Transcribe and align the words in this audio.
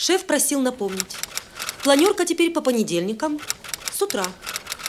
Шеф 0.00 0.24
просил 0.24 0.62
напомнить. 0.62 1.14
Планерка 1.84 2.24
теперь 2.24 2.50
по 2.54 2.62
понедельникам 2.62 3.38
с 3.92 4.00
утра. 4.00 4.24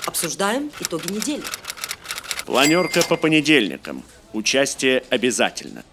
Обсуждаем 0.05 0.71
итоги 0.79 1.11
недели. 1.11 1.43
Планерка 2.45 3.01
по 3.01 3.17
понедельникам. 3.17 4.03
Участие 4.31 5.03
обязательно. 5.09 5.83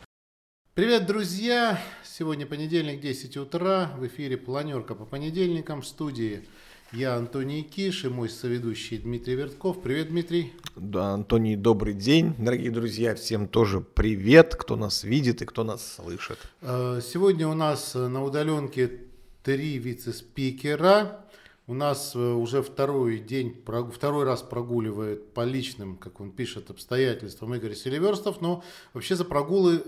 Привет, 0.75 1.07
друзья! 1.07 1.81
Сегодня 2.05 2.47
понедельник, 2.47 3.01
10 3.01 3.37
утра. 3.39 3.91
В 3.99 4.07
эфире 4.07 4.37
планерка 4.37 4.95
по 4.95 5.05
понедельникам 5.05 5.83
в 5.83 5.87
студии 5.89 6.45
я 6.93 7.17
Антоний 7.17 7.63
Киш 7.63 8.05
и 8.05 8.09
мой 8.09 8.29
соведущий 8.29 8.99
Дмитрий 8.99 9.35
Вертков. 9.35 9.83
Привет, 9.83 10.11
Дмитрий. 10.11 10.53
Да, 10.77 11.15
Антоний, 11.15 11.57
добрый 11.57 11.95
день. 11.95 12.35
Дорогие 12.39 12.71
друзья, 12.71 13.17
всем 13.17 13.49
тоже 13.49 13.81
привет, 13.81 14.55
кто 14.55 14.77
нас 14.77 15.03
видит 15.03 15.43
и 15.43 15.45
кто 15.45 15.65
нас 15.65 15.97
слышит. 15.97 16.39
Э, 16.63 17.01
сегодня 17.05 17.49
у 17.49 17.55
нас 17.55 17.95
на 17.95 18.23
удаленке 18.23 19.08
три 19.49 19.79
вице-спикера. 19.79 21.25
У 21.67 21.73
нас 21.73 22.15
э, 22.15 22.19
уже 22.19 22.63
второй 22.63 23.19
день, 23.19 23.65
второй 23.95 24.25
раз 24.25 24.43
прогуливает 24.43 25.33
по 25.33 25.43
личным, 25.43 25.97
как 25.97 26.21
он 26.21 26.33
пишет, 26.33 26.69
обстоятельствам 26.69 27.55
Игорь 27.55 27.75
Селиверстов, 27.75 28.43
но 28.43 28.63
вообще 28.93 29.17
за 29.17 29.25
прогулы 29.25 29.85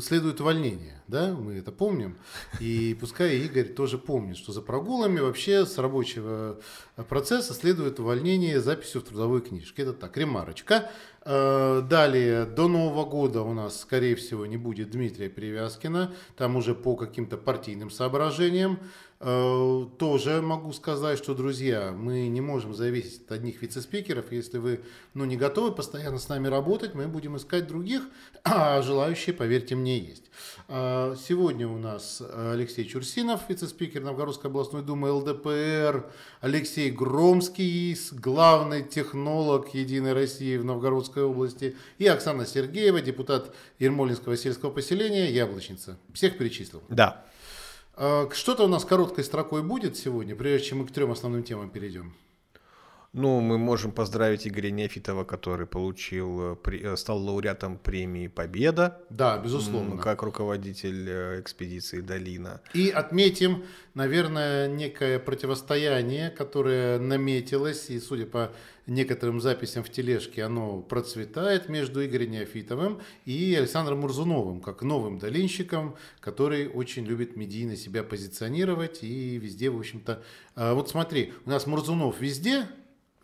следует 0.00 0.40
увольнение, 0.40 1.00
да, 1.06 1.34
мы 1.34 1.54
это 1.54 1.70
помним. 1.70 2.16
И 2.58 2.96
пускай 2.98 3.36
Игорь 3.36 3.68
тоже 3.68 3.96
помнит, 3.96 4.36
что 4.36 4.50
за 4.52 4.60
прогулами 4.60 5.20
вообще 5.20 5.64
с 5.64 5.78
рабочего 5.78 6.58
процесса 7.08 7.54
следует 7.54 8.00
увольнение 8.00 8.60
записью 8.60 9.02
в 9.02 9.04
трудовой 9.04 9.40
книжке. 9.40 9.82
Это 9.82 9.92
так, 9.92 10.16
ремарочка. 10.16 10.90
Э, 11.30 11.82
далее, 11.86 12.46
до 12.46 12.68
Нового 12.68 13.04
года 13.04 13.42
у 13.42 13.52
нас, 13.52 13.82
скорее 13.82 14.16
всего, 14.16 14.46
не 14.46 14.56
будет 14.56 14.92
Дмитрия 14.92 15.28
Перевязкина, 15.28 16.14
там 16.38 16.56
уже 16.56 16.74
по 16.74 16.96
каким-то 16.96 17.36
партийным 17.36 17.90
соображениям. 17.90 18.78
Э, 19.20 19.86
тоже 19.98 20.40
могу 20.40 20.72
сказать, 20.72 21.18
что, 21.18 21.34
друзья, 21.34 21.90
мы 21.90 22.28
не 22.28 22.40
можем 22.40 22.72
зависеть 22.72 23.22
от 23.24 23.32
одних 23.32 23.60
вице-спикеров. 23.62 24.30
Если 24.30 24.58
вы 24.58 24.80
ну, 25.12 25.24
не 25.24 25.36
готовы 25.36 25.72
постоянно 25.72 26.18
с 26.18 26.28
нами 26.28 26.46
работать, 26.46 26.94
мы 26.94 27.08
будем 27.08 27.36
искать 27.36 27.66
других, 27.66 28.02
а 28.44 28.80
желающие, 28.80 29.34
поверьте 29.34 29.74
мне, 29.74 29.98
есть. 29.98 30.30
Э, 30.68 31.16
сегодня 31.26 31.66
у 31.66 31.78
нас 31.78 32.22
Алексей 32.32 32.84
Чурсинов, 32.84 33.40
вице-спикер 33.48 34.02
Новгородской 34.02 34.50
областной 34.50 34.82
думы 34.82 35.10
ЛДПР, 35.10 36.08
Алексей 36.40 36.92
Громский, 36.92 37.98
главный 38.12 38.84
технолог 38.84 39.74
Единой 39.74 40.12
России 40.12 40.56
в 40.56 40.64
Новгородской 40.64 41.24
области, 41.24 41.76
и 41.98 42.06
Оксана 42.06 42.46
Сергеева, 42.46 43.00
депутат 43.00 43.52
Ермолинского 43.80 44.36
сельского 44.36 44.70
поселения, 44.70 45.28
Яблочница. 45.32 45.98
Всех 46.14 46.38
перечислил? 46.38 46.84
Да. 46.88 47.24
А, 48.00 48.28
что-то 48.32 48.64
у 48.64 48.68
нас 48.68 48.84
короткой 48.84 49.24
строкой 49.24 49.62
будет 49.62 49.96
сегодня, 49.96 50.36
прежде 50.36 50.68
чем 50.68 50.78
мы 50.78 50.86
к 50.86 50.92
трем 50.92 51.10
основным 51.10 51.42
темам 51.42 51.68
перейдем. 51.68 52.14
Ну, 53.14 53.40
мы 53.40 53.56
можем 53.56 53.92
поздравить 53.92 54.46
Игоря 54.46 54.70
Неофитова, 54.70 55.24
который 55.24 55.66
получил, 55.66 56.52
э, 56.52 56.56
э, 56.66 56.96
стал 56.96 57.22
лауреатом 57.22 57.78
премии 57.78 58.28
«Победа». 58.28 59.00
Да, 59.08 59.38
безусловно. 59.38 59.96
Как 59.96 60.22
руководитель 60.22 61.08
э, 61.08 61.40
экспедиции 61.40 62.02
«Долина». 62.02 62.60
И 62.74 62.90
отметим, 62.90 63.64
наверное, 63.94 64.68
некое 64.68 65.18
противостояние, 65.18 66.28
которое 66.28 66.98
наметилось, 66.98 67.88
и, 67.88 67.98
судя 67.98 68.26
по 68.26 68.52
некоторым 68.86 69.40
записям 69.40 69.84
в 69.84 69.90
тележке, 69.90 70.42
оно 70.42 70.80
процветает 70.80 71.68
между 71.68 72.04
Игорем 72.04 72.32
Неофитовым 72.32 73.00
и 73.24 73.54
Александром 73.54 74.00
Мурзуновым, 74.00 74.60
как 74.60 74.82
новым 74.82 75.18
долинщиком, 75.18 75.96
который 76.20 76.68
очень 76.68 77.04
любит 77.04 77.36
медийно 77.36 77.76
себя 77.76 78.02
позиционировать 78.02 79.02
и 79.02 79.38
везде, 79.38 79.70
в 79.70 79.78
общем-то... 79.78 80.22
А, 80.54 80.74
вот 80.74 80.88
смотри, 80.88 81.32
у 81.44 81.50
нас 81.50 81.66
Мурзунов 81.66 82.20
везде, 82.20 82.66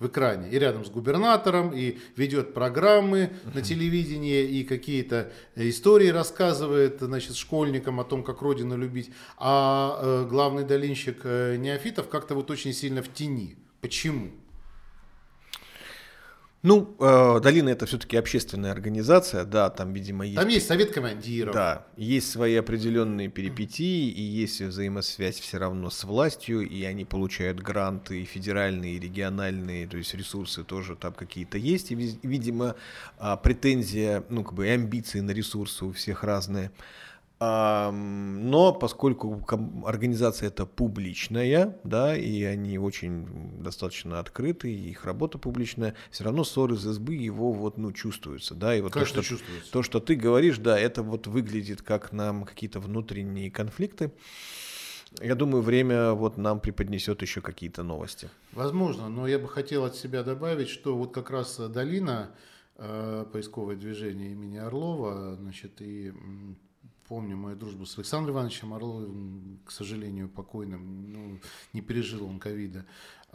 в 0.04 0.08
экране 0.08 0.50
и 0.50 0.58
рядом 0.58 0.84
с 0.84 0.90
губернатором, 0.90 1.72
и 1.74 1.98
ведет 2.16 2.54
программы 2.54 3.30
на 3.54 3.62
телевидении, 3.62 4.44
и 4.44 4.64
какие-то 4.64 5.32
истории 5.56 6.08
рассказывает 6.08 7.00
значит, 7.00 7.36
школьникам 7.36 7.98
о 8.00 8.04
том, 8.04 8.22
как 8.22 8.42
родину 8.42 8.76
любить. 8.76 9.10
А 9.38 9.98
э, 10.00 10.26
главный 10.28 10.64
долинщик 10.64 11.20
э, 11.24 11.56
Неофитов 11.56 12.08
как-то 12.08 12.34
вот 12.34 12.50
очень 12.50 12.72
сильно 12.72 13.02
в 13.02 13.12
тени. 13.12 13.56
Почему? 13.80 14.30
Ну, 16.64 16.96
э, 16.98 17.40
Долина 17.42 17.68
это 17.68 17.84
все-таки 17.84 18.16
общественная 18.16 18.72
организация, 18.72 19.44
да, 19.44 19.68
там, 19.68 19.92
видимо, 19.92 20.24
есть... 20.24 20.40
Там 20.40 20.48
есть 20.48 20.66
совет 20.66 20.92
командиров. 20.92 21.54
Да, 21.54 21.86
есть 21.98 22.30
свои 22.30 22.54
определенные 22.54 23.28
перипетии, 23.28 24.08
и 24.08 24.22
есть 24.22 24.62
взаимосвязь 24.62 25.40
все 25.40 25.58
равно 25.58 25.90
с 25.90 26.04
властью, 26.04 26.66
и 26.66 26.82
они 26.84 27.04
получают 27.04 27.60
гранты 27.60 28.22
и 28.22 28.24
федеральные, 28.24 28.94
и 28.94 28.98
региональные, 28.98 29.86
то 29.86 29.98
есть 29.98 30.14
ресурсы 30.14 30.64
тоже 30.64 30.96
там 30.96 31.12
какие-то 31.12 31.58
есть, 31.58 31.92
и, 31.92 31.94
видимо, 31.94 32.76
а, 33.18 33.36
претензия, 33.36 34.24
ну, 34.30 34.42
как 34.42 34.54
бы, 34.54 34.66
и 34.66 34.70
амбиции 34.70 35.20
на 35.20 35.32
ресурсы 35.32 35.84
у 35.84 35.92
всех 35.92 36.24
разные. 36.24 36.70
Но 37.92 38.72
поскольку 38.72 39.44
организация 39.84 40.48
это 40.48 40.66
публичная, 40.66 41.78
да, 41.84 42.16
и 42.16 42.42
они 42.42 42.78
очень 42.78 43.62
достаточно 43.62 44.18
открыты, 44.20 44.72
их 44.72 45.04
работа 45.04 45.38
публичная, 45.38 45.94
все 46.10 46.24
равно 46.24 46.44
ссоры 46.44 46.76
из 46.76 46.86
избы 46.86 47.14
его 47.14 47.52
вот, 47.52 47.78
ну, 47.78 47.92
чувствуются, 47.92 48.54
да, 48.54 48.76
и 48.76 48.80
вот 48.80 48.92
то, 48.92 49.04
что, 49.04 49.22
чувствуется. 49.22 49.72
то, 49.72 49.82
что 49.82 50.00
ты 50.00 50.14
говоришь, 50.14 50.58
да, 50.58 50.78
это 50.78 51.02
вот 51.02 51.26
выглядит 51.26 51.82
как 51.82 52.12
нам 52.12 52.44
какие-то 52.44 52.80
внутренние 52.80 53.50
конфликты. 53.50 54.12
Я 55.20 55.34
думаю, 55.34 55.62
время 55.62 56.12
вот 56.12 56.36
нам 56.38 56.60
преподнесет 56.60 57.22
еще 57.22 57.40
какие-то 57.40 57.82
новости. 57.82 58.30
Возможно, 58.52 59.08
но 59.08 59.26
я 59.26 59.38
бы 59.38 59.48
хотел 59.48 59.84
от 59.84 59.94
себя 59.94 60.22
добавить, 60.24 60.68
что 60.68 60.96
вот 60.96 61.14
как 61.14 61.30
раз 61.30 61.56
долина, 61.58 62.30
э, 62.76 63.24
поисковое 63.32 63.76
движение 63.76 64.32
имени 64.32 64.56
Орлова, 64.56 65.36
значит, 65.36 65.80
и 65.80 66.12
помню 67.08 67.36
мою 67.36 67.56
дружбу 67.56 67.86
с 67.86 67.96
Александром 67.98 68.36
Ивановичем 68.36 68.74
Орловым, 68.74 69.58
к 69.64 69.70
сожалению, 69.70 70.28
покойным, 70.28 71.12
ну, 71.12 71.40
не 71.72 71.80
пережил 71.80 72.26
он 72.26 72.38
ковида. 72.38 72.84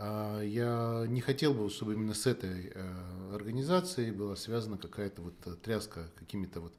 А 0.02 0.42
я 0.42 1.06
не 1.10 1.20
хотел 1.20 1.54
бы, 1.54 1.70
чтобы 1.70 1.94
именно 1.94 2.14
с 2.14 2.26
этой 2.26 2.72
э, 2.74 3.36
организацией 3.36 4.12
была 4.12 4.38
связана 4.38 4.78
какая-то 4.78 5.22
вот 5.22 5.62
тряска 5.62 6.10
какими-то 6.16 6.62
вот 6.62 6.74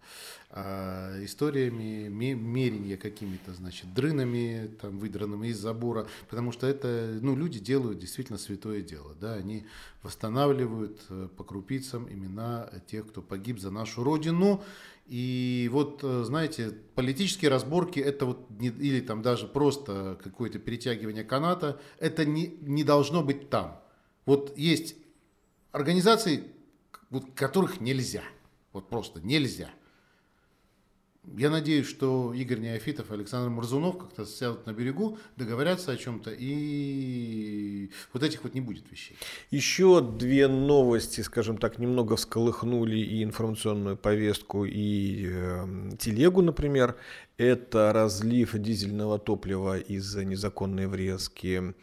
а, 0.49 1.23
историями, 1.23 2.09
мерения 2.09 2.97
какими-то, 2.97 3.53
значит, 3.53 3.93
дрынами, 3.93 4.71
там, 4.81 4.99
выдранными 4.99 5.49
из 5.49 5.59
забора, 5.59 6.09
потому 6.31 6.51
что 6.51 6.67
это, 6.67 7.19
ну, 7.21 7.37
люди 7.37 7.59
делают 7.59 7.99
действительно 7.99 8.39
святое 8.39 8.81
дело, 8.81 9.15
да, 9.21 9.35
они 9.35 9.67
восстанавливают 10.03 10.99
э, 11.11 11.29
по 11.37 11.45
крупицам 11.45 12.11
имена 12.11 12.71
тех, 12.87 13.07
кто 13.07 13.21
погиб 13.21 13.61
за 13.61 13.71
нашу 13.71 14.03
Родину, 14.03 14.65
и 15.11 15.69
вот, 15.73 16.05
э, 16.05 16.23
знаете, 16.23 16.71
политические 16.95 17.51
разборки, 17.51 17.99
это 17.99 18.27
вот, 18.27 18.49
не, 18.49 18.69
или 18.69 19.01
там 19.01 19.23
даже 19.23 19.49
просто 19.49 20.17
какое-то 20.23 20.61
перетягивание 20.61 21.25
каната, 21.25 21.81
это 21.99 22.25
не, 22.25 22.47
не 22.61 22.85
должно 22.85 23.25
быть 23.25 23.51
там. 23.51 23.83
Вот 24.25 24.57
есть 24.57 24.95
организации, 25.73 26.45
вот, 27.11 27.25
которых 27.35 27.81
нельзя. 27.81 28.23
Вот 28.73 28.89
просто 28.89 29.21
нельзя. 29.21 29.71
Я 31.37 31.51
надеюсь, 31.51 31.87
что 31.87 32.33
Игорь 32.33 32.61
Неофитов 32.61 33.11
и 33.11 33.15
Александр 33.15 33.51
Мурзунов 33.51 33.99
как-то 33.99 34.25
сядут 34.25 34.67
на 34.67 34.73
берегу, 34.73 35.19
договорятся 35.37 35.93
о 35.93 35.97
чем-то, 35.97 36.31
и 36.37 37.91
вот 38.13 38.23
этих 38.23 38.43
вот 38.43 38.55
не 38.55 38.61
будет 38.63 38.91
вещей. 38.91 39.17
Еще 39.51 40.01
две 40.01 40.49
новости, 40.49 41.21
скажем 41.21 41.59
так, 41.59 41.79
немного 41.79 42.17
всколыхнули 42.17 42.97
и 42.97 43.23
информационную 43.23 43.97
повестку, 43.97 44.65
и 44.65 45.29
э, 45.31 45.91
телегу, 45.99 46.43
например. 46.43 46.97
Это 47.37 47.93
разлив 47.95 48.53
дизельного 48.59 49.19
топлива 49.19 49.79
из-за 49.79 50.27
незаконной 50.27 50.87
врезки 50.87 51.75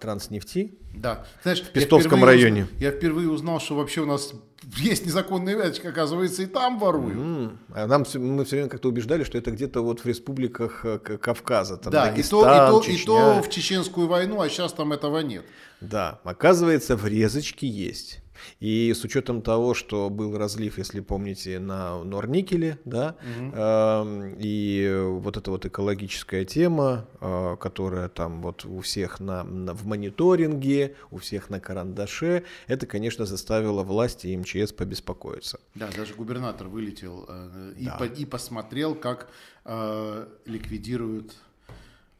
транснефти. 0.00 0.78
Да. 0.94 1.26
Знаешь, 1.42 1.62
в 1.62 1.70
Пестовском 1.70 2.20
я 2.20 2.26
районе. 2.26 2.64
Узнал, 2.64 2.80
я 2.80 2.90
впервые 2.92 3.30
узнал, 3.30 3.60
что 3.60 3.74
вообще 3.74 4.02
у 4.02 4.06
нас 4.06 4.32
есть 4.76 5.06
незаконная 5.06 5.56
веточка, 5.56 5.88
оказывается, 5.88 6.42
и 6.42 6.46
там 6.46 6.78
воруют. 6.78 7.16
Mm. 7.16 7.56
А 7.74 7.86
нам 7.86 8.04
мы 8.14 8.44
все 8.44 8.56
время 8.56 8.68
как-то 8.68 8.88
убеждали, 8.88 9.24
что 9.24 9.38
это 9.38 9.50
где-то 9.50 9.82
вот 9.82 10.00
в 10.00 10.06
республиках 10.06 10.84
э, 10.84 10.98
Кавказа. 10.98 11.76
Там 11.76 11.92
да, 11.92 12.06
Дагестан, 12.06 12.40
и, 12.40 12.70
то, 12.70 12.80
и, 12.80 12.84
то, 12.84 12.92
и 12.92 13.04
то 13.04 13.42
в 13.42 13.50
Чеченскую 13.50 14.06
войну, 14.06 14.40
а 14.40 14.48
сейчас 14.48 14.72
там 14.72 14.92
этого 14.92 15.18
нет. 15.18 15.44
Да, 15.80 16.20
оказывается, 16.24 16.96
врезочки 16.96 17.66
есть. 17.66 18.20
И 18.60 18.92
с 18.94 19.04
учетом 19.04 19.42
того, 19.42 19.74
что 19.74 20.10
был 20.10 20.36
разлив, 20.36 20.78
если 20.78 21.00
помните, 21.00 21.58
на 21.58 22.02
Норникеле, 22.02 22.78
да, 22.84 23.16
угу. 23.20 23.52
э, 23.54 24.34
и 24.38 25.02
вот 25.06 25.36
эта 25.36 25.50
вот 25.50 25.66
экологическая 25.66 26.44
тема, 26.44 27.06
э, 27.20 27.56
которая 27.60 28.08
там 28.08 28.42
вот 28.42 28.64
у 28.64 28.80
всех 28.80 29.20
на, 29.20 29.44
на, 29.44 29.74
в 29.74 29.86
мониторинге, 29.86 30.96
у 31.10 31.18
всех 31.18 31.50
на 31.50 31.60
карандаше, 31.60 32.44
это, 32.66 32.86
конечно, 32.86 33.26
заставило 33.26 33.82
власти 33.82 34.28
и 34.28 34.36
МЧС 34.36 34.72
побеспокоиться. 34.72 35.60
Да, 35.74 35.88
даже 35.96 36.14
губернатор 36.14 36.68
вылетел 36.68 37.26
э, 37.28 37.74
и, 37.78 37.84
да. 37.86 37.96
по, 37.96 38.04
и 38.04 38.24
посмотрел, 38.24 38.94
как 38.94 39.30
э, 39.64 40.26
ликвидируют 40.46 41.34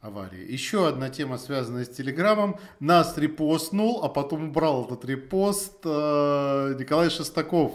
аварии. 0.07 0.51
Еще 0.51 0.89
одна 0.89 1.11
тема, 1.11 1.39
связанная 1.39 1.85
с 1.85 1.89
Телеграмом. 1.89 2.59
Нас 2.81 3.17
репостнул, 3.19 4.05
а 4.05 4.09
потом 4.09 4.49
убрал 4.49 4.85
этот 4.85 5.05
репост 5.05 5.81
э, 5.85 6.77
Николай 6.79 7.11
Шестаков. 7.11 7.73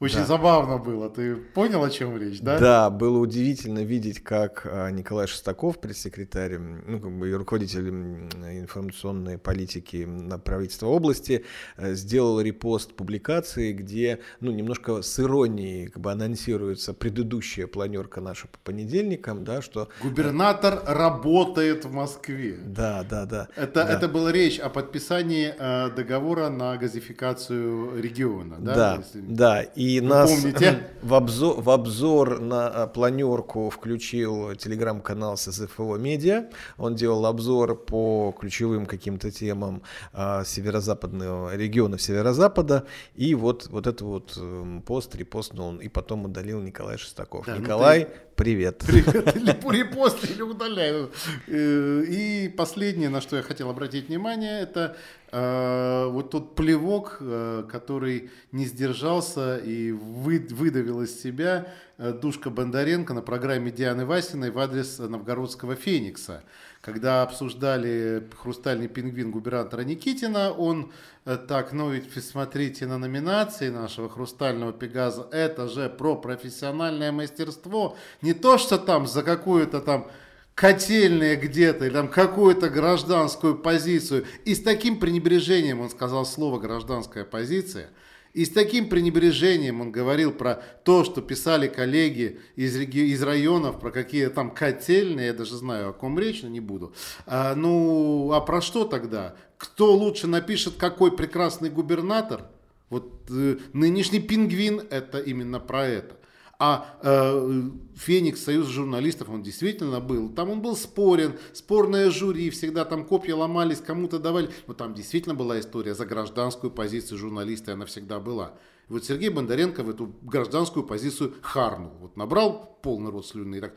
Очень 0.00 0.18
Да. 0.18 0.26
забавно 0.26 0.78
было. 0.78 1.08
Ты 1.08 1.36
понял, 1.36 1.82
о 1.84 1.88
чем 1.90 2.16
речь, 2.18 2.40
да? 2.40 2.58
Да, 2.58 2.90
было 2.90 3.18
удивительно 3.18 3.84
видеть, 3.84 4.22
как 4.22 4.66
а, 4.66 4.90
Николай 4.90 5.26
Шестаков, 5.26 5.80
пресс-секретарь, 5.80 6.58
ну, 6.58 7.00
как 7.00 7.16
бы 7.16 7.32
руководитель 7.32 7.88
информационной 7.88 9.38
политики 9.38 10.04
на 10.04 10.38
правительства 10.38 10.88
области, 10.88 11.44
э, 11.76 11.94
сделал 11.94 12.40
репост 12.40 12.94
публикации, 12.94 13.72
где, 13.72 14.18
ну, 14.40 14.50
немножко 14.50 15.00
с 15.02 15.20
иронией 15.20 15.86
как 15.88 16.02
бы 16.02 16.10
анонсируется 16.12 16.92
предыдущая 16.92 17.66
планерка 17.66 18.20
наша 18.20 18.48
по 18.48 18.58
понедельникам, 18.64 19.44
да, 19.44 19.62
что... 19.62 19.88
Губернатор 20.02 20.82
работает 20.86 21.84
в 21.84 21.92
Москве. 21.92 22.56
Да, 22.64 23.04
да, 23.08 23.26
да. 23.26 23.48
Это, 23.56 23.84
да. 23.84 23.88
это 23.88 24.08
была 24.08 24.32
речь 24.32 24.58
о 24.58 24.68
подписании 24.70 25.54
э, 25.56 25.90
договора 25.94 26.48
на 26.48 26.76
газификацию 26.76 28.00
региона, 28.00 28.56
да? 28.58 28.74
Да, 28.74 28.96
Если- 28.96 29.20
да, 29.20 29.62
и 29.62 29.83
нас 30.02 30.30
помните? 30.30 30.88
в 31.02 31.14
обзор, 31.14 31.60
в 31.60 31.70
обзор 31.70 32.40
на 32.40 32.68
а, 32.68 32.86
планерку 32.86 33.70
включил 33.70 34.54
телеграм-канал 34.54 35.36
СЗФО 35.36 35.96
Медиа. 35.96 36.46
Он 36.78 36.94
делал 36.94 37.26
обзор 37.26 37.76
по 37.76 38.34
ключевым 38.38 38.86
каким-то 38.86 39.30
темам 39.30 39.82
а, 40.12 40.44
северо-западного 40.44 41.56
региона 41.56 41.98
северо-запада. 41.98 42.86
И 43.14 43.34
вот, 43.34 43.68
вот 43.68 43.86
это 43.86 44.04
вот 44.04 44.36
эм, 44.36 44.82
пост 44.82 45.14
репостнул 45.14 45.76
и 45.76 45.88
потом 45.88 46.24
удалил 46.24 46.60
Николай 46.60 46.98
Шестаков. 46.98 47.46
Да, 47.46 47.54
ну 47.54 47.60
Николай, 47.60 48.08
привет. 48.36 48.84
Привет, 48.86 49.36
или 49.36 49.56
репост, 49.76 50.24
или 50.30 50.42
удаляю. 50.42 51.10
Э, 51.46 52.02
И 52.08 52.48
последнее, 52.48 53.08
на 53.08 53.20
что 53.20 53.36
я 53.36 53.42
хотел 53.42 53.70
обратить 53.70 54.08
внимание, 54.08 54.60
это 54.60 54.96
э, 55.32 56.06
вот 56.10 56.30
тот 56.30 56.54
плевок, 56.54 57.18
э, 57.20 57.64
который 57.70 58.30
не 58.52 58.64
сдержался 58.66 59.58
и 59.58 59.92
вы- 59.92 60.46
выдавил 60.50 61.02
из 61.02 61.20
себя 61.20 61.72
Душка 61.96 62.50
Бондаренко 62.50 63.14
на 63.14 63.22
программе 63.22 63.70
Дианы 63.70 64.04
Васиной 64.04 64.50
в 64.50 64.58
адрес 64.58 64.98
новгородского 64.98 65.76
Феникса. 65.76 66.42
Когда 66.84 67.22
обсуждали 67.22 68.28
«Хрустальный 68.38 68.88
пингвин» 68.88 69.30
губернатора 69.30 69.84
Никитина, 69.84 70.52
он 70.52 70.92
э, 71.24 71.38
так, 71.38 71.72
ну 71.72 71.88
ведь 71.90 72.12
смотрите 72.22 72.84
на 72.84 72.98
номинации 72.98 73.70
нашего 73.70 74.10
«Хрустального 74.10 74.70
пегаза», 74.70 75.26
это 75.32 75.66
же 75.66 75.88
про 75.88 76.14
профессиональное 76.14 77.10
мастерство, 77.10 77.96
не 78.20 78.34
то, 78.34 78.58
что 78.58 78.76
там 78.76 79.06
за 79.06 79.22
какую-то 79.22 79.80
там 79.80 80.10
котельные 80.54 81.36
где-то, 81.36 81.86
или 81.86 81.94
там 81.94 82.08
какую-то 82.08 82.68
гражданскую 82.68 83.56
позицию. 83.56 84.26
И 84.44 84.54
с 84.54 84.62
таким 84.62 85.00
пренебрежением 85.00 85.80
он 85.80 85.88
сказал 85.88 86.26
слово 86.26 86.58
«гражданская 86.58 87.24
позиция», 87.24 87.88
и 88.34 88.44
с 88.44 88.50
таким 88.50 88.88
пренебрежением 88.88 89.80
он 89.80 89.92
говорил 89.92 90.32
про 90.32 90.60
то, 90.82 91.04
что 91.04 91.22
писали 91.22 91.68
коллеги 91.68 92.40
из, 92.56 92.76
реги- 92.76 93.06
из 93.12 93.22
районов, 93.22 93.78
про 93.78 93.92
какие 93.92 94.26
там 94.26 94.50
котельные, 94.50 95.28
я 95.28 95.32
даже 95.32 95.56
знаю, 95.56 95.90
о 95.90 95.92
ком 95.92 96.18
речь, 96.18 96.42
но 96.42 96.48
не 96.48 96.58
буду. 96.60 96.92
А, 97.26 97.54
ну, 97.54 98.32
а 98.32 98.40
про 98.40 98.60
что 98.60 98.84
тогда? 98.84 99.36
Кто 99.56 99.94
лучше 99.94 100.26
напишет, 100.26 100.74
какой 100.76 101.16
прекрасный 101.16 101.70
губернатор? 101.70 102.50
Вот 102.90 103.30
э, 103.30 103.58
нынешний 103.72 104.20
пингвин 104.20 104.82
это 104.90 105.20
именно 105.20 105.60
про 105.60 105.86
это. 105.86 106.16
А 106.58 106.98
э, 107.02 107.62
Феникс, 107.96 108.42
союз 108.42 108.68
журналистов, 108.68 109.28
он 109.28 109.42
действительно 109.42 110.00
был. 110.00 110.28
Там 110.28 110.50
он 110.50 110.62
был 110.62 110.76
спорен, 110.76 111.34
спорное 111.52 112.10
жюри, 112.10 112.50
всегда 112.50 112.84
там 112.84 113.04
копья 113.04 113.34
ломались, 113.34 113.80
кому-то 113.80 114.18
давали. 114.18 114.50
Но 114.66 114.74
там 114.74 114.94
действительно 114.94 115.34
была 115.34 115.58
история 115.60 115.94
за 115.94 116.06
гражданскую 116.06 116.70
позицию 116.70 117.18
журналиста, 117.18 117.72
она 117.72 117.86
всегда 117.86 118.20
была. 118.20 118.54
И 118.88 118.92
вот 118.92 119.04
Сергей 119.04 119.30
Бондаренко 119.30 119.82
в 119.82 119.90
эту 119.90 120.14
гражданскую 120.22 120.84
позицию 120.84 121.34
харнул. 121.40 121.92
Вот 122.00 122.16
набрал 122.16 122.78
полный 122.82 123.10
рот 123.10 123.26
слюны 123.26 123.56
и 123.56 123.60
так 123.60 123.74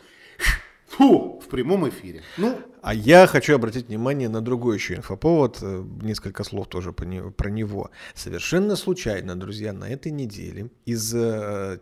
фу, 0.88 1.40
в 1.44 1.48
прямом 1.50 1.88
эфире. 1.90 2.24
Ну, 2.38 2.58
А 2.82 2.94
я 2.94 3.28
хочу 3.28 3.56
обратить 3.56 3.88
внимание 3.88 4.30
на 4.30 4.42
другой 4.42 4.78
еще 4.78 4.96
инфоповод, 4.96 5.60
э, 5.62 5.84
несколько 6.02 6.44
слов 6.44 6.68
тоже 6.68 6.94
про 6.94 7.50
него. 7.50 7.92
Совершенно 8.16 8.76
случайно, 8.76 9.36
друзья, 9.36 9.74
на 9.74 9.90
этой 9.90 10.12
неделе 10.12 10.70
из 10.86 11.14
э, 11.14 11.80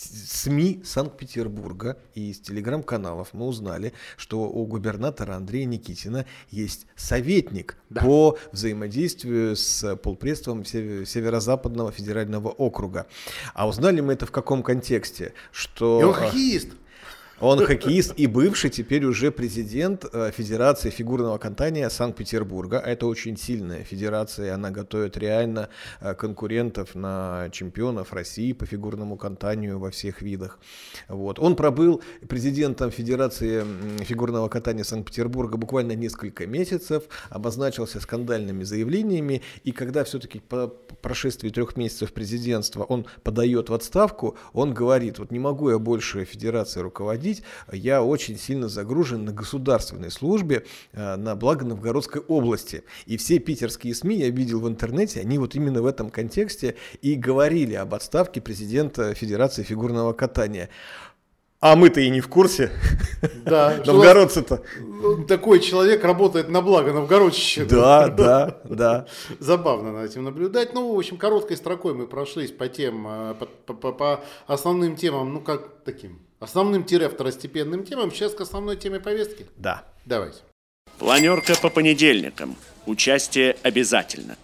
СМИ 0.00 0.80
Санкт-Петербурга 0.84 1.98
и 2.14 2.30
из 2.30 2.40
телеграм-каналов 2.40 3.28
мы 3.32 3.46
узнали, 3.46 3.92
что 4.16 4.42
у 4.48 4.64
губернатора 4.66 5.34
Андрея 5.34 5.66
Никитина 5.66 6.26
есть 6.50 6.86
советник 6.96 7.76
Да. 7.90 8.00
по 8.02 8.38
взаимодействию 8.52 9.56
с 9.56 9.96
полпредством 9.96 10.62
Севе- 10.64 11.04
Северо-Западного 11.04 11.92
федерального 11.92 12.48
округа. 12.48 13.06
А 13.54 13.68
узнали 13.68 14.00
мы 14.00 14.14
это 14.14 14.26
в 14.26 14.30
каком 14.30 14.62
контексте? 14.62 15.34
Что 15.52 16.00
и 16.00 16.04
он 16.04 16.10
э, 16.10 16.14
хоккеист. 16.14 16.68
Он 17.40 17.64
хоккеист 17.64 18.12
и 18.16 18.26
бывший 18.26 18.70
теперь 18.70 19.04
уже 19.04 19.30
президент 19.30 20.04
э, 20.12 20.30
Федерации 20.30 20.90
фигурного 20.90 21.38
катания 21.38 21.88
Санкт-Петербурга. 21.88 22.78
Это 22.78 23.06
очень 23.06 23.36
сильная 23.36 23.82
федерация, 23.82 24.54
она 24.54 24.70
готовит 24.70 25.16
реально 25.16 25.70
э, 26.00 26.14
конкурентов 26.14 26.94
на 26.94 27.48
чемпионов 27.50 28.12
России 28.12 28.52
по 28.52 28.66
фигурному 28.66 29.16
катанию 29.16 29.78
во 29.78 29.90
всех 29.90 30.20
видах. 30.20 30.58
Вот. 31.08 31.38
Он 31.38 31.56
пробыл 31.56 32.02
президентом 32.28 32.90
Федерации 32.90 33.64
фигурного 34.04 34.48
катания 34.48 34.84
Санкт-Петербурга 34.84 35.56
буквально 35.56 35.92
несколько 35.92 36.46
месяцев, 36.46 37.04
обозначился 37.30 38.00
скандальными 38.00 38.64
заявлениями, 38.64 39.40
и 39.64 39.72
когда 39.72 40.04
все-таки 40.04 40.40
по 40.40 40.68
прошествии 41.00 41.48
трех 41.48 41.76
месяцев 41.76 42.12
президентства 42.12 42.84
он 42.84 43.06
подает 43.22 43.70
в 43.70 43.74
отставку, 43.74 44.36
он 44.52 44.74
говорит, 44.74 45.18
вот 45.18 45.30
не 45.30 45.38
могу 45.38 45.70
я 45.70 45.78
больше 45.78 46.24
федерацией 46.24 46.82
руководить, 46.82 47.29
я 47.72 48.02
очень 48.02 48.38
сильно 48.38 48.68
загружен 48.68 49.24
на 49.24 49.32
государственной 49.32 50.10
службе 50.10 50.64
э, 50.92 51.16
на 51.16 51.34
благо 51.36 51.64
Новгородской 51.64 52.20
области. 52.22 52.84
И 53.06 53.16
все 53.16 53.38
питерские 53.38 53.94
СМИ, 53.94 54.16
я 54.16 54.30
видел 54.30 54.60
в 54.60 54.68
интернете, 54.68 55.20
они 55.20 55.38
вот 55.38 55.54
именно 55.54 55.82
в 55.82 55.86
этом 55.86 56.10
контексте 56.10 56.76
и 57.02 57.14
говорили 57.14 57.74
об 57.74 57.94
отставке 57.94 58.40
президента 58.40 59.14
Федерации 59.14 59.62
фигурного 59.62 60.12
катания. 60.12 60.68
А 61.62 61.76
мы-то 61.76 62.00
и 62.00 62.08
не 62.08 62.22
в 62.22 62.28
курсе. 62.28 62.70
Да, 63.44 63.76
Новгородцы-то. 63.86 64.62
Такой 65.28 65.60
человек 65.60 66.02
работает 66.04 66.48
на 66.48 66.62
благо 66.62 66.90
новгородчины. 66.94 67.66
Да, 67.66 68.08
да, 68.08 68.60
да. 68.64 69.06
Забавно 69.40 69.92
над 69.92 70.10
этим 70.10 70.24
наблюдать. 70.24 70.72
Ну, 70.72 70.94
в 70.94 70.98
общем, 70.98 71.18
короткой 71.18 71.58
строкой 71.58 71.92
мы 71.92 72.06
прошлись 72.06 72.50
по 72.50 72.66
тем, 72.68 73.06
э, 73.06 73.34
по- 73.66 73.74
по- 73.74 73.92
по 73.92 74.24
основным 74.46 74.96
темам, 74.96 75.34
ну, 75.34 75.40
как 75.42 75.84
таким, 75.84 76.20
основным-второстепенным 76.40 77.84
темам. 77.84 78.10
Сейчас 78.10 78.34
к 78.34 78.40
основной 78.40 78.76
теме 78.76 78.98
повестки. 78.98 79.46
Да. 79.56 79.84
Давайте. 80.06 80.38
Планерка 80.98 81.54
по 81.62 81.70
понедельникам. 81.70 82.56
Участие 82.86 83.56
обязательно. 83.62 84.36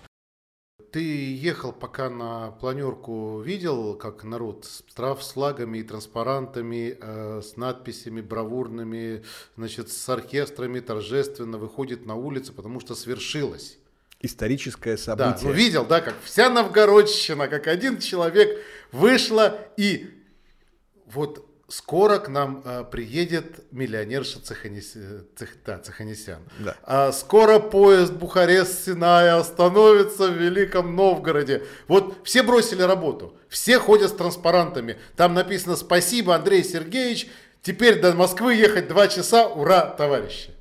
Ты 0.93 1.35
ехал 1.35 1.73
пока 1.73 2.09
на 2.09 2.53
планерку, 2.53 3.41
видел, 3.41 3.95
как 3.95 4.25
народ 4.25 4.65
с 4.65 4.83
флагами 5.33 5.79
и 5.79 5.83
транспарантами, 5.83 6.97
э, 6.99 7.43
с 7.43 7.57
надписями 7.57 8.21
бравурными, 8.23 9.23
значит, 9.57 9.91
с 9.91 10.09
оркестрами 10.09 10.81
торжественно 10.81 11.59
выходит 11.59 12.07
на 12.07 12.15
улицы, 12.15 12.53
потому 12.53 12.81
что 12.81 12.95
свершилось. 12.95 13.79
Историческое 14.23 14.97
Да, 14.97 15.03
событие. 15.03 15.38
ну 15.43 15.53
видел, 15.53 15.85
да, 15.85 16.00
как 16.00 16.15
вся 16.25 16.49
Новгородщина, 16.49 17.49
как 17.49 17.67
один 17.67 17.99
человек 17.99 18.59
вышла 18.93 19.59
и 19.76 20.09
вот 21.05 21.46
скоро 21.69 22.19
к 22.19 22.29
нам 22.29 22.63
э, 22.65 22.85
приедет 22.91 23.73
миллионерша 23.73 24.41
Цеханис... 24.41 24.93
Цех- 25.37 25.57
да, 25.65 25.79
Цеханисян. 25.79 26.41
Да. 26.59 26.77
А 26.83 27.13
скоро 27.13 27.59
поезд 27.59 28.13
Бухарест-Синая 28.13 29.39
остановится 29.39 30.29
в 30.29 30.37
Великом 30.37 30.95
Новгороде. 30.95 31.65
Вот 31.89 32.17
все 32.25 32.43
бросили 32.43 32.83
работу, 32.83 33.37
все 33.49 33.79
ходят 33.79 34.11
с 34.11 34.15
транспарантами. 34.15 34.97
Там 35.17 35.35
написано 35.35 35.77
«Спасибо, 35.77 36.35
Андрей 36.35 36.63
Сергеевич, 36.63 37.29
теперь 37.63 38.01
до 38.01 38.13
Москвы 38.15 38.55
ехать 38.55 38.89
два 38.89 39.09
часа, 39.09 39.47
ура, 39.47 39.87
товарищи». 39.87 40.56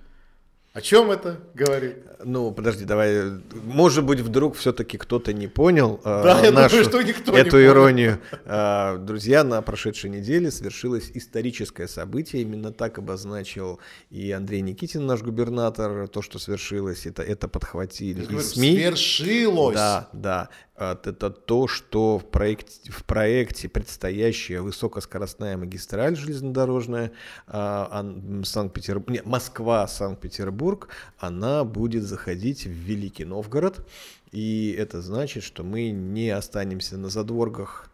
О 0.76 0.82
чем 0.82 1.10
это 1.10 1.40
говорит? 1.54 2.04
Ну, 2.26 2.52
подожди, 2.52 2.84
давай. 2.84 3.40
Может 3.64 4.04
быть, 4.04 4.20
вдруг 4.20 4.58
все-таки 4.58 4.98
кто-то 4.98 5.32
не 5.32 5.48
понял 5.48 6.02
э, 6.04 6.22
Да, 6.22 6.42
я 6.44 6.52
нашу, 6.52 6.76
думаю, 6.76 6.90
что 6.90 7.02
никто 7.02 7.32
не 7.32 7.38
эту 7.40 7.52
понял. 7.52 7.66
иронию. 7.72 8.20
Э, 8.44 8.98
друзья, 9.00 9.46
на 9.46 9.62
прошедшей 9.62 10.10
неделе 10.10 10.52
свершилось 10.52 11.12
историческое 11.14 11.88
событие. 11.88 12.42
Именно 12.42 12.74
так 12.74 12.98
обозначил 13.00 13.80
и 14.10 14.30
Андрей 14.32 14.60
Никитин, 14.60 15.06
наш 15.06 15.22
губернатор, 15.22 16.10
то, 16.10 16.22
что 16.22 16.40
свершилось. 16.40 17.06
Это, 17.06 17.24
это 17.24 17.48
подхватили 17.48 18.18
Я 18.18 18.24
и 18.24 18.28
говорю, 18.28 18.46
СМИ. 18.46 18.74
Свершилось. 18.76 19.76
Да, 19.76 20.10
да. 20.12 20.50
Это 20.78 21.30
то, 21.30 21.68
что 21.68 22.20
в 22.20 22.26
проекте, 22.26 22.92
в 22.92 23.06
проекте 23.06 23.70
предстоящая 23.70 24.60
высокоскоростная 24.60 25.56
магистраль 25.56 26.18
железнодорожная 26.18 27.14
а, 27.48 27.88
ан- 27.92 28.44
Санкт-Петербург, 28.44 29.26
Москва, 29.26 29.88
Санкт-Петербург, 29.88 30.90
она 31.18 31.64
будет 31.64 32.04
заходить 32.04 32.66
в 32.66 32.72
Великий 32.72 33.24
Новгород. 33.24 33.88
И 34.32 34.76
это 34.78 35.02
значит, 35.02 35.44
что 35.44 35.64
мы 35.64 35.92
не 35.92 36.30
останемся 36.30 36.98
на 36.98 37.08
задворках 37.08 37.90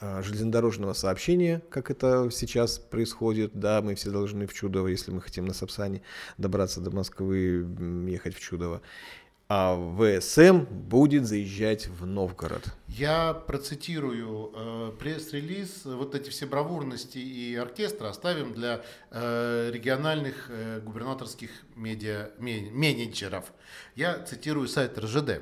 а, 0.00 0.20
железнодорожного 0.20 0.92
сообщения, 0.92 1.62
как 1.70 1.90
это 1.90 2.28
сейчас 2.30 2.78
происходит. 2.78 3.52
Да, 3.54 3.80
мы 3.80 3.94
все 3.94 4.10
должны 4.10 4.46
в 4.46 4.52
Чудово, 4.52 4.88
если 4.88 5.12
мы 5.12 5.22
хотим 5.22 5.46
на 5.46 5.54
Сапсане 5.54 6.02
добраться 6.36 6.82
до 6.82 6.90
Москвы, 6.90 7.66
ехать 8.06 8.34
в 8.36 8.40
Чудово. 8.40 8.82
А 9.50 9.76
ВСМ 9.96 10.66
будет 10.66 11.26
заезжать 11.26 11.86
в 11.86 12.04
Новгород. 12.04 12.64
Я 12.86 13.32
процитирую 13.32 14.52
э, 14.54 14.92
пресс-релиз. 15.00 15.86
Вот 15.86 16.14
эти 16.14 16.28
все 16.28 16.44
бравурности 16.44 17.16
и 17.16 17.54
оркестра 17.54 18.10
оставим 18.10 18.52
для 18.52 18.82
э, 19.10 19.70
региональных 19.72 20.50
э, 20.50 20.80
губернаторских 20.84 21.48
медиа, 21.76 22.28
ме- 22.38 22.68
менеджеров. 22.70 23.46
Я 23.96 24.18
цитирую 24.22 24.68
сайт 24.68 24.98
РЖД. 24.98 25.40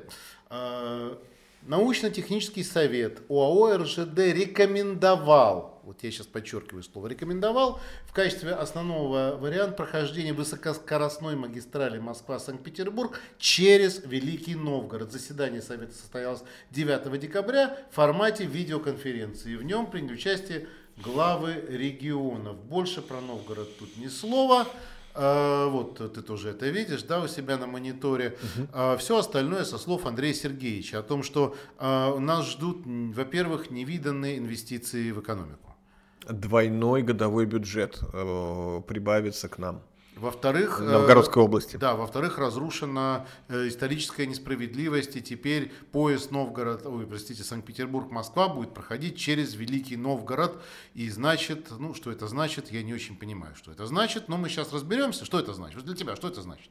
Э, 0.51 1.15
Научно-технический 1.63 2.63
совет 2.63 3.19
ОАО 3.29 3.75
РЖД 3.79 4.17
рекомендовал, 4.19 5.76
вот 5.87 6.03
я 6.03 6.11
сейчас 6.11 6.27
подчеркиваю 6.27 6.83
слово 6.83 7.07
рекомендовал, 7.07 7.79
в 8.05 8.11
качестве 8.11 8.51
основного 8.51 9.37
варианта 9.39 9.77
прохождения 9.77 10.33
высокоскоростной 10.33 11.37
магистрали 11.37 11.97
Москва-Санкт-Петербург 11.97 13.17
через 13.39 14.03
Великий 14.03 14.55
Новгород. 14.55 15.13
Заседание 15.13 15.61
совета 15.61 15.93
состоялось 15.93 16.43
9 16.71 17.17
декабря 17.21 17.77
в 17.89 17.95
формате 17.95 18.43
видеоконференции. 18.43 19.55
В 19.55 19.63
нем 19.63 19.89
приняли 19.89 20.15
участие 20.15 20.67
главы 20.97 21.53
регионов. 21.69 22.57
Больше 22.57 23.01
про 23.01 23.21
Новгород 23.21 23.77
тут 23.77 23.95
ни 23.95 24.07
слова. 24.09 24.67
А, 25.13 25.69
Вот 25.69 25.99
ты 26.13 26.21
тоже 26.21 26.49
это 26.49 26.67
видишь, 26.67 27.03
да, 27.03 27.21
у 27.21 27.29
себя 27.29 27.57
на 27.57 27.65
мониторе. 27.65 28.37
все 28.99 29.17
остальное 29.17 29.63
со 29.63 29.77
слов 29.77 30.05
Андрея 30.05 30.33
Сергеевича 30.33 30.99
о 30.99 31.03
том, 31.03 31.23
что 31.23 31.55
а, 31.77 32.19
нас 32.19 32.45
ждут, 32.45 32.81
во-первых, 32.85 33.71
невиданные 33.71 34.37
инвестиции 34.37 35.11
в 35.11 35.21
экономику. 35.21 35.66
Двойной 36.29 37.03
годовой 37.03 37.45
бюджет 37.45 37.99
э, 38.13 38.81
прибавится 38.87 39.47
к 39.49 39.57
нам. 39.57 39.81
Во-вторых, 40.17 40.81
э, 40.81 40.83
Новгородской 40.83 41.43
области. 41.43 41.77
Да, 41.77 41.95
во-вторых, 41.95 42.37
разрушена 42.37 43.27
э, 43.47 43.67
историческая 43.67 44.25
несправедливость, 44.25 45.15
и 45.15 45.21
теперь 45.21 45.71
поезд 45.91 46.31
Новгород, 46.31 46.85
ой, 46.85 47.05
простите, 47.05 47.43
Санкт-Петербург-Москва 47.43 48.49
будет 48.49 48.73
проходить 48.73 49.17
через 49.17 49.53
Великий 49.55 49.95
Новгород, 49.95 50.61
и 50.95 51.09
значит, 51.09 51.67
ну, 51.77 51.93
что 51.93 52.11
это 52.11 52.27
значит, 52.27 52.71
я 52.71 52.81
не 52.83 52.93
очень 52.93 53.15
понимаю, 53.15 53.55
что 53.55 53.71
это 53.71 53.85
значит, 53.85 54.27
но 54.27 54.37
мы 54.37 54.49
сейчас 54.49 54.73
разберемся, 54.73 55.23
что 55.23 55.39
это 55.39 55.53
значит. 55.53 55.77
Вот 55.77 55.85
для 55.85 55.95
тебя, 55.95 56.15
что 56.15 56.27
это 56.27 56.41
значит? 56.41 56.69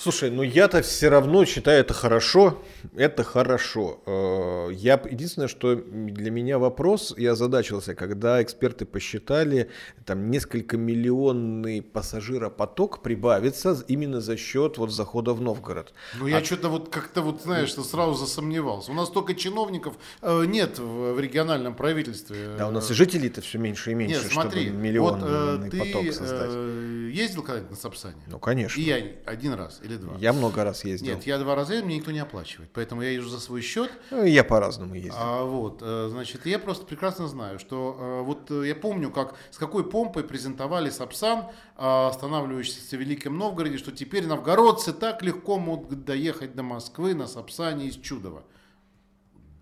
Слушай, 0.00 0.30
ну 0.30 0.44
я-то 0.44 0.80
все 0.80 1.08
равно 1.08 1.44
считаю 1.44 1.80
это 1.80 1.92
хорошо. 1.92 2.62
Это 2.96 3.24
хорошо. 3.24 4.00
Э, 4.06 4.72
Я 4.72 4.92
единственное, 5.10 5.48
что 5.48 5.74
для 5.74 6.30
меня 6.30 6.60
вопрос, 6.60 7.12
я 7.18 7.32
озадачился, 7.32 7.96
когда 7.96 8.40
эксперты 8.40 8.86
посчитали, 8.86 9.70
там 10.06 10.30
несколько 10.30 10.76
миллионный 10.76 11.82
пассажиропоток 11.82 13.02
прибавится 13.02 13.76
именно 13.88 14.20
за 14.20 14.36
счет 14.36 14.78
вот 14.78 14.92
захода 14.92 15.32
в 15.34 15.40
Новгород. 15.40 15.92
Ну, 16.20 16.28
я 16.28 16.44
что-то 16.44 16.68
вот 16.68 16.90
как-то 16.90 17.20
вот, 17.20 17.42
знаешь, 17.42 17.68
что 17.68 17.82
сразу 17.82 18.14
засомневался. 18.14 18.92
У 18.92 18.94
нас 18.94 19.08
столько 19.08 19.34
чиновников 19.34 19.94
э, 20.22 20.44
нет 20.46 20.78
в, 20.78 21.14
в 21.14 21.18
региональном 21.20 21.74
правительстве. 21.74 22.54
Да, 22.56 22.68
у 22.68 22.70
нас 22.70 22.88
и 22.92 22.94
жителей-то 22.94 23.40
все 23.40 23.58
меньше 23.58 23.90
и 23.90 23.94
меньше, 23.94 24.22
Нет, 24.22 24.32
смотри, 24.32 24.66
чтобы 24.66 24.76
вот 24.76 24.82
миллионный 24.84 25.66
э, 25.66 25.70
ты 25.70 25.78
поток 25.78 26.12
создать. 26.12 26.50
э, 26.52 27.10
ездил 27.12 27.42
когда-нибудь 27.42 27.70
на 27.72 27.76
Сапсане? 27.76 28.22
Ну, 28.28 28.38
конечно. 28.38 28.80
И 28.80 28.84
я 28.84 29.02
один 29.26 29.54
раз 29.54 29.80
или 29.88 29.96
два. 29.96 30.16
Я 30.18 30.32
много 30.32 30.64
раз 30.64 30.84
ездил. 30.84 31.14
Нет, 31.14 31.26
я 31.26 31.38
два 31.38 31.54
раза 31.54 31.72
ездил, 31.72 31.86
мне 31.86 31.96
никто 31.96 32.10
не 32.10 32.18
оплачивает, 32.18 32.70
поэтому 32.72 33.02
я 33.02 33.10
езжу 33.10 33.28
за 33.28 33.40
свой 33.40 33.62
счет. 33.62 33.90
Ну, 34.10 34.24
Я 34.24 34.44
по-разному 34.44 34.94
ездил. 34.94 35.14
А 35.16 35.44
вот, 35.44 35.80
э, 35.82 36.08
значит, 36.10 36.46
я 36.46 36.58
просто 36.58 36.86
прекрасно 36.86 37.28
знаю, 37.28 37.58
что 37.58 37.96
э, 37.98 38.22
вот 38.22 38.50
э, 38.50 38.68
я 38.68 38.74
помню, 38.74 39.10
как 39.10 39.34
с 39.50 39.58
какой 39.58 39.88
помпой 39.88 40.24
презентовали 40.24 40.90
Сапсан, 40.90 41.46
останавливающийся 41.76 42.96
в 42.96 43.00
Великом 43.00 43.38
Новгороде, 43.38 43.78
что 43.78 43.92
теперь 43.92 44.26
новгородцы 44.26 44.92
так 44.92 45.22
легко 45.22 45.58
могут 45.58 46.04
доехать 46.04 46.54
до 46.54 46.62
Москвы 46.62 47.14
на 47.14 47.26
Сапсане 47.26 47.86
из 47.86 47.96
Чудова. 47.96 48.44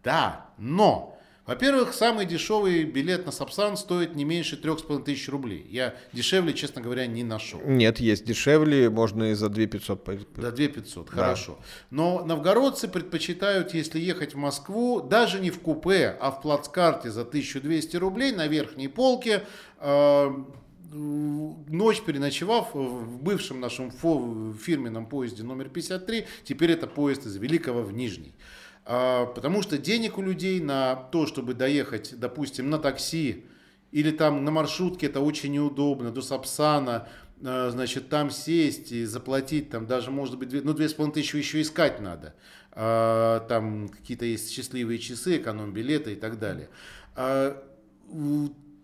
Да, 0.03 0.51
но 0.57 1.16
во-первых, 1.47 1.95
самый 1.95 2.27
дешевый 2.27 2.85
билет 2.85 3.25
на 3.27 3.33
Сапсан 3.33 3.77
стоит 3.77 4.17
не 4.17 4.25
меньше 4.25 4.57
3,5 4.57 5.05
тысяч 5.05 5.29
рублей. 5.29 5.67
Я 5.71 5.95
дешевле, 6.13 6.53
честно 6.53 6.83
говоря, 6.83 7.07
не 7.07 7.23
нашел. 7.25 7.61
Нет, 7.65 8.01
есть 8.01 8.25
дешевле, 8.25 8.91
можно 8.91 9.31
и 9.31 9.35
за 9.35 9.49
2 9.49 9.67
500 9.67 10.05
по- 10.05 10.19
За 10.41 10.51
2 10.53 10.67
500, 10.69 11.11
хорошо. 11.11 11.59
Но 11.91 12.25
новгородцы 12.25 12.89
предпочитают, 12.89 13.75
если 13.75 14.01
ехать 14.01 14.35
в 14.35 14.39
Москву, 14.39 15.01
даже 15.01 15.41
не 15.41 15.51
в 15.51 15.61
купе, 15.61 16.17
а 16.21 16.31
в 16.31 16.43
плацкарте 16.43 17.11
за 17.11 17.25
1200 17.25 17.97
рублей 17.97 18.33
на 18.33 18.47
верхней 18.49 18.89
полке, 18.89 19.45
э, 19.81 20.31
ночь 20.93 22.01
переночевав 22.03 22.75
в 22.75 23.23
бывшем 23.23 23.61
нашем 23.61 23.91
фирменном 23.91 25.07
поезде 25.07 25.43
номер 25.43 25.69
53, 25.69 26.27
теперь 26.45 26.73
это 26.73 26.87
поезд 26.87 27.27
из 27.27 27.37
Великого 27.37 27.83
в 27.83 27.93
Нижний. 27.93 28.33
А, 28.89 29.27
Потому 29.27 29.63
что 29.63 29.79
денег 29.79 30.17
у 30.17 30.23
людей 30.23 30.61
на 30.61 30.95
то, 30.95 31.27
чтобы 31.27 31.55
доехать, 31.55 32.15
допустим, 32.19 32.71
на 32.71 32.79
такси 32.79 33.45
или 33.91 34.11
там 34.13 34.45
на 34.45 34.51
маршрутке, 34.53 35.07
это 35.07 35.21
очень 35.21 35.53
неудобно, 35.53 36.11
до 36.13 36.23
Сапсана, 36.23 37.09
э, 37.41 37.71
значит, 37.71 38.09
там 38.09 38.31
сесть 38.31 38.93
и 38.93 39.05
заплатить, 39.05 39.71
там 39.71 39.87
даже, 39.87 40.11
может 40.11 40.39
быть, 40.39 40.49
две- 40.51 40.63
ну, 40.63 40.73
две 40.73 40.89
с 40.89 40.95
половиной 40.95 41.15
тысячи 41.15 41.37
еще 41.37 41.61
искать 41.61 42.01
надо. 42.01 42.35
А, 42.73 43.41
Там 43.49 43.89
какие-то 43.89 44.25
есть 44.25 44.51
счастливые 44.51 44.99
часы, 44.99 45.39
эконом-билеты 45.39 46.13
и 46.13 46.17
так 46.17 46.39
далее. 46.39 46.69
А, 47.17 47.61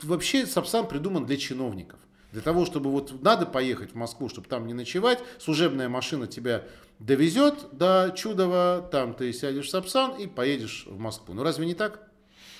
Вообще 0.03 0.47
Сапсан 0.47 0.89
придуман 0.89 1.27
для 1.27 1.37
чиновников. 1.37 2.01
Для 2.33 2.41
того, 2.41 2.65
чтобы 2.65 2.91
вот 2.91 3.23
надо 3.23 3.45
поехать 3.45 3.93
в 3.93 3.95
Москву, 3.95 4.29
чтобы 4.31 4.49
там 4.49 4.67
не 4.67 4.73
ночевать, 4.73 5.19
служебная 5.39 5.91
машина 5.91 6.27
тебя 6.27 6.65
довезет 6.99 7.69
до 7.73 8.13
Чудова, 8.17 8.89
там 8.91 9.13
ты 9.13 9.33
сядешь 9.35 9.67
в 9.67 9.71
Сапсан 9.71 10.17
и 10.17 10.27
поедешь 10.27 10.85
в 10.87 10.99
Москву. 10.99 11.35
Ну 11.35 11.43
разве 11.43 11.67
не 11.67 11.75
так? 11.75 12.09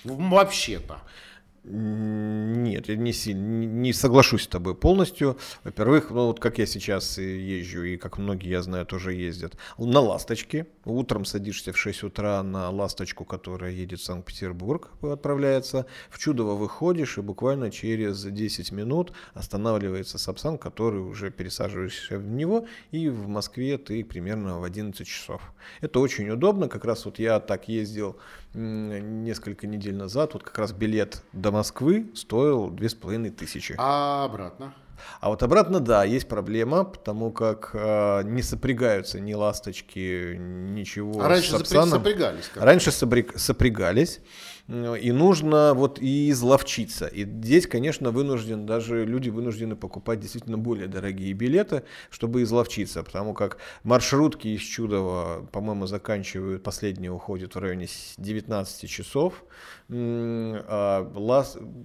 Вообще-то. 0.03 1.01
Нет, 1.65 2.89
я 2.89 2.97
не, 2.97 3.13
сильно, 3.13 3.63
не- 3.65 3.93
соглашусь 3.93 4.43
с 4.43 4.47
тобой 4.47 4.75
полностью. 4.75 5.37
Во-первых, 5.63 6.09
ну 6.09 6.27
вот 6.27 6.41
как 6.41 6.57
я 6.57 6.65
сейчас 6.65 7.17
езжу, 7.17 7.83
и 7.83 7.95
как 7.95 8.17
многие, 8.17 8.49
я 8.49 8.61
знаю, 8.61 8.85
тоже 8.85 9.13
ездят, 9.13 9.55
на 9.77 10.01
«Ласточке». 10.01 10.67
Утром 10.83 11.23
садишься 11.23 11.71
в 11.71 11.77
6 11.77 12.03
утра 12.03 12.43
на 12.43 12.69
«Ласточку», 12.69 13.23
которая 13.23 13.71
едет 13.71 14.01
в 14.01 14.03
Санкт-Петербург, 14.03 14.89
отправляется. 15.01 15.85
В 16.09 16.19
Чудово 16.19 16.55
выходишь, 16.55 17.17
и 17.17 17.21
буквально 17.21 17.71
через 17.71 18.21
10 18.23 18.73
минут 18.73 19.13
останавливается 19.33 20.17
Сапсан, 20.17 20.57
который 20.57 20.99
уже 20.99 21.31
пересаживаешься 21.31 22.19
в 22.19 22.27
него, 22.27 22.67
и 22.91 23.07
в 23.07 23.29
Москве 23.29 23.77
ты 23.77 24.03
примерно 24.03 24.59
в 24.59 24.65
11 24.65 25.07
часов. 25.07 25.41
Это 25.79 26.01
очень 26.01 26.29
удобно. 26.29 26.67
Как 26.67 26.83
раз 26.83 27.05
вот 27.05 27.19
я 27.19 27.39
так 27.39 27.69
ездил 27.69 28.17
несколько 28.53 29.67
недель 29.67 29.95
назад. 29.95 30.33
Вот 30.33 30.43
как 30.43 30.57
раз 30.57 30.71
билет 30.71 31.21
до 31.33 31.51
Москвы 31.51 32.11
стоил 32.15 32.69
2500. 32.69 33.75
А 33.79 34.25
обратно? 34.25 34.73
А 35.19 35.29
вот 35.29 35.43
обратно, 35.43 35.79
да, 35.79 36.03
есть 36.03 36.27
проблема, 36.27 36.83
потому 36.85 37.31
как 37.31 37.71
э, 37.73 38.21
не 38.23 38.41
сопрягаются 38.41 39.19
ни 39.19 39.33
ласточки, 39.33 40.35
ничего 40.37 41.21
А 41.21 41.27
раньше 41.27 41.57
с 41.57 41.67
сопрягались 41.67 42.49
как? 42.53 42.63
Раньше 42.63 42.89
сопря- 42.91 43.37
сопрягались. 43.37 44.21
И 44.69 45.11
нужно 45.11 45.73
вот 45.73 45.99
и 45.99 46.29
изловчиться. 46.29 47.07
И 47.07 47.25
здесь, 47.25 47.67
конечно, 47.67 48.11
вынужден, 48.11 48.65
даже 48.65 49.03
люди 49.05 49.29
вынуждены 49.29 49.75
покупать 49.75 50.21
действительно 50.21 50.57
более 50.57 50.87
дорогие 50.87 51.33
билеты, 51.33 51.83
чтобы 52.09 52.43
изловчиться, 52.43 53.03
потому 53.03 53.33
как 53.33 53.57
маршрутки 53.83 54.47
из 54.47 54.61
Чудова, 54.61 55.45
по-моему, 55.51 55.85
заканчивают, 55.85 56.63
последние 56.63 57.11
уходят 57.11 57.55
в 57.55 57.59
районе 57.59 57.87
19 58.17 58.89
часов. 58.89 59.43
А 59.89 61.11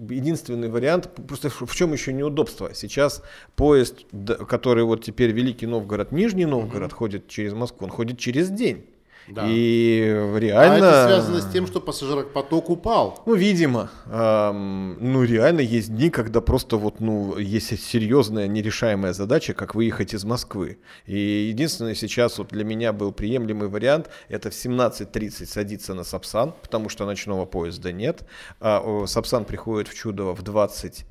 единственный 0.08 0.68
вариант, 0.68 1.10
просто 1.26 1.50
в 1.50 1.74
чем 1.74 1.92
еще 1.92 2.12
неудобство? 2.12 2.72
Сейчас 2.74 3.24
поезд, 3.56 4.04
который 4.48 4.84
вот 4.84 5.02
теперь 5.02 5.32
Великий 5.32 5.66
Новгород, 5.66 6.12
Нижний 6.12 6.46
Новгород, 6.46 6.92
mm-hmm. 6.92 6.94
ходит 6.94 7.28
через 7.28 7.54
Москву, 7.54 7.86
он 7.86 7.90
ходит 7.90 8.18
через 8.18 8.50
день. 8.50 8.86
Да. 9.30 9.44
И 9.46 10.00
реально... 10.36 10.88
А 10.88 11.04
это 11.04 11.06
связано 11.06 11.40
с 11.40 11.52
тем, 11.52 11.66
что 11.66 11.80
пассажиропоток 11.80 12.70
упал. 12.70 13.22
Ну, 13.26 13.34
видимо. 13.34 13.90
Эм, 14.06 14.96
ну, 15.00 15.24
реально 15.24 15.60
есть 15.60 15.94
дни, 15.94 16.10
когда 16.10 16.40
просто 16.40 16.76
вот, 16.76 17.00
ну, 17.00 17.36
есть 17.38 17.78
серьезная 17.82 18.46
нерешаемая 18.46 19.12
задача, 19.12 19.54
как 19.54 19.74
выехать 19.74 20.14
из 20.14 20.24
Москвы. 20.24 20.78
И 21.06 21.18
единственное 21.50 21.94
сейчас 21.94 22.38
вот 22.38 22.48
для 22.48 22.64
меня 22.64 22.92
был 22.92 23.12
приемлемый 23.12 23.68
вариант, 23.68 24.08
это 24.28 24.50
в 24.50 24.54
17.30 24.54 25.46
садиться 25.46 25.94
на 25.94 26.04
Сапсан, 26.04 26.54
потому 26.62 26.88
что 26.88 27.04
ночного 27.04 27.44
поезда 27.44 27.92
нет. 27.92 28.22
А, 28.60 29.04
Сапсан 29.06 29.44
приходит 29.44 29.88
в 29.88 29.94
Чудово 29.94 30.34
в 30.34 30.42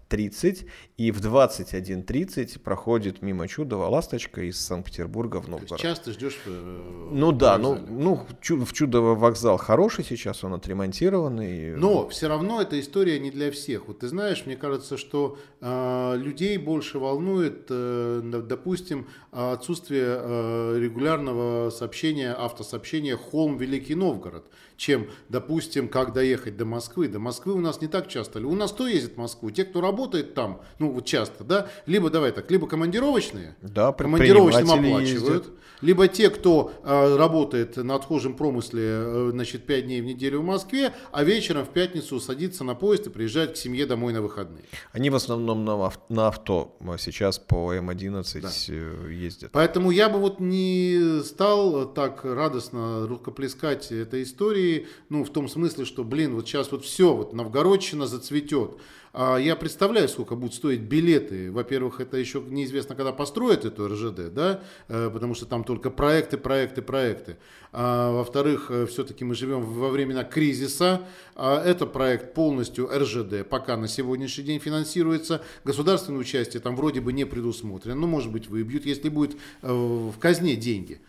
20.30, 0.10 0.68
и 0.98 1.12
в 1.12 1.20
21.30 1.20 2.60
проходит 2.60 3.22
мимо 3.22 3.48
Чудова 3.48 3.88
ласточка 3.88 4.42
из 4.42 4.60
Санкт-Петербурга 4.60 5.42
в 5.42 5.48
Новгород. 5.48 5.80
часто 5.80 6.12
ждешь? 6.12 6.40
Э, 6.46 7.10
ну 7.12 7.32
да, 7.32 7.58
ну, 7.58 7.78
ну 7.88 8.26
в 8.42 8.74
Чудово 8.74 9.16
вокзал 9.16 9.58
хороший 9.58 10.04
сейчас, 10.04 10.44
он 10.44 10.54
отремонтированный. 10.54 11.76
Но 11.76 12.08
все 12.10 12.28
равно 12.28 12.62
эта 12.62 12.80
история 12.80 13.20
не 13.20 13.32
для 13.32 13.52
всех. 13.52 13.88
Вот 13.88 14.00
ты 14.00 14.08
знаешь, 14.08 14.44
мне 14.46 14.56
кажется, 14.56 14.98
что 14.98 15.38
э, 15.62 16.14
людей 16.18 16.58
больше 16.58 17.00
волнует, 17.00 17.66
э, 17.70 18.22
допустим, 18.24 19.08
отсутствие 19.32 20.06
э, 20.08 20.80
регулярного 20.80 21.70
сообщения, 21.70 22.34
автосообщения 22.34 23.16
Холм 23.16 23.58
Великий 23.58 23.96
Новгород 23.96 24.46
чем, 24.78 25.08
допустим, 25.28 25.90
как 25.90 26.14
доехать 26.14 26.56
до 26.56 26.66
Москвы. 26.66 27.08
До 27.08 27.20
Москвы 27.20 27.54
у 27.54 27.60
нас 27.60 27.82
не 27.82 27.88
так 27.88 28.08
часто. 28.08 28.40
У 28.48 28.56
нас 28.56 28.72
кто 28.72 28.88
ездит 28.88 29.16
в 29.16 29.18
Москву? 29.18 29.50
Те, 29.50 29.66
кто 29.66 29.82
работает 29.82 29.97
там, 30.06 30.62
ну 30.80 30.92
вот 30.92 31.06
часто, 31.06 31.44
да, 31.44 31.70
либо, 31.86 32.10
давай 32.10 32.32
так, 32.32 32.50
либо 32.52 32.68
командировочные, 32.68 33.56
да, 33.62 33.92
командировочным 33.92 34.70
оплачивают, 34.70 35.46
ездят. 35.46 35.54
либо 35.82 36.08
те, 36.08 36.30
кто 36.30 36.72
э, 36.84 37.16
работает 37.18 37.78
на 37.78 37.96
отхожем 37.96 38.36
промысле, 38.36 38.84
э, 38.84 39.30
значит, 39.32 39.66
5 39.66 39.86
дней 39.86 40.02
в 40.02 40.06
неделю 40.06 40.42
в 40.42 40.44
Москве, 40.44 40.94
а 41.12 41.24
вечером 41.24 41.66
в 41.66 41.70
пятницу 41.70 42.20
садится 42.20 42.64
на 42.64 42.76
поезд 42.76 43.08
и 43.08 43.10
приезжает 43.10 43.54
к 43.54 43.58
семье 43.58 43.86
домой 43.86 44.14
на 44.14 44.22
выходные. 44.22 44.66
Они 44.92 45.10
в 45.10 45.16
основном 45.16 45.66
на, 45.66 45.92
на 46.10 46.28
авто 46.28 46.78
сейчас 46.98 47.40
по 47.40 47.74
М11 47.76 48.42
да. 48.42 48.50
Э, 48.70 49.12
ездят. 49.12 49.52
Поэтому 49.52 49.92
я 49.92 50.10
бы 50.10 50.20
вот 50.20 50.40
не 50.40 51.22
стал 51.24 51.92
так 51.94 52.24
радостно 52.24 53.08
рукоплескать 53.08 53.92
этой 53.92 54.24
истории, 54.24 54.88
ну, 55.10 55.24
в 55.24 55.30
том 55.30 55.48
смысле, 55.48 55.86
что, 55.86 56.04
блин, 56.04 56.36
вот 56.36 56.48
сейчас 56.48 56.72
вот 56.72 56.84
все, 56.84 57.14
вот 57.14 57.34
Новгородчина 57.34 58.08
зацветет. 58.08 58.78
А 59.20 59.38
я 59.38 59.56
представляю, 59.56 60.08
сколько 60.10 60.36
будут 60.36 60.54
стоить 60.54 60.82
билеты. 60.82 61.52
Во-первых, 61.52 62.02
это 62.02 62.18
еще 62.18 62.40
неизвестно, 62.40 62.94
когда 62.94 63.12
построят 63.12 63.66
эту 63.66 63.88
РЖД, 63.88 64.32
да, 64.32 64.62
э, 64.90 65.10
потому 65.12 65.34
что 65.34 65.48
там 65.48 65.64
только 65.64 65.90
проекты, 65.90 66.38
проекты, 66.38 66.84
проекты. 66.84 67.38
А, 67.72 68.12
во-вторых, 68.12 68.68
э, 68.70 68.86
все-таки 68.86 69.26
мы 69.26 69.34
живем 69.34 69.62
во 69.62 69.90
времена 69.90 70.24
кризиса. 70.24 71.02
А, 71.36 71.60
это 71.64 71.88
проект 71.88 72.36
полностью 72.36 72.92
РЖД, 72.96 73.44
пока 73.50 73.76
на 73.76 73.88
сегодняшний 73.88 74.44
день 74.44 74.60
финансируется. 74.60 75.42
Государственное 75.64 76.20
участие 76.20 76.62
там 76.62 76.76
вроде 76.76 77.02
бы 77.02 77.12
не 77.12 77.26
предусмотрено. 77.26 77.96
Ну, 77.96 78.06
может 78.06 78.32
быть, 78.32 78.48
выбьют, 78.48 78.86
если 78.86 79.10
будет 79.10 79.36
э, 79.64 79.74
в 79.74 80.14
казне 80.20 80.56
деньги. 80.56 81.02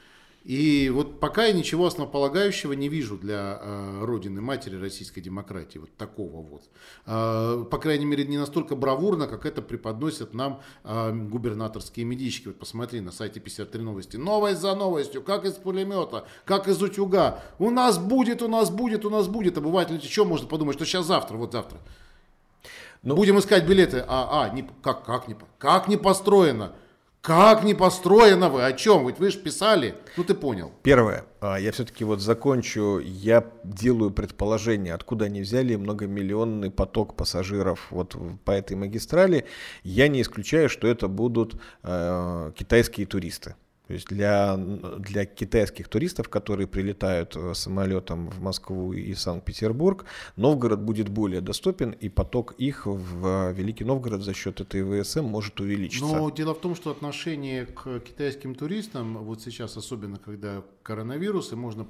И 0.49 0.89
вот 0.89 1.21
пока 1.21 1.45
я 1.45 1.53
ничего 1.53 1.85
основополагающего 1.85 2.73
не 2.73 2.89
вижу 2.89 3.19
для 3.19 3.61
э, 3.61 4.05
родины 4.07 4.41
матери 4.41 4.77
российской 4.81 5.21
демократии, 5.21 5.77
вот 5.77 5.95
такого 5.99 6.41
вот. 6.41 6.63
Э, 7.05 7.67
по 7.71 7.77
крайней 7.77 8.07
мере, 8.07 8.25
не 8.25 8.39
настолько 8.39 8.75
бравурно, 8.75 9.27
как 9.27 9.45
это 9.45 9.61
преподносят 9.61 10.33
нам 10.33 10.63
э, 10.85 11.13
губернаторские 11.13 12.07
медички. 12.07 12.47
Вот 12.47 12.59
посмотри 12.59 13.01
на 13.03 13.13
сайте 13.13 13.41
53 13.41 13.83
новости. 13.83 14.17
Новость 14.17 14.63
за 14.63 14.75
новостью, 14.75 15.21
как 15.23 15.45
из 15.45 15.53
пулемета, 15.53 16.25
как 16.47 16.67
из 16.67 16.81
утюга. 16.81 17.43
У 17.59 17.69
нас 17.69 17.99
будет, 17.99 18.41
у 18.41 18.49
нас 18.49 18.71
будет, 18.71 19.05
у 19.05 19.11
нас 19.11 19.29
будет. 19.29 19.59
Обыватель 19.59 20.01
что 20.03 20.25
может 20.25 20.49
подумать, 20.49 20.77
что 20.77 20.87
сейчас 20.87 21.05
завтра, 21.05 21.37
вот 21.37 21.53
завтра. 21.53 21.79
Ну, 23.03 23.17
Будем 23.17 23.39
искать 23.39 23.67
билеты. 23.67 24.03
А, 24.09 24.45
а, 24.45 24.49
не, 24.49 24.67
как, 24.83 25.05
как, 25.05 25.29
не, 25.29 25.37
как 25.59 25.89
не 25.89 25.99
построено? 25.99 26.73
Как 27.29 27.63
не 27.63 27.75
построено 27.75 28.49
вы? 28.49 28.65
О 28.65 28.73
чем? 28.73 29.07
Ведь 29.07 29.19
вы 29.19 29.31
же 29.31 29.39
писали. 29.39 29.95
Ну 30.17 30.25
ты 30.25 30.33
понял. 30.33 30.73
Первое. 30.83 31.27
А, 31.43 31.61
я 31.61 31.73
все-таки 31.73 32.03
вот 32.03 32.23
закончу. 32.23 33.01
Я 33.01 33.45
делаю 33.65 34.11
предположение, 34.11 34.95
откуда 34.95 35.27
они 35.27 35.43
взяли 35.43 35.77
многомиллионный 35.77 36.71
поток 36.71 37.17
пассажиров 37.17 37.89
вот 37.91 38.17
по 38.47 38.53
этой 38.53 38.79
магистрали. 38.79 39.45
Я 39.83 40.09
не 40.09 40.23
исключаю, 40.23 40.71
что 40.71 40.89
это 40.89 41.07
будут 41.07 41.61
э, 41.83 42.53
китайские 42.57 43.07
туристы. 43.07 43.57
То 43.89 43.95
есть 43.95 44.07
для, 44.09 44.57
для 44.57 45.25
китайских 45.25 45.89
туристов, 45.89 46.29
которые 46.29 46.67
прилетают 46.67 47.35
э, 47.35 47.55
самолетом 47.55 48.29
в 48.29 48.43
Москву 48.43 48.93
и 48.93 49.15
Санкт-Петербург, 49.15 50.05
Новгород 50.37 50.81
будет 50.81 51.09
более 51.09 51.41
доступен, 51.41 51.93
и 51.93 52.11
поток 52.11 52.53
их 52.59 52.85
в 52.85 53.51
Великий 53.53 53.85
Новгород 53.85 54.23
за 54.23 54.35
счет 54.35 54.61
этой 54.61 55.03
ВСМ 55.03 55.23
может 55.23 55.59
увеличиться. 55.59 56.05
Но 56.05 56.29
дело 56.29 56.55
в 56.55 56.61
том, 56.61 56.75
что 56.75 56.91
отношение 56.91 57.65
к 57.65 58.01
китайским 58.01 58.55
туристам, 58.55 59.25
вот 59.25 59.41
сейчас, 59.41 59.75
особенно 59.79 60.19
когда 60.19 60.63
коронавирус, 60.83 61.53
и 61.53 61.57
можно 61.57 61.87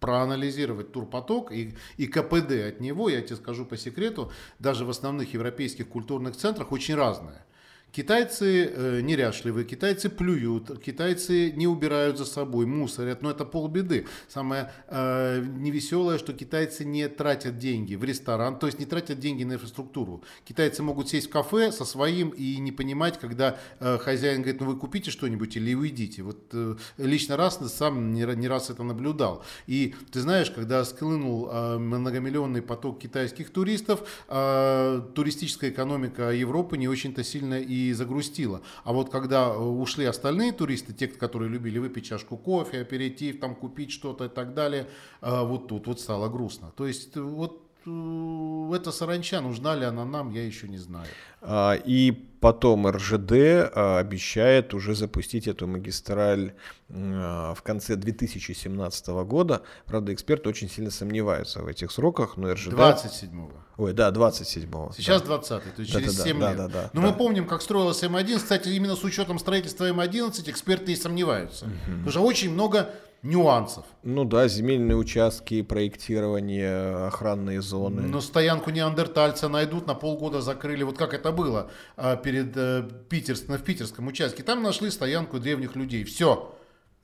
проанализировать 0.00 0.92
турпоток 0.92 1.52
и, 1.52 1.74
и 1.98 2.06
КПД 2.06 2.52
от 2.68 2.80
него, 2.80 3.10
я 3.10 3.20
тебе 3.20 3.36
скажу 3.36 3.66
по 3.66 3.76
секрету, 3.76 4.32
даже 4.58 4.86
в 4.86 4.90
основных 4.90 5.34
европейских 5.34 5.88
культурных 5.88 6.36
центрах 6.36 6.72
очень 6.72 6.94
разное. 6.94 7.44
Китайцы 7.90 8.66
э, 8.66 9.00
неряшливые, 9.00 9.64
китайцы 9.64 10.10
плюют, 10.10 10.82
китайцы 10.82 11.52
не 11.52 11.66
убирают 11.66 12.18
за 12.18 12.26
собой, 12.26 12.66
мусорят, 12.66 13.22
но 13.22 13.30
это 13.30 13.46
полбеды. 13.46 14.06
Самое 14.28 14.70
э, 14.88 15.42
невеселое, 15.42 16.18
что 16.18 16.34
китайцы 16.34 16.84
не 16.84 17.08
тратят 17.08 17.58
деньги 17.58 17.94
в 17.94 18.04
ресторан, 18.04 18.58
то 18.58 18.66
есть 18.66 18.78
не 18.78 18.84
тратят 18.84 19.18
деньги 19.20 19.42
на 19.44 19.54
инфраструктуру. 19.54 20.22
Китайцы 20.44 20.82
могут 20.82 21.08
сесть 21.08 21.28
в 21.28 21.30
кафе 21.30 21.72
со 21.72 21.86
своим 21.86 22.28
и 22.28 22.58
не 22.58 22.72
понимать, 22.72 23.18
когда 23.18 23.58
э, 23.80 23.96
хозяин 23.96 24.42
говорит, 24.42 24.60
ну 24.60 24.66
вы 24.66 24.76
купите 24.76 25.10
что-нибудь 25.10 25.56
или 25.56 25.72
уйдите. 25.74 26.22
Вот 26.22 26.50
э, 26.52 26.76
лично 26.98 27.38
раз 27.38 27.58
сам 27.72 28.12
не, 28.12 28.22
не 28.36 28.48
раз 28.48 28.68
это 28.68 28.82
наблюдал. 28.82 29.42
И 29.66 29.94
ты 30.12 30.20
знаешь, 30.20 30.50
когда 30.50 30.84
склынул 30.84 31.48
э, 31.50 31.78
многомиллионный 31.78 32.60
поток 32.60 33.00
китайских 33.00 33.50
туристов, 33.50 34.06
э, 34.28 35.02
туристическая 35.14 35.70
экономика 35.70 36.30
Европы 36.32 36.76
не 36.76 36.86
очень-то 36.86 37.24
сильно 37.24 37.58
и 37.58 37.77
и 37.78 37.92
загрустило. 37.92 38.62
А 38.84 38.92
вот 38.92 39.10
когда 39.10 39.48
э, 39.48 39.56
ушли 39.56 40.04
остальные 40.04 40.52
туристы, 40.52 40.92
те, 40.92 41.06
которые 41.06 41.50
любили 41.50 41.78
выпить 41.78 42.06
чашку 42.06 42.36
кофе, 42.36 42.80
аперитив, 42.80 43.40
там 43.40 43.54
купить 43.54 43.90
что-то 43.90 44.24
и 44.24 44.28
так 44.28 44.54
далее, 44.54 44.88
э, 45.20 45.42
вот 45.44 45.68
тут 45.68 45.86
вот 45.86 46.00
стало 46.00 46.28
грустно. 46.28 46.72
То 46.76 46.86
есть 46.86 47.16
э, 47.16 47.20
вот 47.20 47.67
эта 48.74 48.92
саранча, 48.92 49.40
нужна 49.40 49.74
ли 49.74 49.84
она 49.84 50.04
нам, 50.04 50.30
я 50.30 50.44
еще 50.44 50.68
не 50.68 50.78
знаю. 50.78 51.06
А, 51.40 51.74
и 51.74 52.10
потом 52.40 52.88
РЖД 52.88 53.32
а, 53.32 53.98
обещает 53.98 54.74
уже 54.74 54.94
запустить 54.94 55.46
эту 55.46 55.66
магистраль 55.66 56.54
а, 56.90 57.54
в 57.54 57.62
конце 57.62 57.96
2017 57.96 59.08
года. 59.08 59.62
Правда, 59.86 60.12
эксперты 60.12 60.48
очень 60.48 60.68
сильно 60.68 60.90
сомневаются 60.90 61.62
в 61.62 61.66
этих 61.66 61.90
сроках, 61.92 62.36
но 62.36 62.52
РЖД... 62.52 62.72
27-го. 62.72 63.52
Ой, 63.76 63.92
да, 63.92 64.10
27-го. 64.10 64.92
Сейчас 64.96 65.22
да. 65.22 65.36
20-й, 65.36 65.70
то 65.70 65.80
есть 65.80 65.92
да, 65.92 66.00
через 66.00 66.16
да, 66.16 66.24
7 66.24 66.40
да, 66.40 66.48
лет. 66.48 66.56
Да, 66.58 66.68
да, 66.68 66.90
но 66.92 67.02
да. 67.02 67.08
мы 67.08 67.14
помним, 67.14 67.46
как 67.46 67.62
строилась 67.62 68.02
М1. 68.02 68.36
Кстати, 68.36 68.68
именно 68.70 68.96
с 68.96 69.04
учетом 69.04 69.38
строительства 69.38 69.88
М11 69.88 70.50
эксперты 70.50 70.92
и 70.92 70.96
сомневаются. 70.96 71.66
Угу. 71.66 71.72
Потому 71.86 72.10
что 72.10 72.20
очень 72.22 72.52
много 72.52 72.90
нюансов. 73.22 73.84
Ну 74.02 74.24
да, 74.24 74.48
земельные 74.48 74.96
участки, 74.96 75.62
проектирование, 75.62 77.06
охранные 77.06 77.60
зоны. 77.60 78.02
Но 78.02 78.20
стоянку 78.20 78.70
неандертальца 78.70 79.48
найдут, 79.48 79.86
на 79.86 79.94
полгода 79.94 80.40
закрыли. 80.40 80.82
Вот 80.82 80.96
как 80.96 81.14
это 81.14 81.32
было 81.32 81.70
а, 81.96 82.16
перед 82.16 82.56
э, 82.56 82.88
Питерск, 83.08 83.48
в 83.48 83.62
питерском 83.62 84.06
участке. 84.06 84.42
Там 84.42 84.62
нашли 84.62 84.90
стоянку 84.90 85.38
древних 85.38 85.76
людей. 85.76 86.04
Все. 86.04 86.54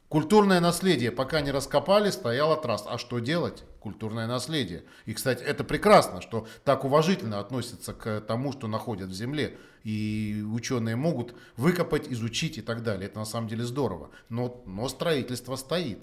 Культурное 0.09 0.61
наследие, 0.61 1.11
пока 1.11 1.41
не 1.41 1.51
раскопали, 1.51 2.11
стояла 2.11 2.57
трасса. 2.57 2.91
А 2.91 2.99
что 2.99 3.19
делать? 3.19 3.65
Культурное 3.85 4.27
наследие. 4.27 4.85
И, 5.05 5.13
кстати, 5.13 5.43
это 5.43 5.63
прекрасно, 5.63 6.23
что 6.23 6.47
так 6.65 6.87
уважительно 6.87 7.39
относятся 7.39 7.93
к 7.93 8.23
тому, 8.23 8.51
что 8.51 8.67
находят 8.67 9.11
в 9.11 9.13
земле. 9.13 9.59
И 9.83 10.43
ученые 10.55 10.97
могут 10.97 11.35
выкопать, 11.59 12.11
изучить 12.11 12.57
и 12.57 12.63
так 12.63 12.83
далее. 12.83 13.09
Это 13.09 13.19
на 13.19 13.27
самом 13.27 13.47
деле 13.47 13.63
здорово. 13.65 14.09
Но, 14.31 14.63
но 14.65 14.89
строительство 14.89 15.57
стоит. 15.57 15.99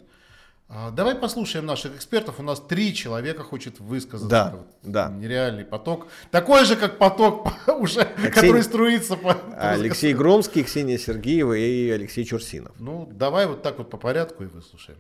А, 0.70 0.92
давай 0.92 1.16
послушаем 1.16 1.66
наших 1.66 1.96
экспертов. 1.96 2.40
У 2.40 2.44
нас 2.44 2.60
три 2.60 2.94
человека 2.94 3.42
хочет 3.42 3.80
высказаться. 3.80 4.30
Да, 4.30 4.52
Вот 4.52 4.68
да. 4.84 5.10
Нереальный 5.10 5.66
поток. 5.66 6.06
Такой 6.30 6.66
же, 6.66 6.76
как 6.76 7.00
поток 7.00 7.52
уже, 7.80 8.06
который 8.06 8.62
струится 8.62 9.18
по... 9.18 9.36
Алексей 9.58 10.14
Громский, 10.14 10.64
Ксения 10.64 11.00
Сергеева 11.00 11.54
и 11.54 11.90
Алексей 11.90 12.26
Чурсинов. 12.26 12.76
Ну, 12.78 13.10
давай 13.12 13.48
вот 13.48 13.64
так 13.64 13.80
вот 13.80 13.90
по 13.90 13.98
порядку 13.98 14.44
и 14.44 14.46
выслушаем. 14.46 15.00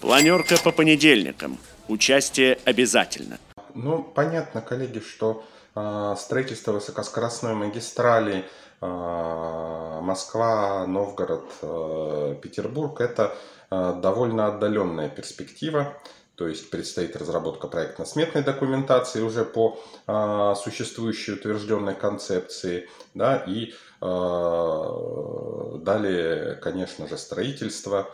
Планерка 0.00 0.56
по 0.64 0.72
понедельникам. 0.72 1.58
Участие 1.88 2.58
обязательно. 2.64 3.38
Ну, 3.74 4.02
понятно, 4.02 4.62
коллеги, 4.62 5.00
что 5.00 5.44
э, 5.74 6.14
строительство 6.18 6.72
высокоскоростной 6.72 7.54
магистрали 7.54 8.44
э, 8.80 10.00
Москва, 10.02 10.86
Новгород, 10.86 11.50
э, 11.62 12.36
Петербург 12.42 13.00
это 13.00 13.36
э, 13.70 13.94
довольно 14.00 14.46
отдаленная 14.46 15.08
перспектива. 15.10 15.96
То 16.34 16.48
есть 16.48 16.70
предстоит 16.70 17.14
разработка 17.16 17.68
проектно-сметной 17.68 18.42
документации 18.42 19.20
уже 19.20 19.44
по 19.44 19.78
э, 20.06 20.54
существующей 20.56 21.32
утвержденной 21.32 21.94
концепции. 21.94 22.88
Да, 23.12 23.36
и 23.36 23.74
э, 24.00 25.78
далее, 25.82 26.54
конечно 26.54 27.06
же, 27.06 27.18
строительство. 27.18 28.08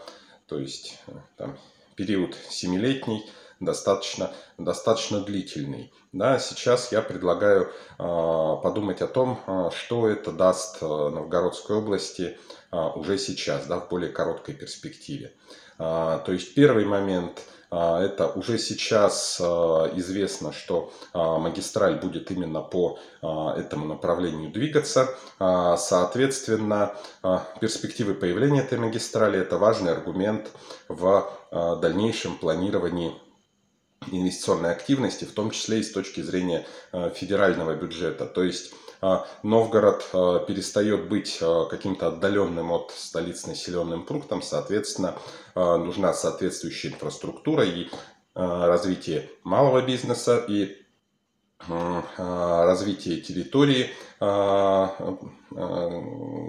То 0.48 0.58
есть 0.58 0.98
э, 1.06 1.12
там, 1.36 1.56
период 1.96 2.36
семилетний, 2.50 3.28
достаточно, 3.60 4.30
достаточно 4.58 5.20
длительный. 5.20 5.92
Да, 6.12 6.38
сейчас 6.38 6.92
я 6.92 7.02
предлагаю 7.02 7.64
э, 7.64 7.68
подумать 7.98 9.02
о 9.02 9.06
том, 9.06 9.40
э, 9.46 9.70
что 9.74 10.08
это 10.08 10.32
даст 10.32 10.78
э, 10.82 10.86
Новгородской 10.86 11.76
области 11.76 12.38
э, 12.72 12.76
уже 12.94 13.18
сейчас, 13.18 13.66
да, 13.66 13.80
в 13.80 13.88
более 13.88 14.10
короткой 14.10 14.54
перспективе. 14.54 15.32
Э, 15.78 16.20
то 16.24 16.32
есть 16.32 16.54
первый 16.54 16.84
момент 16.84 17.42
это 17.68 18.28
уже 18.28 18.58
сейчас 18.58 19.40
известно, 19.40 20.52
что 20.52 20.92
магистраль 21.12 21.96
будет 21.96 22.30
именно 22.30 22.60
по 22.60 23.00
этому 23.20 23.86
направлению 23.86 24.52
двигаться. 24.52 25.08
Соответственно, 25.40 26.94
перспективы 27.60 28.14
появления 28.14 28.60
этой 28.60 28.78
магистрали 28.78 29.40
это 29.40 29.58
важный 29.58 29.90
аргумент 29.90 30.48
в 30.88 31.28
дальнейшем 31.50 32.36
планировании 32.36 33.14
инвестиционной 34.10 34.72
активности, 34.72 35.24
в 35.24 35.32
том 35.32 35.50
числе 35.50 35.80
и 35.80 35.82
с 35.82 35.92
точки 35.92 36.20
зрения 36.20 36.66
э, 36.92 37.10
федерального 37.14 37.74
бюджета. 37.74 38.26
То 38.26 38.42
есть 38.44 38.72
э, 39.02 39.18
Новгород 39.42 40.08
э, 40.12 40.40
перестает 40.46 41.08
быть 41.08 41.38
каким-то 41.70 42.08
отдаленным 42.08 42.72
от 42.72 42.92
столиц 42.92 43.46
населенным 43.46 44.04
пунктом, 44.04 44.42
соответственно, 44.42 45.16
нужна 45.54 46.12
соответствующая 46.12 46.88
инфраструктура 46.88 47.64
и 47.64 47.88
развитие 48.34 49.30
малого 49.42 49.80
бизнеса 49.80 50.44
и 50.46 50.76
развитие 51.66 53.20
территории 53.20 53.90
э, 54.20 54.26
э, 54.26 55.16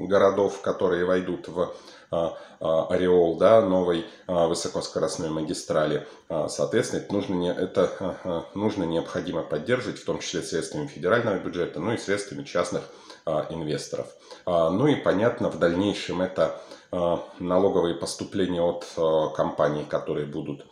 городов, 0.08 0.62
которые 0.62 1.06
войдут 1.06 1.48
в 1.48 1.74
э, 2.12 2.30
ореол 2.60 3.38
да, 3.38 3.62
новой 3.62 4.06
высокоскоростной 4.28 5.30
магистрали. 5.30 6.08
Соответственно, 6.48 7.02
это 7.02 7.14
нужно, 7.14 7.52
это 7.52 8.46
нужно 8.56 8.84
необходимо 8.84 9.44
поддерживать, 9.44 10.00
в 10.00 10.06
том 10.06 10.20
числе 10.20 10.42
средствами 10.42 10.88
федерального 10.88 11.38
бюджета, 11.38 11.80
ну 11.80 11.94
и 11.94 11.98
средствами 11.98 12.44
частных 12.44 12.84
инвесторов. 13.50 14.08
А, 14.46 14.72
Ну 14.72 14.88
и 14.88 14.96
понятно, 14.96 15.50
в 15.50 15.60
дальнейшем 15.60 16.22
это 16.22 16.60
налоговые 17.40 17.96
поступления 17.96 18.62
от 18.62 18.86
компаний, 19.36 19.86
которые 19.88 20.26
будут 20.26 20.66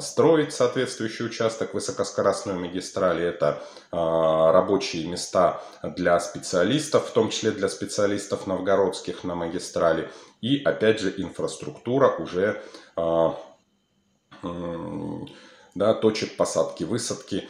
строить 0.00 0.52
соответствующий 0.52 1.26
участок 1.26 1.74
высокоскоростной 1.74 2.54
магистрали. 2.54 3.24
Это 3.24 3.62
э, 3.90 3.96
рабочие 3.96 5.06
места 5.06 5.62
для 5.82 6.18
специалистов, 6.20 7.08
в 7.08 7.12
том 7.12 7.30
числе 7.30 7.50
для 7.50 7.68
специалистов 7.68 8.46
новгородских 8.46 9.24
на 9.24 9.34
магистрали. 9.34 10.10
И 10.40 10.62
опять 10.62 11.00
же 11.00 11.12
инфраструктура 11.16 12.08
уже 12.18 12.62
м, 14.42 15.28
да, 15.74 15.94
точек 15.94 16.36
посадки, 16.36 16.84
высадки 16.84 17.48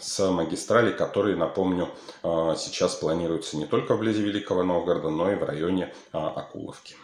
с 0.00 0.30
магистрали, 0.30 0.92
которые, 0.92 1.36
напомню, 1.36 1.88
сейчас 2.22 2.96
планируются 2.96 3.56
не 3.56 3.66
только 3.66 3.94
вблизи 3.94 4.22
Великого 4.22 4.64
Новгорода, 4.64 5.10
но 5.10 5.30
и 5.30 5.36
в 5.36 5.44
районе 5.44 5.94
Акуловки. 6.10 6.96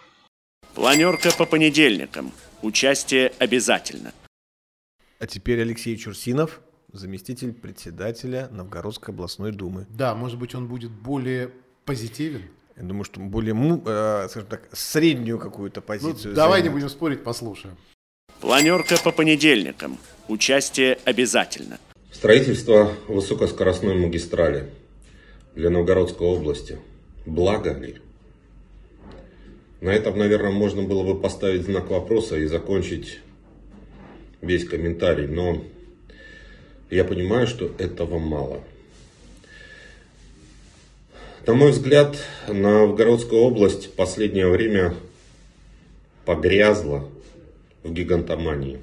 Планерка 0.75 1.31
по 1.37 1.45
понедельникам. 1.47 2.33
Участие 2.63 3.33
обязательно. 3.39 4.13
А 5.19 5.27
теперь 5.27 5.61
Алексей 5.61 5.97
Чурсинов, 5.97 6.61
заместитель 6.93 7.53
председателя 7.53 8.49
Новгородской 8.53 9.13
областной 9.15 9.53
думы. 9.53 9.87
Да, 9.91 10.15
может 10.15 10.39
быть, 10.39 10.55
он 10.55 10.69
будет 10.69 10.91
более 10.91 11.51
позитивен. 11.85 12.43
Я 12.77 12.85
думаю, 12.85 13.05
что 13.05 13.19
более, 13.21 13.55
э, 13.85 14.29
скажем 14.29 14.49
так, 14.49 14.69
среднюю 14.73 15.39
какую-то 15.41 15.81
Ну, 15.81 15.87
позицию. 15.87 16.35
давай 16.35 16.61
не 16.61 16.65
займет. 16.67 16.73
будем 16.83 16.89
спорить, 16.89 17.25
послушаем. 17.25 17.77
Планерка 18.41 18.97
по 19.03 19.11
понедельникам. 19.11 19.99
Участие 20.29 20.99
обязательно. 21.05 21.79
Строительство 22.13 22.93
высокоскоростной 23.09 23.97
магистрали 23.97 24.71
для 25.57 25.71
Новгородской 25.71 26.27
области. 26.27 26.79
Благо 27.27 27.73
ли? 27.73 28.01
На 29.81 29.91
этом, 29.91 30.19
наверное, 30.19 30.51
можно 30.51 30.83
было 30.83 31.05
бы 31.05 31.21
поставить 31.21 31.63
знак 31.63 31.91
вопроса 31.91 32.37
и 32.37 32.47
закончить 32.47 33.21
весь 34.41 34.65
комментарий, 34.65 35.29
но 35.29 35.65
я 36.91 37.05
понимаю, 37.05 37.47
что 37.47 37.71
этого 37.79 38.19
мало. 38.19 38.61
На 41.47 41.55
мой 41.55 41.71
взгляд, 41.71 42.17
Новгородская 42.49 43.39
область 43.39 43.87
в 43.87 43.93
последнее 43.93 44.49
время 44.49 44.95
погрязла 46.25 47.09
в 47.83 47.93
гигантомании. 47.93 48.81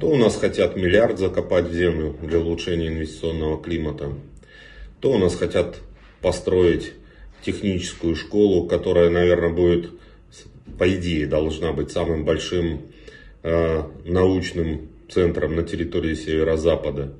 То 0.00 0.10
у 0.10 0.16
нас 0.16 0.36
хотят 0.36 0.76
миллиард 0.76 1.18
закопать 1.18 1.66
в 1.66 1.74
землю 1.74 2.16
для 2.22 2.38
улучшения 2.38 2.88
инвестиционного 2.88 3.62
климата, 3.62 4.12
то 5.00 5.12
у 5.12 5.18
нас 5.18 5.34
хотят 5.34 5.76
построить 6.22 6.92
техническую 7.46 8.16
школу, 8.16 8.66
которая, 8.66 9.08
наверное, 9.08 9.50
будет, 9.50 9.90
по 10.78 10.92
идее, 10.92 11.26
должна 11.26 11.72
быть 11.72 11.92
самым 11.92 12.24
большим 12.24 12.82
э, 13.44 13.82
научным 14.04 14.88
центром 15.08 15.54
на 15.54 15.62
территории 15.62 16.14
северо-запада, 16.14 17.14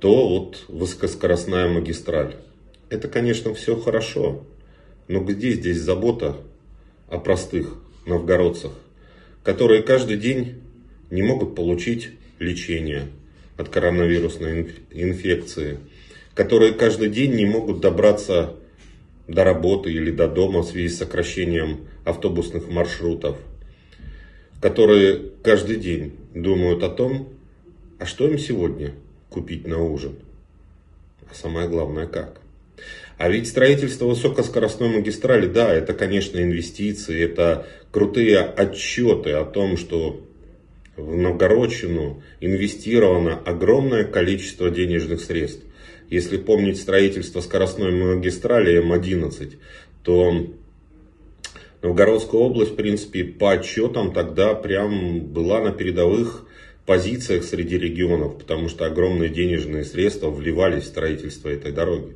то 0.00 0.28
вот 0.28 0.64
высокоскоростная 0.68 1.68
магистраль. 1.68 2.36
Это, 2.88 3.08
конечно, 3.08 3.54
все 3.54 3.76
хорошо, 3.76 4.44
но 5.06 5.20
где 5.20 5.50
здесь 5.50 5.78
забота 5.78 6.36
о 7.08 7.18
простых 7.18 7.74
новгородцах, 8.06 8.72
которые 9.44 9.82
каждый 9.82 10.16
день 10.16 10.62
не 11.10 11.22
могут 11.22 11.54
получить 11.54 12.08
лечение 12.38 13.08
от 13.58 13.68
коронавирусной 13.68 14.62
инф- 14.62 14.80
инфекции, 14.90 15.78
которые 16.34 16.72
каждый 16.72 17.10
день 17.10 17.34
не 17.34 17.44
могут 17.44 17.80
добраться 17.80 18.56
до 19.28 19.44
работы 19.44 19.92
или 19.92 20.10
до 20.10 20.28
дома 20.28 20.60
в 20.60 20.66
связи 20.66 20.88
с 20.88 20.98
сокращением 20.98 21.88
автобусных 22.04 22.68
маршрутов, 22.68 23.38
которые 24.60 25.20
каждый 25.42 25.76
день 25.76 26.12
думают 26.34 26.82
о 26.82 26.88
том, 26.88 27.28
а 27.98 28.06
что 28.06 28.28
им 28.28 28.38
сегодня 28.38 28.94
купить 29.30 29.66
на 29.66 29.82
ужин, 29.82 30.16
а 31.30 31.34
самое 31.34 31.68
главное 31.68 32.06
как. 32.06 32.40
А 33.18 33.28
ведь 33.28 33.48
строительство 33.48 34.06
высокоскоростной 34.06 34.88
магистрали, 34.88 35.46
да, 35.46 35.72
это, 35.72 35.94
конечно, 35.94 36.40
инвестиции, 36.40 37.22
это 37.22 37.66
крутые 37.92 38.40
отчеты 38.40 39.30
о 39.32 39.44
том, 39.44 39.76
что 39.76 40.20
в 40.96 41.16
Новгородчину 41.16 42.22
инвестировано 42.40 43.38
огромное 43.38 44.04
количество 44.04 44.70
денежных 44.70 45.20
средств. 45.20 45.62
Если 46.12 46.36
помнить 46.36 46.78
строительство 46.78 47.40
скоростной 47.40 47.90
магистрали 47.90 48.84
М11, 48.84 49.54
то 50.04 50.46
Новгородская 51.80 52.38
область, 52.38 52.72
в 52.72 52.76
принципе, 52.76 53.24
по 53.24 53.52
отчетам 53.52 54.12
тогда 54.12 54.52
прям 54.52 55.20
была 55.20 55.62
на 55.62 55.72
передовых 55.72 56.46
позициях 56.84 57.44
среди 57.44 57.78
регионов, 57.78 58.36
потому 58.36 58.68
что 58.68 58.84
огромные 58.84 59.30
денежные 59.30 59.84
средства 59.84 60.28
вливались 60.28 60.82
в 60.82 60.88
строительство 60.88 61.48
этой 61.48 61.72
дороги. 61.72 62.14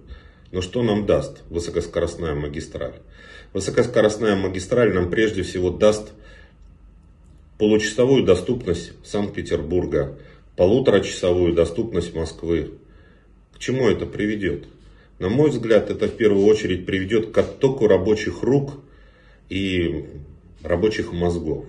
Но 0.53 0.61
что 0.61 0.83
нам 0.83 1.07
даст 1.07 1.43
высокоскоростная 1.49 2.35
магистраль? 2.35 2.97
Высокоскоростная 3.55 4.37
магистраль 4.37 4.93
нам 4.93 5.09
прежде 5.09 5.43
всего 5.43 5.71
даст 5.71 6.13
получасовую 7.57 8.25
доступность 8.25 8.93
Санкт-Петербурга, 9.07 10.19
полуторачасовую 10.55 11.55
доступность 11.55 12.15
Москвы. 12.15 12.73
К 13.57 13.59
чему 13.59 13.89
это 13.89 14.05
приведет? 14.05 14.65
На 15.19 15.31
мой 15.31 15.49
взгляд, 15.49 15.89
это 15.89 16.09
в 16.09 16.17
первую 16.17 16.45
очередь 16.45 16.85
приведет 16.85 17.31
к 17.31 17.39
оттоку 17.39 17.87
рабочих 17.89 18.43
рук 18.43 18.75
и 19.49 20.05
рабочих 20.63 21.13
мозгов. 21.13 21.65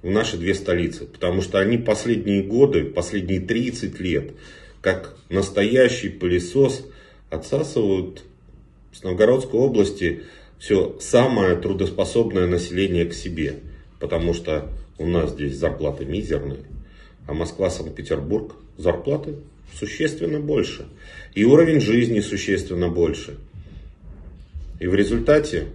в 0.00 0.08
наши 0.08 0.38
две 0.38 0.54
столицы. 0.54 1.04
Потому 1.04 1.42
что 1.42 1.58
они 1.58 1.76
последние 1.76 2.42
годы, 2.42 2.84
последние 2.84 3.40
30 3.40 4.00
лет, 4.00 4.32
как 4.80 5.14
настоящий 5.28 6.08
пылесос, 6.08 6.86
отсасывают 7.28 8.24
с 8.92 9.02
Новгородской 9.02 9.60
области 9.60 10.22
все 10.58 10.96
самое 11.00 11.54
трудоспособное 11.56 12.46
население 12.46 13.04
к 13.04 13.12
себе. 13.12 13.60
Потому 14.00 14.32
что 14.32 14.70
у 14.96 15.06
нас 15.06 15.32
здесь 15.32 15.54
зарплаты 15.54 16.06
мизерные, 16.06 16.60
а 17.26 17.34
Москва, 17.34 17.70
Санкт-Петербург 17.70 18.54
зарплаты 18.76 19.36
существенно 19.74 20.40
больше. 20.40 20.86
И 21.34 21.44
уровень 21.44 21.80
жизни 21.80 22.20
существенно 22.20 22.88
больше. 22.88 23.38
И 24.80 24.86
в 24.86 24.94
результате, 24.94 25.66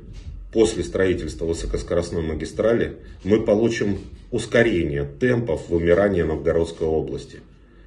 после 0.52 0.84
строительства 0.84 1.46
высокоскоростной 1.46 2.22
магистрали, 2.22 2.98
мы 3.24 3.42
получим 3.42 4.00
ускорение 4.32 5.08
темпов 5.20 5.70
вымирания 5.70 6.26
Новгородской 6.26 6.88
области. 6.88 7.40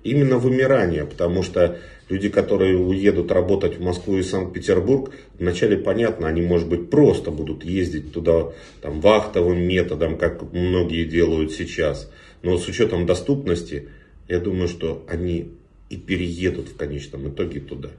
Именно 0.02 0.38
вымирание, 0.38 1.04
потому 1.04 1.42
что 1.42 1.78
люди, 2.08 2.30
которые 2.30 2.78
уедут 2.78 3.30
работать 3.30 3.76
в 3.76 3.82
Москву 3.82 4.16
и 4.16 4.22
Санкт-Петербург, 4.22 5.12
вначале 5.38 5.76
понятно, 5.76 6.26
они, 6.26 6.40
может 6.40 6.68
быть, 6.68 6.88
просто 6.88 7.30
будут 7.30 7.64
ездить 7.64 8.12
туда 8.12 8.52
там, 8.80 9.00
вахтовым 9.02 9.60
методом, 9.60 10.16
как 10.16 10.52
многие 10.52 11.04
делают 11.04 11.52
сейчас. 11.52 12.10
Но 12.42 12.56
с 12.56 12.66
учетом 12.68 13.06
доступности, 13.06 13.88
я 14.28 14.40
думаю, 14.40 14.68
что 14.68 15.04
они 15.08 15.50
и 15.88 15.96
переедут 15.96 16.68
в 16.68 16.76
конечном 16.76 17.28
итоге 17.28 17.60
туда. 17.60 17.90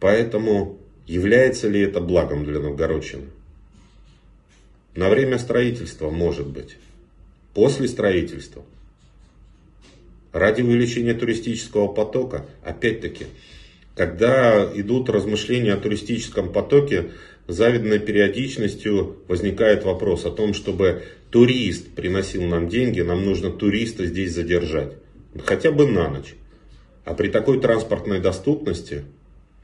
Поэтому 0.00 0.78
является 1.06 1.68
ли 1.68 1.80
это 1.80 2.00
благом 2.00 2.44
для 2.44 2.60
Новгородчины? 2.60 3.26
На 4.94 5.08
время 5.08 5.38
строительства 5.38 6.10
может 6.10 6.46
быть. 6.46 6.76
После 7.54 7.88
строительства. 7.88 8.64
Ради 10.32 10.62
увеличения 10.62 11.14
туристического 11.14 11.88
потока, 11.88 12.46
опять-таки, 12.62 13.26
когда 13.96 14.70
идут 14.74 15.08
размышления 15.08 15.74
о 15.74 15.78
туристическом 15.78 16.52
потоке, 16.52 17.10
завидной 17.48 17.98
периодичностью 17.98 19.16
возникает 19.26 19.84
вопрос 19.84 20.24
о 20.26 20.30
том, 20.30 20.54
чтобы 20.54 21.02
турист 21.30 21.88
приносил 21.94 22.42
нам 22.44 22.68
деньги, 22.68 23.00
нам 23.00 23.24
нужно 23.24 23.50
туриста 23.50 24.06
здесь 24.06 24.32
задержать. 24.32 24.94
Хотя 25.44 25.70
бы 25.70 25.86
на 25.86 26.08
ночь. 26.08 26.34
А 27.04 27.14
при 27.14 27.28
такой 27.28 27.60
транспортной 27.60 28.20
доступности, 28.20 29.04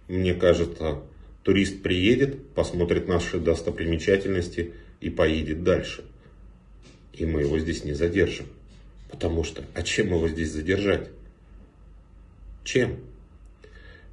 мне 0.08 0.34
кажется, 0.34 1.02
турист 1.42 1.82
приедет, 1.82 2.48
посмотрит 2.54 3.08
наши 3.08 3.38
достопримечательности 3.38 4.72
и 5.00 5.10
поедет 5.10 5.62
дальше. 5.62 6.04
И 7.12 7.26
мы 7.26 7.42
его 7.42 7.58
здесь 7.58 7.84
не 7.84 7.92
задержим. 7.92 8.46
Потому 9.10 9.44
что, 9.44 9.62
а 9.74 9.82
чем 9.82 10.08
его 10.08 10.28
здесь 10.28 10.50
задержать? 10.50 11.08
Чем? 12.64 12.98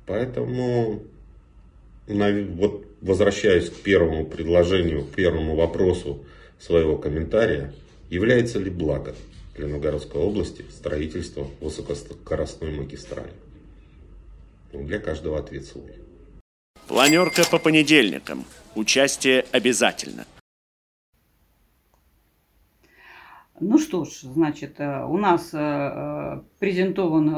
Поэтому, 0.06 1.04
вот 2.08 2.86
возвращаясь 3.02 3.70
к 3.70 3.76
первому 3.76 4.26
предложению, 4.26 5.06
к 5.06 5.12
первому 5.12 5.56
вопросу 5.56 6.26
своего 6.62 6.97
комментария, 6.97 7.74
является 8.10 8.60
ли 8.60 8.69
благо 8.69 9.15
для 9.56 9.67
Новгородской 9.67 10.21
области 10.21 10.63
строительство 10.71 11.47
высокоскоростной 11.60 12.71
магистрали. 12.71 13.34
Ну, 14.71 14.86
для 14.86 15.00
каждого 15.00 15.39
ответ 15.39 15.65
свой. 15.65 15.91
Планерка 16.88 17.43
по 17.50 17.58
понедельникам. 17.58 18.45
Участие 18.76 19.45
обязательно. 19.52 20.26
Ну 23.63 23.78
что 23.78 24.06
ж, 24.06 24.21
значит, 24.24 24.80
э, 24.80 25.06
у 25.06 25.17
нас 25.17 25.54
э, 25.54 25.60
э, 25.60 26.41
презентован 26.58 27.30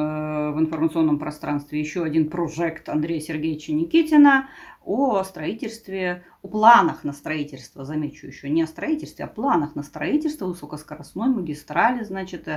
в 0.54 0.60
информационном 0.60 1.20
пространстве 1.20 1.82
еще 1.82 2.02
один 2.06 2.30
прожект 2.30 2.88
Андрея 2.88 3.20
Сергеевича 3.20 3.74
Никитина 3.74 4.48
о 4.86 5.22
строительстве, 5.26 6.24
о 6.42 6.48
планах 6.48 7.04
на 7.04 7.12
строительство, 7.12 7.84
замечу 7.84 8.28
еще, 8.28 8.50
не 8.50 8.64
о 8.64 8.68
строительстве, 8.68 9.26
а 9.26 9.28
планах 9.28 9.76
на 9.76 9.84
строительство 9.84 10.46
высокоскоростной 10.46 11.28
магистрали, 11.28 12.06
значит, 12.06 12.48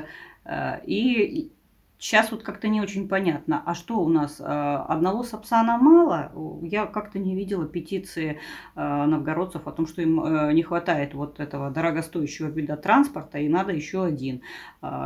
и 0.87 1.53
Сейчас 1.99 2.31
вот 2.31 2.43
как-то 2.43 2.69
не 2.69 2.81
очень 2.81 3.09
понятно, 3.09 3.63
а 3.65 3.75
что 3.75 4.01
у 4.01 4.09
нас, 4.09 4.37
а, 4.39 4.85
одного 4.89 5.23
Сапсана 5.23 5.79
мало? 5.79 6.31
Я 6.63 6.87
как-то 6.87 7.19
не 7.19 7.35
видела 7.35 7.67
петиции 7.67 8.39
а, 8.75 9.07
новгородцев 9.07 9.67
о 9.67 9.73
том, 9.73 9.87
что 9.87 10.03
им 10.03 10.21
э, 10.21 10.53
не 10.53 10.63
хватает 10.63 11.15
вот 11.15 11.41
этого 11.41 11.71
дорогостоящего 11.71 12.49
вида 12.49 12.77
транспорта 12.77 13.39
и 13.39 13.49
надо 13.49 13.73
еще 13.73 14.05
один. 14.05 14.43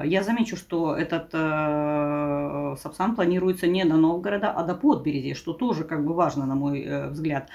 Я 0.04 0.22
замечу, 0.22 0.56
что 0.56 0.94
этот 0.96 1.30
э, 1.32 2.76
Сапсан 2.78 3.14
планируется 3.14 3.66
не 3.66 3.84
до 3.84 3.96
Новгорода, 3.96 4.50
а 4.50 4.64
до 4.64 4.74
Подберези, 4.74 5.34
что 5.34 5.52
тоже 5.52 5.84
как 5.84 6.04
бы 6.04 6.14
важно, 6.14 6.46
на 6.46 6.54
мой 6.54 6.82
э, 6.82 7.08
взгляд. 7.08 7.48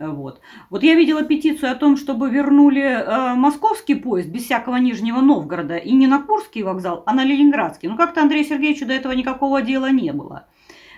Вот. 0.00 0.40
вот 0.70 0.82
я 0.82 0.94
видела 0.94 1.22
петицию 1.22 1.72
о 1.72 1.74
том, 1.74 1.98
чтобы 1.98 2.30
вернули 2.30 2.82
э, 2.82 3.34
московский 3.34 3.94
поезд 3.94 4.28
без 4.28 4.44
всякого 4.44 4.76
Нижнего 4.76 5.20
Новгорода 5.20 5.76
и 5.76 5.92
не 5.92 6.06
на 6.06 6.22
Курский 6.22 6.62
вокзал, 6.62 7.02
а 7.04 7.12
на 7.12 7.22
Ленинградский. 7.22 7.88
Но 7.88 7.96
как-то 7.98 8.22
Андрею 8.22 8.44
Сергеевичу 8.44 8.86
до 8.86 8.94
этого 8.94 9.12
никакого 9.12 9.60
дела 9.60 9.90
не 9.90 10.12
было. 10.12 10.46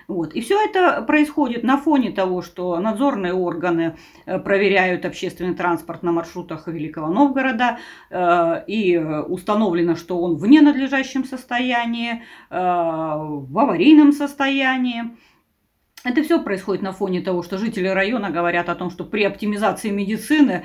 Вот. 0.09 0.35
И 0.35 0.41
все 0.41 0.63
это 0.63 1.03
происходит 1.03 1.65
на 1.65 1.79
фоне 1.79 2.11
того, 2.11 2.43
что 2.43 2.79
надзорные 2.79 3.33
органы 3.33 3.97
э, 4.27 4.39
проверяют 4.39 5.05
общественный 5.05 5.55
транспорт 5.55 6.03
на 6.03 6.13
маршрутах 6.13 6.69
Великого 6.69 7.09
Новгорода, 7.09 7.79
э, 8.11 8.65
и 8.67 8.97
установлено, 8.99 9.97
что 9.97 10.21
он 10.21 10.37
в 10.37 10.47
ненадлежащем 10.47 11.25
состоянии, 11.25 12.23
э, 12.51 12.57
в 12.57 13.59
аварийном 13.59 14.13
состоянии. 14.13 15.17
Это 16.05 16.23
все 16.23 16.43
происходит 16.43 16.83
на 16.83 16.93
фоне 16.93 17.21
того, 17.21 17.43
что 17.43 17.59
жители 17.59 17.87
района 17.87 18.31
говорят 18.31 18.69
о 18.69 18.75
том, 18.75 18.91
что 18.91 19.05
при 19.05 19.23
оптимизации 19.23 19.91
медицины 19.91 20.65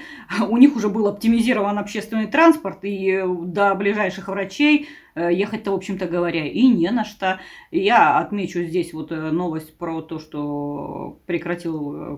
у 0.50 0.58
них 0.58 0.76
уже 0.76 0.89
был 0.89 1.08
оптимизирован 1.08 1.78
общественный 1.78 2.28
транспорт, 2.28 2.80
и 2.82 3.23
до 3.23 3.76
ближайших 3.76 4.28
врачей 4.28 4.88
Э, 5.17 5.34
ехать-то, 5.34 5.71
в 5.71 5.73
общем-то 5.73 6.06
говоря, 6.06 6.45
и 6.45 6.67
не 6.67 6.91
на 6.91 7.04
что. 7.04 7.39
Я 7.71 8.19
отмечу 8.19 8.62
здесь 8.62 8.93
вот 8.93 9.12
э, 9.12 9.32
новость 9.32 9.76
про 9.76 10.04
то, 10.04 10.19
что 10.19 11.19
прекратил, 11.26 11.95
э, 11.95 12.17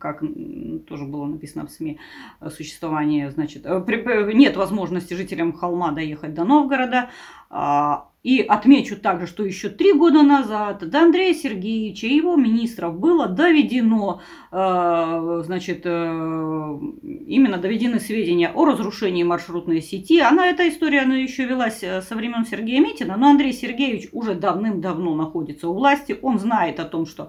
как 0.00 0.24
тоже 0.88 1.04
было 1.04 1.26
написано 1.26 1.68
в 1.68 1.70
СМИ, 1.70 2.00
существование, 2.50 3.30
значит, 3.30 3.64
нет 3.64 4.56
возможности 4.56 5.14
жителям 5.14 5.52
холма 5.52 5.92
доехать 5.92 6.34
до 6.34 6.42
Новгорода, 6.42 7.10
а, 7.50 8.09
и 8.22 8.40
отмечу 8.40 8.96
также, 8.96 9.26
что 9.26 9.44
еще 9.44 9.70
три 9.70 9.92
года 9.94 10.22
назад 10.22 10.88
до 10.88 11.00
Андрея 11.02 11.32
Сергеевича 11.34 12.06
и 12.06 12.16
его 12.16 12.36
министров 12.36 12.98
было 12.98 13.26
доведено, 13.26 14.20
значит, 14.50 15.86
именно 15.86 17.56
доведены 17.56 17.98
сведения 17.98 18.50
о 18.50 18.66
разрушении 18.66 19.22
маршрутной 19.22 19.80
сети. 19.80 20.20
Она, 20.20 20.48
эта 20.48 20.68
история, 20.68 21.00
она 21.02 21.16
еще 21.16 21.46
велась 21.46 21.78
со 21.80 22.14
времен 22.14 22.44
Сергея 22.44 22.80
Митина, 22.80 23.16
но 23.16 23.30
Андрей 23.30 23.54
Сергеевич 23.54 24.08
уже 24.12 24.34
давным-давно 24.34 25.14
находится 25.14 25.68
у 25.68 25.74
власти. 25.74 26.18
Он 26.20 26.38
знает 26.38 26.78
о 26.78 26.84
том, 26.84 27.06
что 27.06 27.24
э, 27.24 27.28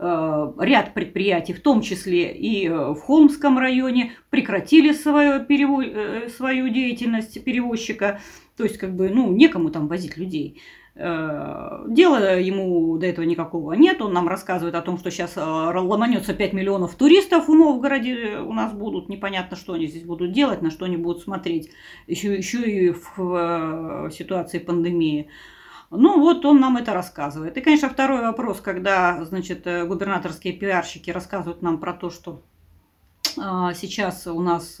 ряд 0.00 0.94
предприятий, 0.94 1.52
в 1.52 1.60
том 1.60 1.82
числе 1.82 2.32
и 2.32 2.68
э, 2.68 2.92
в 2.92 3.00
Холмском 3.00 3.58
районе, 3.58 4.12
прекратили 4.30 4.92
свою, 4.92 5.44
перево... 5.44 5.82
э, 5.82 6.28
свою 6.28 6.68
деятельность 6.68 7.42
перевозчика. 7.42 8.20
То 8.56 8.64
есть, 8.64 8.78
как 8.78 8.94
бы, 8.94 9.08
ну, 9.08 9.32
некому 9.32 9.70
там 9.70 9.88
возить 9.88 10.16
людей. 10.16 10.60
Э, 11.00 11.84
дела 11.86 12.38
ему 12.40 12.98
до 12.98 13.06
этого 13.06 13.24
никакого 13.24 13.72
нет. 13.74 14.02
Он 14.02 14.12
нам 14.12 14.28
рассказывает 14.28 14.74
о 14.74 14.82
том, 14.82 14.98
что 14.98 15.12
сейчас 15.12 15.36
э, 15.36 15.40
ломанется 15.40 16.34
5 16.34 16.52
миллионов 16.52 16.96
туристов 16.96 17.46
в 17.46 17.54
Новгороде 17.54 18.38
у 18.38 18.52
нас 18.52 18.72
будут. 18.72 19.08
Непонятно, 19.08 19.56
что 19.56 19.74
они 19.74 19.86
здесь 19.86 20.02
будут 20.02 20.32
делать, 20.32 20.60
на 20.60 20.72
что 20.72 20.86
они 20.86 20.96
будут 20.96 21.22
смотреть. 21.22 21.70
Еще, 22.08 22.34
еще 22.34 22.62
и 22.62 22.90
в 22.90 23.18
э, 23.18 24.10
ситуации 24.10 24.58
пандемии. 24.58 25.28
Ну 25.90 26.20
вот 26.20 26.44
он 26.44 26.60
нам 26.60 26.76
это 26.76 26.92
рассказывает. 26.92 27.56
И, 27.56 27.60
конечно, 27.60 27.88
второй 27.88 28.22
вопрос, 28.22 28.60
когда, 28.60 29.24
значит, 29.24 29.64
губернаторские 29.64 30.52
пиарщики 30.52 31.10
рассказывают 31.10 31.62
нам 31.62 31.78
про 31.78 31.94
то, 31.94 32.10
что 32.10 32.42
сейчас 33.34 34.26
у 34.26 34.40
нас 34.40 34.78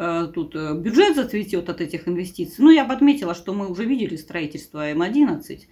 Э, 0.00 0.28
тут 0.32 0.54
э, 0.54 0.74
бюджет 0.74 1.16
зацветет 1.16 1.68
от 1.68 1.80
этих 1.80 2.06
инвестиций. 2.06 2.64
Ну, 2.64 2.70
я 2.70 2.84
бы 2.84 2.94
отметила, 2.94 3.34
что 3.34 3.52
мы 3.52 3.68
уже 3.68 3.84
видели 3.84 4.14
строительство 4.14 4.92
М11, 4.92 5.62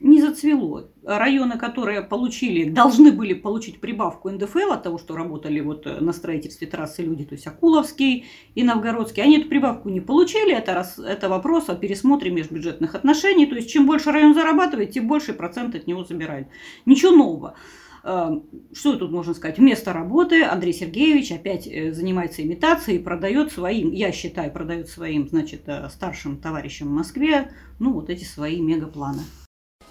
не 0.00 0.20
зацвело. 0.20 0.90
Районы, 1.04 1.58
которые 1.58 2.02
получили, 2.02 2.70
должны 2.70 3.12
были 3.12 3.34
получить 3.34 3.80
прибавку 3.80 4.30
НДФЛ 4.30 4.72
от 4.72 4.82
того, 4.82 4.98
что 4.98 5.16
работали 5.16 5.60
вот 5.60 5.86
э, 5.86 6.00
на 6.00 6.12
строительстве 6.12 6.66
трассы 6.66 7.02
люди, 7.02 7.24
то 7.24 7.34
есть 7.34 7.46
Акуловский 7.46 8.26
и 8.54 8.62
Новгородский, 8.62 9.22
они 9.22 9.38
эту 9.38 9.48
прибавку 9.48 9.88
не 9.88 10.00
получили. 10.00 10.54
Это, 10.54 10.74
раз, 10.74 10.98
это 10.98 11.28
вопрос 11.28 11.68
о 11.68 11.74
пересмотре 11.74 12.30
межбюджетных 12.30 12.94
отношений. 12.94 13.46
То 13.46 13.54
есть 13.54 13.70
чем 13.70 13.86
больше 13.86 14.12
район 14.12 14.34
зарабатывает, 14.34 14.92
тем 14.92 15.08
больше 15.08 15.34
процент 15.34 15.74
от 15.74 15.86
него 15.86 16.04
забирают. 16.04 16.48
Ничего 16.86 17.12
нового. 17.12 17.54
э, 18.02 18.40
что 18.72 18.96
тут 18.96 19.10
можно 19.10 19.34
сказать? 19.34 19.58
Вместо 19.58 19.92
работы 19.92 20.42
Андрей 20.42 20.72
Сергеевич 20.72 21.32
опять 21.32 21.66
э, 21.66 21.92
занимается 21.92 22.42
имитацией 22.42 22.98
продает 22.98 23.52
своим, 23.52 23.92
я 23.92 24.10
считаю, 24.12 24.52
продает 24.52 24.88
своим, 24.88 25.28
значит, 25.28 25.68
старшим 25.90 26.38
товарищам 26.38 26.88
в 26.88 26.92
Москве, 26.92 27.52
ну, 27.78 27.92
вот 27.92 28.10
эти 28.10 28.24
свои 28.24 28.60
мегапланы. 28.60 29.22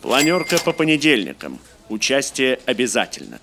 Планерка 0.03 0.57
по 0.65 0.73
понедельникам. 0.73 1.59
Участие 1.87 2.59
обязательно. 2.65 3.39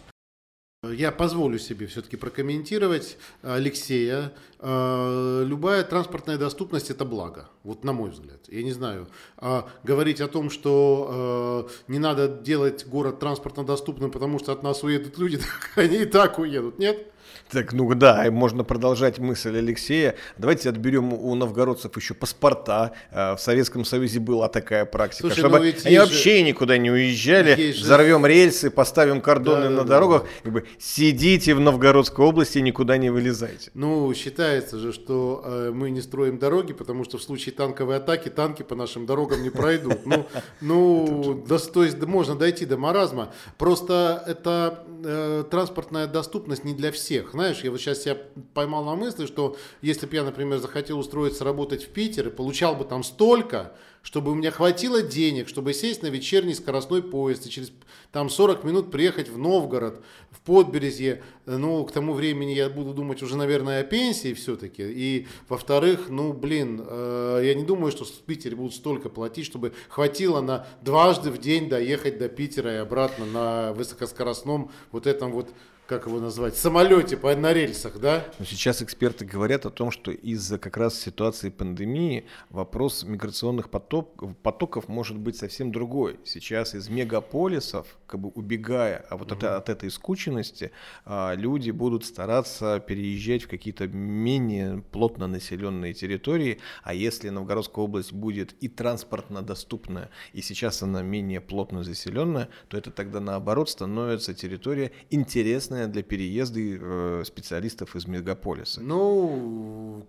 Я 0.82 1.10
позволю 1.10 1.58
себе 1.58 1.86
все-таки 1.86 2.18
прокомментировать 2.18 3.16
Алексея. 3.42 4.34
Э, 4.58 5.42
любая 5.46 5.84
транспортная 5.84 6.36
доступность 6.36 6.90
это 6.90 7.06
благо, 7.06 7.48
вот 7.64 7.82
на 7.82 7.94
мой 7.94 8.10
взгляд. 8.10 8.40
Я 8.48 8.62
не 8.62 8.72
знаю, 8.72 9.08
а 9.38 9.70
говорить 9.84 10.20
о 10.20 10.28
том, 10.28 10.50
что 10.50 11.66
э, 11.66 11.92
не 11.92 11.98
надо 11.98 12.28
делать 12.28 12.86
город 12.86 13.20
транспортно 13.20 13.64
доступным, 13.64 14.10
потому 14.10 14.38
что 14.38 14.52
от 14.52 14.62
нас 14.62 14.82
уедут 14.82 15.16
люди, 15.16 15.40
они 15.76 16.02
и 16.02 16.04
так 16.04 16.38
уедут, 16.38 16.78
нет? 16.78 17.10
Так, 17.52 17.72
ну 17.72 17.92
да, 17.94 18.26
можно 18.30 18.62
продолжать 18.62 19.18
мысль 19.18 19.56
Алексея. 19.58 20.14
Давайте 20.38 20.68
отберем 20.68 21.12
у 21.12 21.34
новгородцев 21.34 21.96
еще 21.96 22.14
паспорта. 22.14 22.92
Э, 23.10 23.34
в 23.34 23.40
Советском 23.40 23.84
Союзе 23.84 24.20
была 24.20 24.48
такая 24.48 24.84
практика, 24.84 25.22
Слушай, 25.22 25.40
чтобы 25.40 25.58
ну 25.58 25.64
они 25.84 25.98
вообще 25.98 26.38
же... 26.38 26.42
никуда 26.42 26.78
не 26.78 26.90
уезжали. 26.92 27.72
Взорвем 27.72 28.24
рельсы, 28.24 28.70
поставим 28.70 29.20
кордоны 29.20 29.64
да, 29.64 29.70
на 29.70 29.76
да, 29.78 29.84
дорогах. 29.84 30.22
Да. 30.22 30.28
Как 30.44 30.52
бы, 30.52 30.64
сидите 30.78 31.54
в 31.54 31.60
Новгородской 31.60 32.24
области, 32.24 32.58
никуда 32.58 32.98
не 32.98 33.10
вылезайте. 33.10 33.70
Ну, 33.74 34.12
считается 34.14 34.78
же, 34.78 34.92
что 34.92 35.42
э, 35.44 35.70
мы 35.74 35.90
не 35.90 36.02
строим 36.02 36.38
дороги, 36.38 36.72
потому 36.72 37.02
что 37.04 37.18
в 37.18 37.22
случае 37.22 37.52
танковой 37.54 37.96
атаки 37.96 38.28
танки 38.28 38.62
по 38.62 38.76
нашим 38.76 39.06
дорогам 39.06 39.42
не 39.42 39.50
пройдут. 39.50 40.06
Ну, 40.06 40.26
ну 40.60 41.44
то 41.74 41.82
есть 41.82 42.00
можно 42.02 42.36
дойти 42.36 42.64
до 42.64 42.76
маразма. 42.76 43.32
Просто 43.58 44.22
это 44.26 44.84
э, 45.04 45.44
транспортная 45.50 46.06
доступность 46.06 46.62
не 46.64 46.74
для 46.74 46.92
всех 46.92 47.34
знаешь, 47.40 47.64
я 47.64 47.70
вот 47.70 47.80
сейчас 47.80 48.02
себя 48.02 48.18
поймал 48.52 48.84
на 48.84 48.94
мысли, 48.94 49.24
что 49.24 49.56
если 49.80 50.04
бы 50.04 50.14
я, 50.14 50.24
например, 50.24 50.58
захотел 50.58 50.98
устроиться 50.98 51.42
работать 51.42 51.84
в 51.84 51.88
Питер 51.88 52.28
и 52.28 52.30
получал 52.30 52.76
бы 52.76 52.84
там 52.84 53.02
столько, 53.02 53.72
чтобы 54.02 54.32
у 54.32 54.34
меня 54.34 54.50
хватило 54.50 55.00
денег, 55.02 55.48
чтобы 55.48 55.72
сесть 55.72 56.02
на 56.02 56.08
вечерний 56.08 56.52
скоростной 56.52 57.02
поезд 57.02 57.46
и 57.46 57.50
через 57.50 57.72
там 58.12 58.28
40 58.28 58.62
минут 58.64 58.90
приехать 58.90 59.30
в 59.30 59.38
Новгород, 59.38 60.02
в 60.30 60.40
Подберезье. 60.40 61.22
Ну, 61.46 61.82
к 61.86 61.92
тому 61.92 62.12
времени 62.12 62.52
я 62.52 62.68
буду 62.68 62.92
думать 62.92 63.22
уже, 63.22 63.38
наверное, 63.38 63.80
о 63.80 63.84
пенсии 63.84 64.34
все-таки. 64.34 64.82
И, 64.82 65.26
во-вторых, 65.48 66.10
ну, 66.10 66.34
блин, 66.34 66.84
э, 66.86 67.40
я 67.42 67.54
не 67.54 67.64
думаю, 67.64 67.90
что 67.90 68.04
в 68.04 68.12
Питере 68.26 68.54
будут 68.54 68.74
столько 68.74 69.08
платить, 69.08 69.46
чтобы 69.46 69.72
хватило 69.88 70.42
на 70.42 70.66
дважды 70.82 71.30
в 71.30 71.38
день 71.38 71.70
доехать 71.70 72.18
до 72.18 72.28
Питера 72.28 72.74
и 72.74 72.76
обратно 72.76 73.24
на 73.24 73.72
высокоскоростном 73.72 74.70
вот 74.92 75.06
этом 75.06 75.32
вот 75.32 75.50
как 75.90 76.06
его 76.06 76.20
назвать, 76.20 76.56
самолете 76.56 77.16
по, 77.16 77.34
на 77.34 77.52
рельсах, 77.52 77.98
да? 77.98 78.24
Но 78.38 78.44
сейчас 78.44 78.80
эксперты 78.80 79.24
говорят 79.24 79.66
о 79.66 79.70
том, 79.70 79.90
что 79.90 80.12
из-за 80.12 80.56
как 80.56 80.76
раз 80.76 80.96
ситуации 80.96 81.50
пандемии 81.50 82.26
вопрос 82.48 83.02
миграционных 83.02 83.70
поток, 83.70 84.22
потоков 84.44 84.86
может 84.86 85.18
быть 85.18 85.36
совсем 85.36 85.72
другой. 85.72 86.20
Сейчас 86.24 86.76
из 86.76 86.88
мегаполисов, 86.88 87.98
как 88.06 88.20
бы 88.20 88.28
убегая 88.28 89.04
а 89.10 89.16
вот 89.16 89.32
угу. 89.32 89.38
от, 89.38 89.44
от 89.44 89.68
этой 89.68 89.90
скученности, 89.90 90.70
а, 91.04 91.34
люди 91.34 91.72
будут 91.72 92.04
стараться 92.04 92.78
переезжать 92.78 93.42
в 93.42 93.48
какие-то 93.48 93.88
менее 93.88 94.84
плотно 94.92 95.26
населенные 95.26 95.92
территории, 95.92 96.60
а 96.84 96.94
если 96.94 97.30
Новгородская 97.30 97.84
область 97.84 98.12
будет 98.12 98.54
и 98.60 98.68
транспортно 98.68 99.42
доступная, 99.42 100.10
и 100.34 100.40
сейчас 100.40 100.84
она 100.84 101.02
менее 101.02 101.40
плотно 101.40 101.82
заселенная, 101.82 102.48
то 102.68 102.76
это 102.76 102.92
тогда 102.92 103.18
наоборот 103.18 103.68
становится 103.70 104.34
территория 104.34 104.92
интересная 105.10 105.79
полезная 105.80 105.86
для 105.86 106.02
переезда 106.02 106.60
э, 106.60 107.22
специалистов 107.24 107.96
из 107.96 108.06
мегаполиса. 108.06 108.80
Ну, 108.80 110.06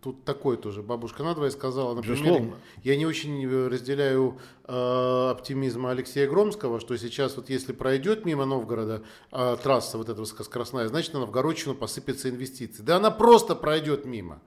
тут 0.00 0.24
такое 0.24 0.56
тоже. 0.56 0.82
Бабушка 0.82 1.22
надвое 1.22 1.50
сказала, 1.50 1.94
например, 1.94 2.18
Безусловно. 2.18 2.56
я 2.84 2.96
не 2.96 3.06
очень 3.06 3.44
э, 3.44 3.68
разделяю 3.68 4.38
э, 4.64 5.30
оптимизма 5.30 5.90
Алексея 5.90 6.28
Громского, 6.28 6.80
что 6.80 6.96
сейчас 6.96 7.36
вот 7.36 7.50
если 7.50 7.72
пройдет 7.72 8.24
мимо 8.24 8.44
Новгорода 8.44 9.02
э, 9.32 9.56
трасса 9.62 9.98
вот 9.98 10.08
эта 10.08 10.24
скоростная, 10.24 10.88
значит 10.88 11.12
на 11.14 11.20
Новгородчину 11.20 11.74
посыпется 11.74 12.28
инвестиции. 12.28 12.82
Да 12.82 12.96
она 12.96 13.10
просто 13.10 13.54
пройдет 13.54 14.04
мимо. 14.04 14.40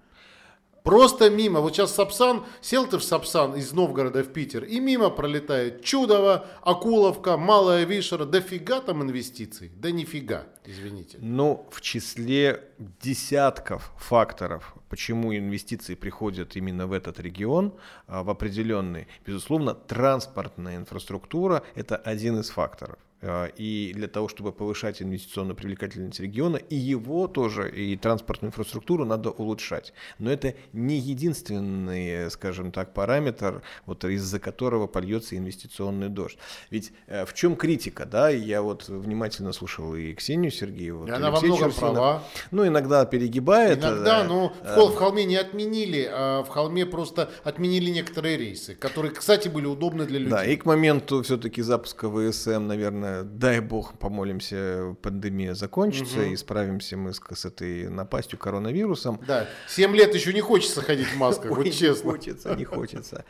Просто 0.83 1.29
мимо. 1.29 1.59
Вот 1.59 1.75
сейчас 1.75 1.93
Сапсан, 1.93 2.43
сел 2.59 2.87
ты 2.87 2.97
в 2.97 3.03
Сапсан 3.03 3.55
из 3.55 3.71
Новгорода 3.71 4.23
в 4.23 4.33
Питер, 4.33 4.63
и 4.63 4.79
мимо 4.79 5.09
пролетает 5.09 5.83
Чудово, 5.83 6.47
Акуловка, 6.61 7.37
Малая 7.37 7.83
Вишера. 7.85 8.25
Дофига 8.25 8.81
там 8.81 9.03
инвестиций? 9.03 9.71
Да 9.75 9.91
нифига, 9.91 10.47
извините. 10.65 11.17
Ну, 11.21 11.67
в 11.71 11.81
числе 11.81 12.63
десятков 13.01 13.91
факторов, 13.97 14.75
почему 14.89 15.35
инвестиции 15.35 15.93
приходят 15.93 16.55
именно 16.55 16.87
в 16.87 16.93
этот 16.93 17.19
регион, 17.19 17.73
а, 18.07 18.23
в 18.23 18.29
определенный, 18.29 19.07
безусловно, 19.25 19.75
транспортная 19.75 20.77
инфраструктура– 20.77 21.63
это 21.75 21.95
один 21.95 22.39
из 22.39 22.49
факторов. 22.49 22.97
А, 23.23 23.47
и 23.55 23.93
для 23.93 24.07
того, 24.07 24.27
чтобы 24.27 24.51
повышать 24.51 25.01
инвестиционную 25.01 25.55
привлекательность 25.55 26.19
региона, 26.19 26.57
и 26.57 26.75
его 26.75 27.27
тоже, 27.27 27.69
и 27.69 27.95
транспортную 27.95 28.49
инфраструктуру 28.49 29.05
надо 29.05 29.29
улучшать. 29.29 29.93
Но 30.17 30.31
это 30.31 30.55
не 30.73 30.97
единственный, 30.97 32.31
скажем 32.31 32.71
так, 32.71 32.93
параметр, 32.93 33.61
вот 33.85 34.03
из-за 34.05 34.39
которого 34.39 34.87
польется 34.87 35.37
инвестиционный 35.37 36.09
дождь. 36.09 36.37
Ведь 36.71 36.93
э, 37.07 37.25
в 37.25 37.33
чем 37.33 37.55
критика, 37.55 38.05
да, 38.05 38.29
я 38.29 38.63
вот 38.63 38.87
внимательно 38.87 39.53
слушал 39.53 39.95
и 39.95 40.13
Ксению 40.13 40.51
Сергееву, 40.51 41.05
и 41.05 41.11
она 41.11 41.29
во 41.29 41.41
многом 41.41 41.71
права. 41.73 42.23
Ну, 42.49 42.65
иногда 42.65 43.05
перегибает. 43.05 43.79
Иногда, 43.79 44.23
но 44.23 44.53
э, 44.63 44.75
в, 44.75 44.93
в 44.93 44.95
Холме 44.95 45.25
не 45.25 45.35
отменили, 45.35 46.09
а 46.11 46.43
в 46.43 46.49
Холме 46.49 46.87
просто 46.87 47.29
отменили 47.43 47.91
некоторые 47.91 48.37
рейсы, 48.37 48.73
которые, 48.73 49.11
кстати, 49.11 49.47
были 49.47 49.67
удобны 49.67 50.05
для 50.05 50.17
людей. 50.17 50.31
Да, 50.31 50.43
и 50.43 50.55
к 50.55 50.65
моменту 50.65 51.21
все-таки 51.21 51.61
запуска 51.61 52.09
ВСМ, 52.09 52.65
наверное, 52.65 53.10
дай 53.23 53.59
бог, 53.59 53.97
помолимся, 53.97 54.95
пандемия 55.01 55.53
закончится, 55.53 56.19
угу. 56.19 56.29
и 56.29 56.35
справимся 56.35 56.97
мы 56.97 57.13
с, 57.13 57.21
с 57.33 57.45
этой 57.45 57.89
напастью 57.89 58.39
коронавирусом. 58.39 59.19
Да, 59.27 59.47
7 59.67 59.95
лет 59.95 60.13
еще 60.13 60.33
не 60.33 60.41
хочется 60.41 60.81
ходить 60.81 61.07
в 61.07 61.17
масках, 61.17 61.51
вот 61.51 61.71
честно. 61.71 62.07
Не 62.07 62.13
хочется, 62.13 62.55
не 62.55 62.65
хочется. 62.65 63.25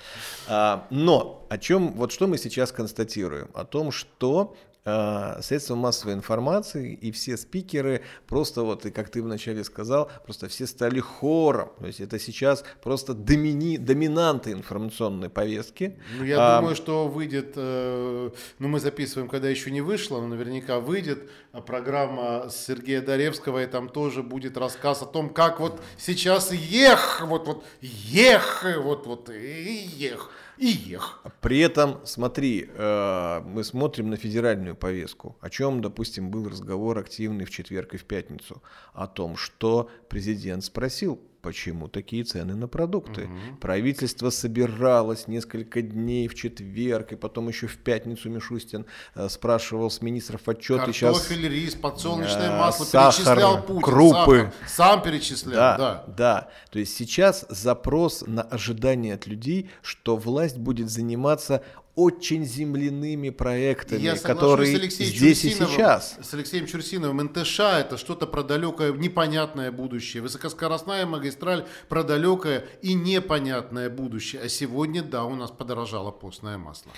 А, 0.48 0.88
но 0.90 1.46
о 1.50 1.58
чем, 1.58 1.94
вот 1.94 2.12
что 2.12 2.28
мы 2.28 2.38
сейчас 2.38 2.72
констатируем? 2.72 3.50
О 3.54 3.66
том, 3.66 3.92
что 3.92 4.56
средства 4.84 5.76
массовой 5.76 6.14
информации 6.14 6.94
и 6.94 7.12
все 7.12 7.38
спикеры 7.38 8.02
просто 8.28 8.64
вот, 8.64 8.86
и 8.88 8.92
как 8.92 9.10
ты 9.10 9.22
вначале 9.22 9.64
сказал, 9.64 10.10
просто 10.26 10.48
все 10.48 10.66
стали 10.66 11.00
хором. 11.00 11.72
То 11.80 11.86
есть 11.86 12.00
это 12.00 12.18
сейчас 12.18 12.64
просто 12.82 13.14
домини, 13.14 13.78
доминанты 13.78 14.52
информационной 14.52 15.30
повестки. 15.30 16.00
Ну, 16.18 16.24
я 16.24 16.38
а, 16.40 16.60
думаю, 16.60 16.76
что 16.76 17.08
выйдет, 17.08 17.54
э, 17.56 18.32
ну 18.58 18.68
мы 18.68 18.80
записываем, 18.80 19.30
когда 19.30 19.50
еще 19.50 19.70
не 19.70 19.82
вышло, 19.82 20.20
но 20.20 20.28
наверняка 20.28 20.80
выйдет 20.80 21.30
программа 21.68 22.48
Сергея 22.50 23.02
Даревского, 23.02 23.64
и 23.64 23.68
там 23.68 23.88
тоже 23.88 24.24
будет 24.24 24.58
рассказ 24.58 25.04
о 25.04 25.06
том, 25.06 25.30
как 25.30 25.60
вот 25.60 25.80
сейчас 26.00 26.52
ех, 26.52 27.22
вот, 27.24 27.46
вот, 27.46 27.66
ех, 27.82 28.66
вот, 28.80 29.06
вот, 29.06 29.30
ех 29.30 30.32
и 30.62 30.68
ех. 30.68 31.24
При 31.42 31.60
этом, 31.60 32.00
смотри, 32.06 32.70
э, 32.72 33.42
мы 33.46 33.64
смотрим 33.64 34.12
на 34.12 34.16
федеральную 34.16 34.76
повестку. 34.76 35.36
О 35.42 35.50
чем, 35.50 35.82
допустим, 35.82 36.30
был 36.30 36.48
разговор 36.48 37.00
активный 37.00 37.46
в 37.46 37.50
четверг 37.50 37.96
и 37.96 37.98
в 37.98 38.06
пятницу? 38.06 38.62
О 38.94 39.08
том, 39.08 39.38
что 39.38 39.90
президент 40.08 40.64
спросил 40.64 41.20
почему 41.42 41.88
такие 41.88 42.24
цены 42.24 42.56
на 42.56 42.68
продукты. 42.68 43.26
Угу. 43.26 43.58
Правительство 43.60 44.30
собиралось 44.30 45.28
несколько 45.28 45.82
дней 45.82 46.28
в 46.28 46.36
четверг, 46.36 47.12
и 47.14 47.16
потом 47.16 47.48
еще 47.48 47.68
в 47.68 47.78
пятницу 47.78 48.30
Мишустин 48.30 48.86
э, 49.16 49.30
спрашивал 49.30 49.90
с 49.90 50.02
министров 50.02 50.48
отчеты. 50.48 50.92
Картофель, 50.94 51.42
сейчас, 51.42 51.52
рис, 51.52 51.76
подсолнечное 51.76 52.50
э, 52.50 52.60
масло, 52.60 52.86
сахар, 52.86 53.14
перечислял 53.14 53.64
Путин. 53.64 53.82
Крупы. 53.82 54.54
Сахар, 54.68 54.70
сам 54.70 55.04
перечислял, 55.04 55.56
да, 55.56 55.78
да. 55.78 56.06
Да, 56.18 56.50
то 56.70 56.80
есть 56.80 56.96
сейчас 56.96 57.46
запрос 57.50 58.24
на 58.26 58.42
ожидание 58.42 59.16
от 59.16 59.28
людей, 59.28 59.70
что 59.82 60.18
власть 60.18 60.58
будет 60.58 60.90
заниматься 60.90 61.64
очень 61.96 62.46
земляными 62.46 63.30
проектами, 63.30 64.02
Я 64.02 64.18
которые 64.18 64.90
с 64.90 64.94
здесь 64.96 65.44
и 65.46 65.50
сейчас. 65.50 66.18
С 66.22 66.34
Алексеем 66.34 66.66
Чурсиновым 66.66 67.26
НТШ 67.26 67.60
это 67.60 67.98
что-то 67.98 68.28
про 68.28 68.44
далекое, 68.44 68.94
непонятное 68.94 69.72
будущее. 69.72 70.24
Высокоскоростная 70.24 71.06
магистраль 71.06 71.66
про 71.90 72.04
далекое 72.04 72.66
и 72.82 72.94
непонятное 72.94 73.90
будущее. 73.90 74.42
А 74.42 74.50
сегодня, 74.50 75.04
да, 75.04 75.26
у 75.26 75.36
нас 75.36 75.52
подорожало 75.52 76.12
постное 76.12 76.58
масло. 76.58 76.92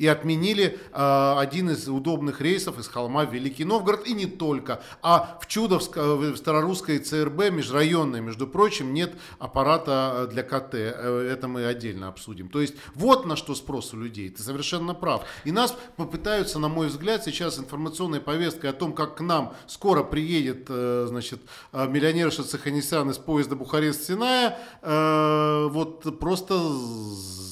И 0.00 0.06
отменили 0.06 0.78
э, 0.92 1.34
один 1.38 1.68
из 1.68 1.86
удобных 1.86 2.40
рейсов 2.40 2.78
из 2.78 2.88
Холма 2.88 3.26
в 3.26 3.34
Великий 3.34 3.64
Новгород, 3.64 4.06
и 4.06 4.14
не 4.14 4.24
только. 4.24 4.82
А 5.02 5.38
в 5.42 5.46
Чудовск, 5.46 5.98
э, 5.98 6.14
в 6.14 6.36
Старорусской 6.38 6.98
ЦРБ, 6.98 7.50
межрайонной, 7.50 8.22
между 8.22 8.46
прочим, 8.46 8.94
нет 8.94 9.12
аппарата 9.38 10.26
для 10.32 10.42
КТ. 10.42 10.74
Э, 10.74 11.28
это 11.30 11.48
мы 11.48 11.66
отдельно 11.66 12.08
обсудим. 12.08 12.48
То 12.48 12.62
есть 12.62 12.76
вот 12.94 13.26
на 13.26 13.36
что 13.36 13.54
спрос 13.54 13.92
у 13.92 13.98
людей. 13.98 14.30
Ты 14.30 14.42
совершенно 14.42 14.94
прав. 14.94 15.24
И 15.44 15.52
нас 15.52 15.76
попытаются, 15.96 16.58
на 16.58 16.68
мой 16.68 16.86
взгляд, 16.86 17.22
сейчас 17.22 17.58
информационной 17.58 18.20
повесткой 18.20 18.70
о 18.70 18.72
том, 18.72 18.94
как 18.94 19.16
к 19.16 19.20
нам 19.20 19.52
скоро 19.66 20.02
приедет, 20.02 20.66
э, 20.68 21.06
значит, 21.08 21.40
э, 21.72 21.86
миллионерша 21.86 22.42
Цеханисян 22.42 23.10
из 23.10 23.18
поезда 23.18 23.54
Бухарест-Синая, 23.54 24.58
э, 24.80 25.68
вот 25.70 26.18
просто 26.18 26.58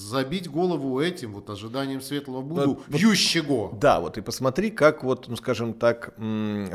забить 0.08 0.48
голову 0.50 1.00
этим 1.00 1.34
вот 1.34 1.50
ожиданием 1.50 2.00
светлого 2.00 2.37
буду 2.42 2.74
вот, 2.74 2.82
вьющего. 2.88 3.72
Да, 3.72 4.00
вот 4.00 4.18
и 4.18 4.20
посмотри, 4.20 4.70
как 4.70 5.04
вот, 5.04 5.28
ну 5.28 5.36
скажем 5.36 5.74
так, 5.74 6.14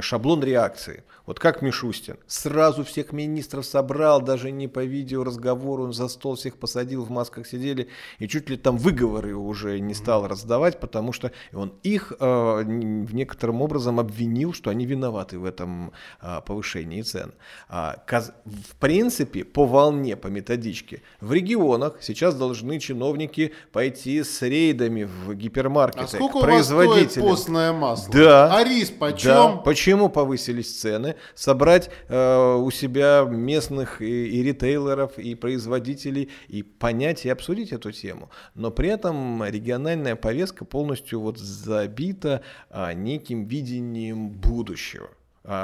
шаблон 0.02 0.44
реакции. 0.44 1.04
Вот 1.26 1.40
как 1.40 1.62
Мишустин 1.62 2.18
сразу 2.28 2.84
всех 2.84 3.14
министров 3.14 3.66
собрал, 3.66 4.22
даже 4.22 4.52
не 4.52 4.68
по 4.68 4.84
видеоразговору, 4.84 5.86
он 5.86 5.94
за 5.94 6.08
стол 6.08 6.36
всех 6.36 6.58
посадил, 6.58 7.04
в 7.04 7.10
масках 7.10 7.48
сидели, 7.48 7.88
и 8.20 8.28
чуть 8.28 8.50
ли 8.50 8.58
там 8.58 8.78
выговоры 8.78 9.36
уже 9.36 9.80
не 9.80 9.94
стал 9.94 10.28
раздавать, 10.28 10.80
потому 10.80 11.14
что 11.14 11.32
он 11.54 11.74
их 11.84 12.12
э, 12.20 12.26
в 12.26 13.16
некотором 13.16 13.62
образом 13.62 14.00
обвинил, 14.00 14.54
что 14.54 14.70
они 14.70 14.86
виноваты 14.86 15.40
в 15.40 15.46
этом 15.46 15.94
э, 16.22 16.42
повышении 16.46 17.02
цен. 17.02 17.34
А, 17.70 18.04
в 18.46 18.76
принципе, 18.80 19.44
по 19.44 19.66
волне, 19.66 20.16
по 20.16 20.28
методичке, 20.28 21.02
в 21.22 21.32
регионах 21.32 21.98
сейчас 22.02 22.36
должны 22.36 22.80
чиновники 22.80 23.54
пойти 23.72 24.24
с 24.24 24.42
рейдами 24.42 25.04
в 25.04 25.34
гипермаркеты 25.44 26.04
а 26.06 26.08
сколько 26.08 26.40
производителям. 26.40 26.98
У 26.98 27.02
вас 27.02 27.12
стоит 27.12 27.26
постное 27.26 27.74
масло? 27.74 28.14
Да. 28.14 28.56
А 28.56 28.64
рис 28.64 28.90
почем? 28.90 29.30
Да. 29.30 29.48
Почему 29.58 30.10
повысились 30.10 30.80
цены? 30.80 31.16
собрать 31.36 31.90
э, 32.08 32.56
у 32.56 32.72
себя 32.72 33.26
местных 33.30 34.02
и, 34.02 34.40
и 34.40 34.44
ритейлеров, 34.44 35.18
и 35.18 35.36
производителей, 35.36 36.30
и 36.48 36.64
понять 36.64 37.26
и 37.26 37.30
обсудить 37.30 37.72
эту 37.72 37.92
тему. 37.92 38.30
Но 38.56 38.72
при 38.72 38.90
этом 38.90 39.44
региональная 39.44 40.16
повестка 40.16 40.66
полностью 40.66 41.20
вот 41.20 41.38
забита 41.38 42.42
а, 42.70 42.94
неким 42.94 43.46
видением 43.46 44.30
будущего 44.30 45.10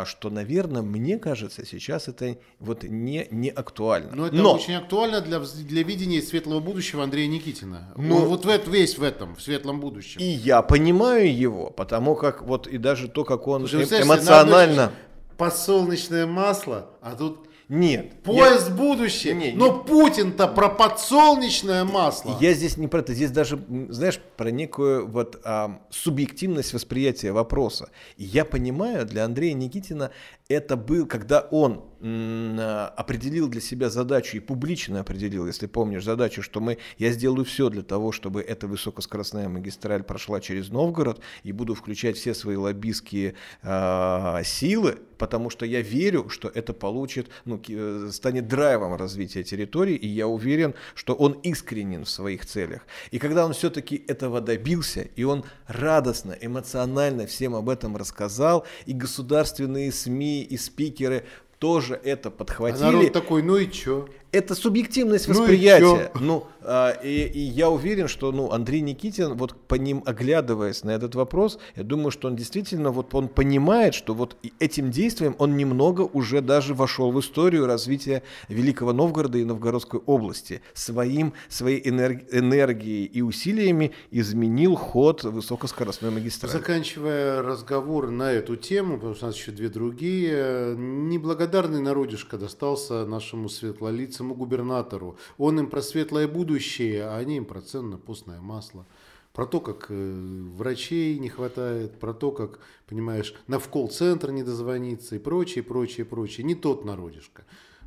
что, 0.05 0.29
наверное, 0.29 0.81
мне 0.81 1.17
кажется, 1.17 1.65
сейчас 1.65 2.07
это 2.09 2.37
вот 2.59 2.83
не, 2.83 3.27
не 3.31 3.49
актуально. 3.49 4.11
Но 4.13 4.27
это 4.27 4.35
Но... 4.35 4.53
очень 4.55 4.73
актуально 4.73 5.21
для, 5.21 5.39
для 5.39 5.83
видения 5.83 6.21
светлого 6.21 6.59
будущего 6.59 7.03
Андрея 7.03 7.27
Никитина. 7.27 7.93
Ну, 7.95 8.25
вот 8.25 8.45
в, 8.45 8.67
весь 8.67 8.97
в 8.97 9.03
этом, 9.03 9.35
в 9.35 9.41
светлом 9.41 9.79
будущем. 9.79 10.19
И 10.19 10.25
я 10.25 10.61
понимаю 10.61 11.33
его, 11.33 11.69
потому 11.69 12.15
как 12.15 12.41
вот 12.41 12.67
и 12.67 12.77
даже 12.77 13.07
то, 13.07 13.23
как 13.23 13.47
он 13.47 13.67
Слушай, 13.67 13.87
э- 13.99 14.03
эмоционально 14.03 14.91
подсолнечное 15.37 16.27
масло, 16.27 16.89
а 17.01 17.15
тут 17.15 17.48
нет. 17.69 18.23
Поезд 18.23 18.69
я... 18.69 18.75
будущее. 18.75 19.35
Не, 19.35 19.51
Но 19.51 19.67
не... 19.67 19.83
Путин-то 19.83 20.47
про 20.47 20.69
подсолнечное 20.69 21.83
масло. 21.83 22.35
Я 22.41 22.53
здесь 22.53 22.77
не 22.77 22.87
про 22.87 23.01
это. 23.01 23.13
Здесь 23.13 23.29
даже, 23.29 23.59
знаешь, 23.89 24.19
про 24.37 24.49
некую 24.49 25.07
вот 25.07 25.39
а, 25.43 25.79
субъективность 25.91 26.73
восприятия 26.73 27.31
вопроса. 27.31 27.91
И 28.17 28.23
я 28.23 28.43
понимаю, 28.43 29.05
для 29.05 29.23
Андрея 29.23 29.53
Никитина 29.53 30.09
это 30.47 30.75
был, 30.75 31.05
когда 31.05 31.41
он 31.41 31.85
определил 32.01 33.49
для 33.49 33.59
себя 33.59 33.89
задачу 33.89 34.37
и 34.37 34.39
публично 34.39 35.01
определил, 35.01 35.47
если 35.47 35.67
помнишь, 35.67 36.05
задачу, 36.05 36.41
что 36.41 36.61
мы, 36.61 36.77
я 36.97 37.11
сделаю 37.11 37.43
все 37.43 37.69
для 37.69 37.83
того, 37.83 38.11
чтобы 38.11 38.41
эта 38.41 38.67
высокоскоростная 38.67 39.49
магистраль 39.49 40.03
прошла 40.03 40.39
через 40.39 40.69
Новгород 40.69 41.19
и 41.43 41.51
буду 41.51 41.75
включать 41.75 42.17
все 42.17 42.33
свои 42.33 42.55
лоббистские 42.55 43.35
э, 43.63 44.41
силы, 44.45 44.99
потому 45.17 45.49
что 45.49 45.65
я 45.65 45.81
верю, 45.81 46.29
что 46.29 46.47
это 46.47 46.73
получит, 46.73 47.29
ну, 47.43 47.61
э, 47.67 48.09
станет 48.13 48.47
драйвом 48.47 48.95
развития 48.95 49.43
территории, 49.43 49.95
и 49.95 50.07
я 50.07 50.27
уверен, 50.27 50.75
что 50.95 51.13
он 51.15 51.33
искренен 51.43 52.05
в 52.05 52.09
своих 52.09 52.45
целях. 52.45 52.87
И 53.11 53.19
когда 53.19 53.45
он 53.45 53.51
все-таки 53.53 54.03
этого 54.07 54.39
добился, 54.39 55.01
и 55.01 55.23
он 55.23 55.43
радостно, 55.67 56.35
эмоционально 56.39 57.27
всем 57.27 57.55
об 57.55 57.69
этом 57.69 57.97
рассказал, 57.97 58.65
и 58.85 58.93
государственные 58.93 59.91
СМИ, 59.91 60.43
и 60.43 60.57
спикеры 60.57 61.25
тоже 61.59 61.99
это 62.03 62.31
подхватили. 62.31 62.83
А 62.83 62.91
народ 62.91 63.13
такой, 63.13 63.43
ну 63.43 63.57
и 63.57 63.69
чё? 63.69 64.07
Это 64.31 64.55
субъективность 64.55 65.27
восприятия. 65.27 66.11
Ну, 66.15 66.21
ну 66.21 66.47
а, 66.61 66.91
и, 66.91 67.23
и 67.23 67.39
я 67.39 67.69
уверен, 67.69 68.07
что 68.07 68.31
ну, 68.31 68.51
Андрей 68.51 68.81
Никитин, 68.81 69.33
вот 69.33 69.55
по 69.55 69.75
ним 69.75 70.03
оглядываясь 70.05 70.83
на 70.83 70.91
этот 70.91 71.15
вопрос, 71.15 71.57
я 71.75 71.83
думаю, 71.83 72.11
что 72.11 72.27
он 72.27 72.35
действительно 72.35 72.91
вот 72.91 73.13
он 73.15 73.27
понимает, 73.27 73.95
что 73.95 74.13
вот 74.13 74.37
этим 74.59 74.91
действием 74.91 75.35
он 75.39 75.57
немного 75.57 76.01
уже 76.01 76.41
даже 76.41 76.73
вошел 76.73 77.11
в 77.11 77.19
историю 77.19 77.65
развития 77.65 78.21
Великого 78.49 78.93
Новгорода 78.93 79.37
и 79.37 79.45
Новгородской 79.45 79.99
области. 80.05 80.61
Своим, 80.73 81.33
своей 81.47 81.87
энерги, 81.87 82.25
энергией 82.31 83.05
и 83.05 83.21
усилиями 83.21 83.93
изменил 84.11 84.75
ход 84.75 85.23
высокоскоростной 85.23 86.11
магистрали. 86.11 86.53
Заканчивая 86.53 87.41
разговор 87.41 88.11
на 88.11 88.31
эту 88.31 88.55
тему, 88.55 88.95
потому 88.97 89.15
что 89.15 89.25
у 89.25 89.27
нас 89.29 89.37
еще 89.37 89.51
две 89.51 89.69
другие, 89.69 90.75
неблагодарный 90.77 91.81
народишко 91.81 92.37
достался 92.37 93.05
нашему 93.05 93.49
светлолицу 93.49 94.18
самому 94.19 94.35
губернатору. 94.35 95.17
Он 95.37 95.59
им 95.59 95.69
про 95.69 95.81
светлое 95.81 96.27
будущее, 96.27 97.05
а 97.05 97.17
они 97.17 97.37
им 97.37 97.45
про 97.45 97.61
ценно-постное 97.61 98.41
масло. 98.41 98.85
Про 99.33 99.45
то, 99.45 99.59
как 99.61 99.87
э, 99.89 100.49
врачей 100.55 101.17
не 101.19 101.29
хватает, 101.29 101.99
про 101.99 102.13
то, 102.13 102.31
как, 102.31 102.59
понимаешь, 102.87 103.33
на 103.47 103.59
в 103.59 103.69
колл-центр 103.69 104.31
не 104.31 104.43
дозвониться 104.43 105.15
и 105.15 105.19
прочее, 105.19 105.63
прочее, 105.63 106.05
прочее. 106.05 106.45
Не 106.45 106.55
тот 106.55 106.85
народишко. 106.85 107.43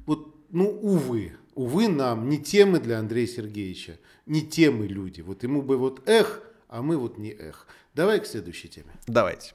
Вот, 0.07 0.35
ну, 0.51 0.71
увы, 0.71 1.33
увы 1.55 1.89
нам, 1.89 2.29
не 2.29 2.39
темы 2.39 2.81
для 2.81 2.99
Андрея 2.99 3.27
Сергеевича, 3.27 3.99
не 4.27 4.41
темы 4.41 4.87
люди. 4.87 5.21
Вот 5.21 5.43
ему 5.43 5.63
бы 5.63 5.77
вот 5.77 6.09
эх, 6.09 6.43
а 6.69 6.81
мы 6.81 6.97
вот 6.97 7.19
не 7.19 7.31
эх. 7.31 7.67
Давай 7.95 8.21
к 8.21 8.27
следующей 8.27 8.69
теме. 8.69 8.93
Давайте. 9.07 9.53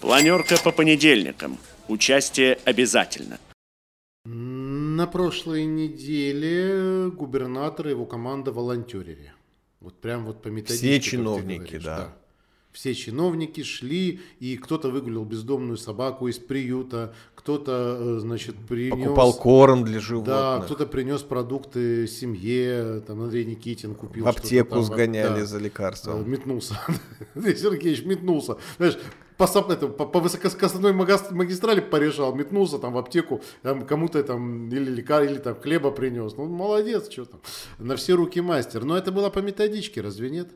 Планерка 0.00 0.56
по 0.62 0.72
понедельникам. 0.72 1.58
Участие 1.88 2.58
обязательно. 2.64 3.38
На 4.96 5.06
прошлой 5.06 5.66
неделе 5.66 7.10
губернатор 7.10 7.88
и 7.88 7.90
его 7.90 8.06
команда 8.06 8.50
волонтерили. 8.50 9.30
Вот 9.80 10.00
прям 10.00 10.24
вот 10.24 10.40
по 10.40 10.48
методичке. 10.48 10.98
Все 10.98 11.00
чиновники, 11.00 11.58
говоришь, 11.58 11.84
да. 11.84 11.96
да. 11.98 12.16
Все 12.72 12.94
чиновники 12.94 13.62
шли, 13.62 14.20
и 14.40 14.56
кто-то 14.56 14.88
выгулял 14.88 15.26
бездомную 15.26 15.76
собаку 15.76 16.28
из 16.28 16.38
приюта, 16.38 17.14
кто-то, 17.34 17.98
э, 18.00 18.18
значит, 18.20 18.56
принес... 18.66 18.92
Покупал 18.94 19.34
корм 19.34 19.84
для 19.84 20.00
животных. 20.00 20.34
Да, 20.34 20.62
кто-то 20.64 20.86
принес 20.86 21.20
продукты 21.20 22.06
семье, 22.06 23.02
там 23.06 23.20
Андрей 23.20 23.44
Никитин 23.44 23.94
купил. 23.94 24.24
В 24.24 24.28
аптеку 24.28 24.76
там, 24.76 24.82
сгоняли 24.82 25.40
да, 25.40 25.44
за 25.46 25.58
лекарством. 25.58 26.22
Э, 26.22 26.24
метнулся. 26.24 26.80
Сергеевич 27.34 28.02
метнулся. 28.06 28.56
Знаешь, 28.78 28.96
по, 29.36 29.44
это, 29.44 29.88
по, 29.88 30.06
по 30.06 30.20
высокоскоростной 30.20 30.92
магистрали 30.92 31.80
порешал, 31.80 32.34
метнулся 32.34 32.78
там 32.78 32.94
в 32.94 32.98
аптеку, 32.98 33.42
там 33.62 33.86
кому-то 33.86 34.22
там 34.22 34.68
или 34.68 34.90
лекар, 34.90 35.24
или 35.24 35.38
там 35.38 35.60
хлеба 35.60 35.90
принес. 35.90 36.36
Ну, 36.36 36.46
молодец, 36.46 37.10
что 37.10 37.26
там. 37.26 37.40
На 37.78 37.96
все 37.96 38.14
руки 38.14 38.40
мастер. 38.40 38.84
Но 38.84 38.96
это 38.96 39.12
было 39.12 39.30
по 39.30 39.40
методичке, 39.40 40.00
разве 40.00 40.30
нет? 40.30 40.48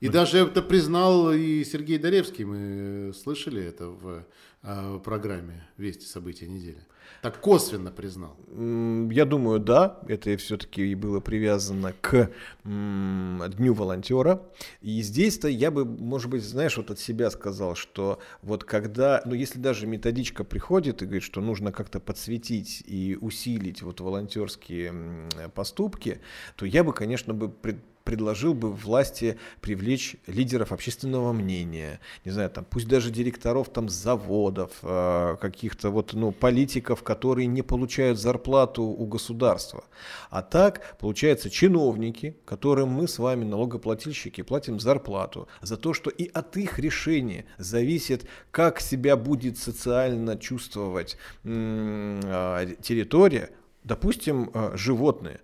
И 0.00 0.08
даже 0.08 0.38
это 0.38 0.60
признал 0.60 1.32
и 1.32 1.64
Сергей 1.64 1.98
Даревский, 1.98 2.44
мы 2.44 3.12
слышали 3.14 3.62
это 3.62 3.88
в 3.88 4.26
э, 4.62 5.00
программе 5.02 5.66
«Вести. 5.78 6.04
События 6.04 6.46
недели». 6.46 6.84
Так 7.24 7.40
косвенно 7.40 7.90
признал. 7.90 8.36
Я 9.10 9.24
думаю, 9.24 9.58
да, 9.58 9.98
это 10.08 10.36
все-таки 10.36 10.94
было 10.94 11.20
привязано 11.20 11.94
к 12.02 12.30
Дню 12.64 13.72
волонтера. 13.72 14.42
И 14.82 15.00
здесь-то 15.00 15.48
я 15.48 15.70
бы, 15.70 15.86
может 15.86 16.28
быть, 16.28 16.44
знаешь, 16.44 16.76
вот 16.76 16.90
от 16.90 16.98
себя 16.98 17.30
сказал, 17.30 17.76
что 17.76 18.18
вот 18.42 18.64
когда, 18.64 19.22
ну 19.24 19.32
если 19.32 19.58
даже 19.58 19.86
методичка 19.86 20.44
приходит 20.44 21.00
и 21.00 21.06
говорит, 21.06 21.22
что 21.22 21.40
нужно 21.40 21.72
как-то 21.72 21.98
подсветить 21.98 22.84
и 22.86 23.16
усилить 23.18 23.80
вот 23.80 24.02
волонтерские 24.02 24.92
поступки, 25.54 26.20
то 26.56 26.66
я 26.66 26.84
бы, 26.84 26.92
конечно, 26.92 27.32
бы 27.32 27.48
пред, 27.48 27.78
предложил 28.04 28.52
бы 28.54 28.70
власти 28.70 29.38
привлечь 29.60 30.16
лидеров 30.26 30.72
общественного 30.72 31.32
мнения, 31.32 32.00
не 32.24 32.30
знаю, 32.30 32.50
там, 32.50 32.64
пусть 32.68 32.86
даже 32.86 33.10
директоров 33.10 33.70
там 33.70 33.88
заводов, 33.88 34.70
э, 34.82 35.36
каких-то 35.40 35.90
вот, 35.90 36.12
ну, 36.12 36.30
политиков, 36.30 37.02
которые 37.02 37.46
не 37.46 37.62
получают 37.62 38.18
зарплату 38.18 38.82
у 38.82 39.06
государства. 39.06 39.84
А 40.30 40.42
так, 40.42 40.96
получается, 40.98 41.48
чиновники, 41.48 42.36
которым 42.44 42.90
мы 42.90 43.08
с 43.08 43.18
вами, 43.18 43.44
налогоплательщики, 43.44 44.42
платим 44.42 44.78
зарплату 44.78 45.48
за 45.62 45.76
то, 45.78 45.94
что 45.94 46.10
и 46.10 46.28
от 46.28 46.56
их 46.58 46.78
решения 46.78 47.46
зависит, 47.56 48.26
как 48.50 48.80
себя 48.80 49.16
будет 49.16 49.56
социально 49.56 50.36
чувствовать 50.36 51.16
э, 51.44 52.66
территория, 52.82 53.50
допустим, 53.82 54.50
э, 54.52 54.72
животные, 54.76 55.40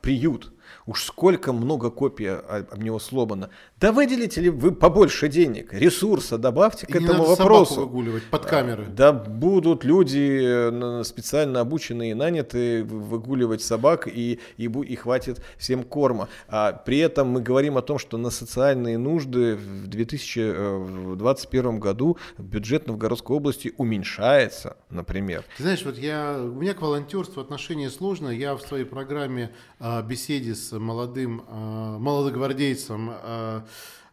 приют– 0.00 0.52
Уж 0.86 1.04
сколько 1.04 1.52
много 1.52 1.90
копий 1.90 2.26
об 2.26 2.82
него 2.82 2.98
сломано. 2.98 3.50
Да 3.80 3.92
выделите 3.92 4.40
ли 4.40 4.50
вы 4.50 4.72
побольше 4.72 5.28
денег, 5.28 5.72
ресурса 5.72 6.38
добавьте 6.38 6.86
И 6.88 6.92
к 6.92 6.96
этому 6.96 7.24
вопросу. 7.24 7.74
собаку 7.74 7.90
выгуливать 7.90 8.24
под 8.24 8.46
камеры. 8.46 8.86
Да 8.86 9.12
будут 9.12 9.84
люди 9.84 10.40
э, 10.42 11.02
специально 11.04 11.60
обученные 11.60 12.12
и 12.12 12.14
нанятые 12.14 12.82
выгуливать 12.84 13.62
собак, 13.62 14.08
и, 14.08 14.40
и, 14.56 14.64
и 14.64 14.96
хватит 14.96 15.42
всем 15.56 15.84
корма. 15.84 16.28
А 16.48 16.72
при 16.72 16.98
этом 16.98 17.28
мы 17.28 17.40
говорим 17.42 17.76
о 17.78 17.82
том, 17.82 17.98
что 17.98 18.16
на 18.18 18.30
социальные 18.30 18.98
нужды 18.98 19.56
в 19.56 19.86
2021 19.88 21.78
году 21.78 22.18
бюджет 22.38 22.86
Новгородской 22.86 23.36
области 23.36 23.72
уменьшается, 23.76 24.76
например. 24.90 25.44
Ты 25.56 25.62
знаешь, 25.62 25.84
вот 25.84 25.96
я, 25.98 26.36
у 26.38 26.60
меня 26.60 26.74
к 26.74 26.82
волонтерству 26.82 27.40
отношение 27.40 27.90
сложное. 27.90 28.32
Я 28.32 28.56
в 28.56 28.62
своей 28.62 28.84
программе 28.84 29.50
э, 29.78 30.02
беседе 30.02 30.54
с 30.54 30.72
молодым, 30.82 31.44
э, 31.48 31.96
молодогвардейцем 31.98 33.12
э, 33.22 33.60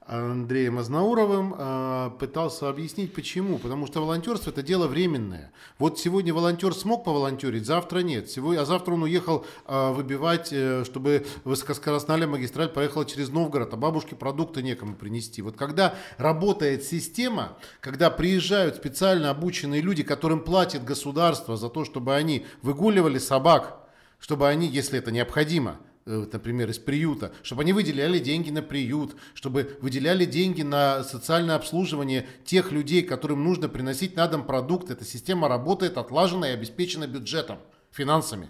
Андреем 0.05 0.80
Азнауровым 0.80 1.53
э, 1.55 2.11
пытался 2.20 2.70
объяснить, 2.70 3.13
почему. 3.13 3.59
Потому 3.59 3.86
что 3.86 4.01
волонтерство 4.01 4.49
это 4.49 4.63
дело 4.63 4.88
временное. 4.88 5.51
Вот 5.78 5.99
сегодня 5.99 6.34
волонтер 6.34 6.74
смог 6.74 7.03
поволонтерить, 7.03 7.65
завтра 7.65 7.99
нет. 7.99 8.30
Сегодня, 8.30 8.61
а 8.61 8.65
завтра 8.65 8.93
он 8.93 9.03
уехал 9.03 9.45
выбивать, 9.67 10.47
чтобы 10.86 11.28
высокоскоростная 11.43 12.26
магистраль 12.26 12.70
проехала 12.70 13.05
через 13.05 13.30
Новгород, 13.30 13.74
а 13.74 13.78
бабушке 13.78 14.15
продукты 14.15 14.63
некому 14.63 14.95
принести. 14.95 15.43
Вот 15.43 15.55
когда 15.55 15.93
работает 16.17 16.84
система, 16.84 17.57
когда 17.80 18.09
приезжают 18.09 18.78
специально 18.78 19.30
обученные 19.30 19.82
люди, 19.82 20.01
которым 20.01 20.39
платит 20.39 20.84
государство 20.84 21.55
за 21.55 21.70
то, 21.70 21.86
чтобы 21.86 22.15
они 22.15 22.47
выгуливали 22.63 23.20
собак, 23.20 23.80
чтобы 24.20 24.47
они, 24.47 24.67
если 24.67 24.99
это 24.99 25.11
необходимо, 25.11 25.78
например, 26.05 26.69
из 26.69 26.79
приюта, 26.79 27.31
чтобы 27.43 27.61
они 27.61 27.73
выделяли 27.73 28.19
деньги 28.19 28.49
на 28.49 28.61
приют, 28.61 29.15
чтобы 29.33 29.77
выделяли 29.81 30.25
деньги 30.25 30.61
на 30.61 31.03
социальное 31.03 31.55
обслуживание 31.55 32.27
тех 32.45 32.71
людей, 32.71 33.03
которым 33.03 33.43
нужно 33.43 33.69
приносить 33.69 34.15
на 34.15 34.27
дом 34.27 34.45
продукт. 34.45 34.89
Эта 34.89 35.05
система 35.05 35.47
работает 35.47 35.97
отлажена 35.97 36.49
и 36.49 36.53
обеспечена 36.53 37.07
бюджетом, 37.07 37.59
финансами. 37.91 38.49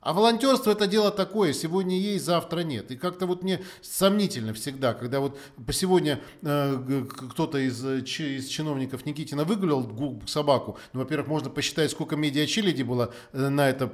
А 0.00 0.12
волонтерство 0.12 0.70
это 0.70 0.86
дело 0.86 1.10
такое, 1.10 1.52
сегодня 1.52 1.98
есть, 1.98 2.24
завтра 2.24 2.60
нет. 2.60 2.90
И 2.90 2.96
как-то 2.96 3.26
вот 3.26 3.42
мне 3.42 3.60
сомнительно 3.82 4.54
всегда, 4.54 4.94
когда 4.94 5.20
вот 5.20 5.38
сегодня 5.72 6.20
э, 6.42 7.04
кто-то 7.08 7.58
из, 7.58 7.84
из 7.84 8.46
чиновников 8.46 9.06
Никитина 9.06 9.44
выгулял 9.44 9.90
собаку, 10.26 10.78
ну, 10.92 11.00
во-первых, 11.00 11.28
можно 11.28 11.50
посчитать, 11.50 11.90
сколько 11.90 12.14
медиа-челяди 12.16 12.82
было 12.82 13.12
э, 13.32 13.48
на 13.48 13.68
это 13.68 13.92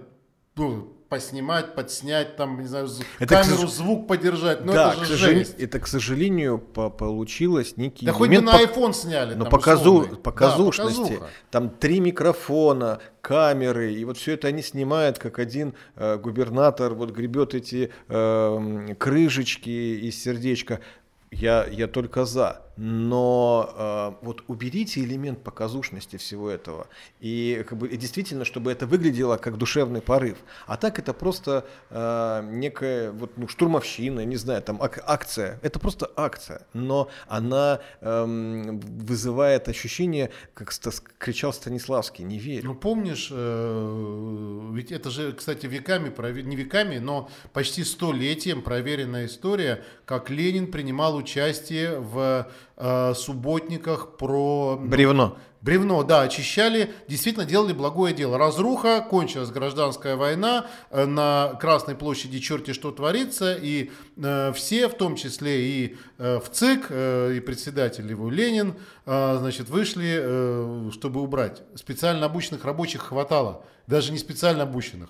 ну, 0.57 0.94
поснимать, 1.09 1.75
подснять, 1.75 2.37
там, 2.37 2.61
не 2.61 2.67
знаю, 2.67 2.89
это, 3.19 3.43
камеру, 3.43 3.67
к... 3.67 3.71
звук 3.71 4.09
подержать. 4.09 4.65
Но 4.65 4.73
да, 4.73 4.93
это 4.93 5.05
же 5.05 5.05
к 5.05 5.09
сожалению, 5.09 5.45
жесть. 5.45 5.61
Это, 5.61 5.81
к 5.81 5.87
сожалению, 5.87 6.59
по 6.59 6.91
получилось 6.91 7.77
некий 7.77 8.07
Да 8.07 8.13
хоть 8.13 8.31
бы 8.31 8.41
на 8.41 8.63
iPhone 8.63 8.93
сняли. 8.93 9.35
Но 9.35 9.47
показу... 9.47 10.19
показушности. 10.23 11.19
Да, 11.21 11.27
там 11.51 11.71
три 11.71 12.01
микрофона, 12.01 13.01
камеры, 13.21 13.95
и 13.95 14.05
вот 14.05 14.19
все 14.19 14.33
это 14.33 14.49
они 14.49 14.63
снимают, 14.63 15.19
как 15.19 15.39
один 15.39 15.75
э, 15.97 16.17
губернатор 16.17 16.95
вот 16.95 17.11
гребет 17.11 17.55
эти 17.55 17.93
э, 18.09 18.95
крышечки 18.99 19.71
из 19.71 20.23
сердечка. 20.23 20.81
Я, 21.31 21.67
я 21.67 21.89
только 21.89 22.25
за 22.25 22.64
но 22.77 23.73
э, 24.21 24.25
вот 24.25 24.45
уберите 24.49 25.01
элемент 25.03 25.43
показушности 25.43 26.17
всего 26.17 26.51
этого. 26.51 26.89
И 27.21 27.65
как 27.69 27.79
бы 27.79 27.89
и 27.89 27.97
действительно 27.97 28.45
чтобы 28.45 28.73
это 28.73 28.87
выглядело 28.87 29.37
как 29.37 29.59
душевный 29.59 30.01
порыв. 30.01 30.39
А 30.67 30.77
так 30.77 30.99
это 30.99 31.13
просто 31.13 31.67
э, 31.91 32.49
некая 32.51 33.13
вот 33.13 33.37
ну 33.37 33.49
штурмовщина 33.49 34.25
не 34.25 34.37
знаю 34.37 34.63
там 34.63 34.83
ак- 34.83 35.03
акция. 35.07 35.59
Это 35.63 35.79
просто 35.79 36.11
акция. 36.17 36.67
Но 36.73 37.09
она 37.29 37.81
э, 38.01 38.25
вызывает 38.27 39.69
ощущение 39.69 40.31
как 40.55 40.73
ст- 40.73 41.03
кричал 41.19 41.53
Станиславский 41.53 42.25
не 42.25 42.39
верю 42.39 42.69
ну 42.69 42.75
помнишь 42.75 43.29
э, 43.31 44.71
ведь 44.73 44.93
это 44.93 45.11
же 45.11 45.33
кстати 45.33 45.67
веками 45.67 46.13
не 46.43 46.57
веками 46.57 46.99
но 46.99 47.29
почти 47.53 47.85
столетием 47.85 48.63
проверенная 48.63 49.27
история 49.27 49.85
как 50.05 50.31
Ленин 50.31 50.71
принимал 50.71 51.17
участие 51.17 51.99
в 51.99 52.49
э, 52.77 53.15
субботниках 53.15 54.17
про... 54.17 54.79
Бревно. 54.81 55.37
Бревно, 55.65 56.03
да, 56.03 56.21
очищали, 56.21 56.93
действительно 57.09 57.47
делали 57.47 57.73
благое 57.73 58.13
дело. 58.13 58.37
Разруха, 58.37 59.01
кончилась 59.01 59.49
гражданская 59.49 60.15
война, 60.15 60.67
э, 60.91 61.07
на 61.07 61.55
Красной 61.59 61.95
площади 61.95 62.39
черти 62.39 62.75
что 62.75 62.91
творится, 62.91 63.55
и 63.55 63.91
э, 64.19 64.53
все, 64.53 64.89
в 64.89 64.95
том 64.95 65.17
числе 65.17 65.67
и 65.67 65.97
э, 66.19 66.39
в 66.39 66.51
ЦИК, 66.51 66.87
э, 66.91 67.35
и 67.37 67.41
председатель 67.41 68.07
его 68.11 68.29
Ленин, 68.29 68.75
э, 69.07 69.37
значит, 69.39 69.71
вышли, 69.71 70.19
э, 70.21 70.91
чтобы 70.93 71.23
убрать. 71.23 71.63
Специально 71.77 72.27
обученных 72.27 72.63
рабочих 72.67 73.01
хватало, 73.01 73.65
даже 73.87 74.13
не 74.13 74.19
специально 74.19 74.65
обученных. 74.65 75.09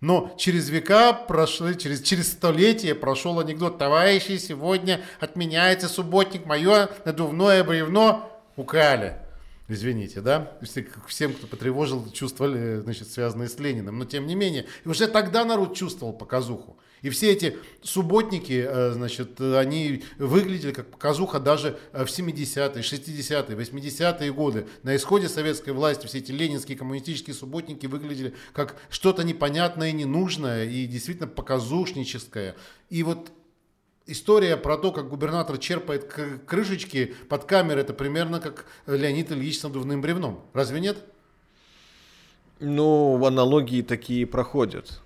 Но 0.00 0.34
через 0.38 0.70
века 0.70 1.12
прошли, 1.12 1.76
через, 1.76 2.02
через 2.02 2.32
столетия 2.32 2.94
прошел 2.94 3.38
анекдот. 3.38 3.78
Товарищи, 3.78 4.38
сегодня 4.38 5.02
отменяется 5.20 5.88
субботник, 5.88 6.46
мое 6.46 6.88
надувное 7.04 7.62
бревно 7.62 8.30
украли. 8.56 9.16
Извините, 9.68 10.20
да? 10.20 10.52
Всем, 11.06 11.34
кто 11.34 11.46
потревожил, 11.46 12.10
чувствовали, 12.10 12.80
значит, 12.80 13.08
связанные 13.08 13.48
с 13.48 13.58
Лениным. 13.58 13.98
Но 13.98 14.04
тем 14.04 14.26
не 14.26 14.34
менее, 14.34 14.66
уже 14.84 15.06
тогда 15.06 15.44
народ 15.44 15.76
чувствовал 15.76 16.12
показуху. 16.12 16.76
И 17.02 17.10
все 17.10 17.32
эти 17.32 17.56
субботники, 17.82 18.64
э, 18.66 18.92
значит, 18.92 19.40
они 19.40 20.04
выглядели 20.18 20.72
как 20.72 20.90
показуха 20.90 21.40
даже 21.40 21.78
э, 21.92 22.04
в 22.04 22.08
70-е, 22.08 22.82
60-е, 22.82 23.56
80-е 23.56 24.32
годы. 24.32 24.66
На 24.82 24.94
исходе 24.96 25.28
советской 25.28 25.70
власти 25.70 26.06
все 26.06 26.18
эти 26.18 26.32
ленинские 26.32 26.76
коммунистические 26.76 27.34
субботники 27.34 27.86
выглядели 27.86 28.34
как 28.52 28.76
что-то 28.90 29.24
непонятное 29.24 29.92
ненужное, 29.92 30.64
и 30.64 30.86
действительно 30.86 31.28
показушническое. 31.28 32.54
И 32.90 33.02
вот 33.02 33.32
история 34.06 34.56
про 34.56 34.76
то, 34.76 34.92
как 34.92 35.08
губернатор 35.08 35.56
черпает 35.56 36.04
крышечки 36.46 37.14
под 37.28 37.44
камеры, 37.44 37.80
это 37.80 37.94
примерно 37.94 38.40
как 38.40 38.66
Леонид 38.86 39.32
Ильич 39.32 39.58
с 39.58 39.62
надувным 39.62 40.02
бревном. 40.02 40.44
Разве 40.52 40.80
нет? 40.80 40.98
Ну, 42.58 43.24
аналогии 43.24 43.80
такие 43.80 44.26
проходят. 44.26 45.00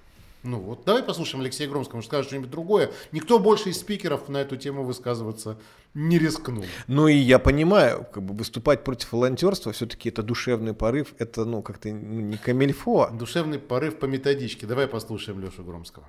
Ну 0.44 0.60
вот, 0.60 0.84
давай 0.84 1.02
послушаем 1.02 1.40
Алексея 1.40 1.68
Громского, 1.68 1.96
может 1.96 2.08
скажет 2.08 2.26
что-нибудь 2.26 2.50
другое. 2.50 2.90
Никто 3.12 3.38
больше 3.38 3.70
из 3.70 3.78
спикеров 3.80 4.28
на 4.28 4.38
эту 4.38 4.56
тему 4.58 4.84
высказываться 4.84 5.58
не 5.94 6.18
рискнул. 6.18 6.64
Ну 6.86 7.08
и 7.08 7.16
я 7.16 7.38
понимаю, 7.38 8.06
как 8.12 8.22
бы 8.22 8.34
выступать 8.34 8.84
против 8.84 9.12
волонтерства, 9.12 9.72
все-таки 9.72 10.10
это 10.10 10.22
душевный 10.22 10.74
порыв, 10.74 11.14
это 11.18 11.46
ну 11.46 11.62
как-то 11.62 11.88
ну, 11.88 12.20
не 12.20 12.36
камельфо. 12.36 13.08
Душевный 13.10 13.58
порыв 13.58 13.98
по 13.98 14.04
методичке. 14.04 14.66
Давай 14.66 14.86
послушаем 14.86 15.40
Лешу 15.40 15.64
Громского. 15.64 16.06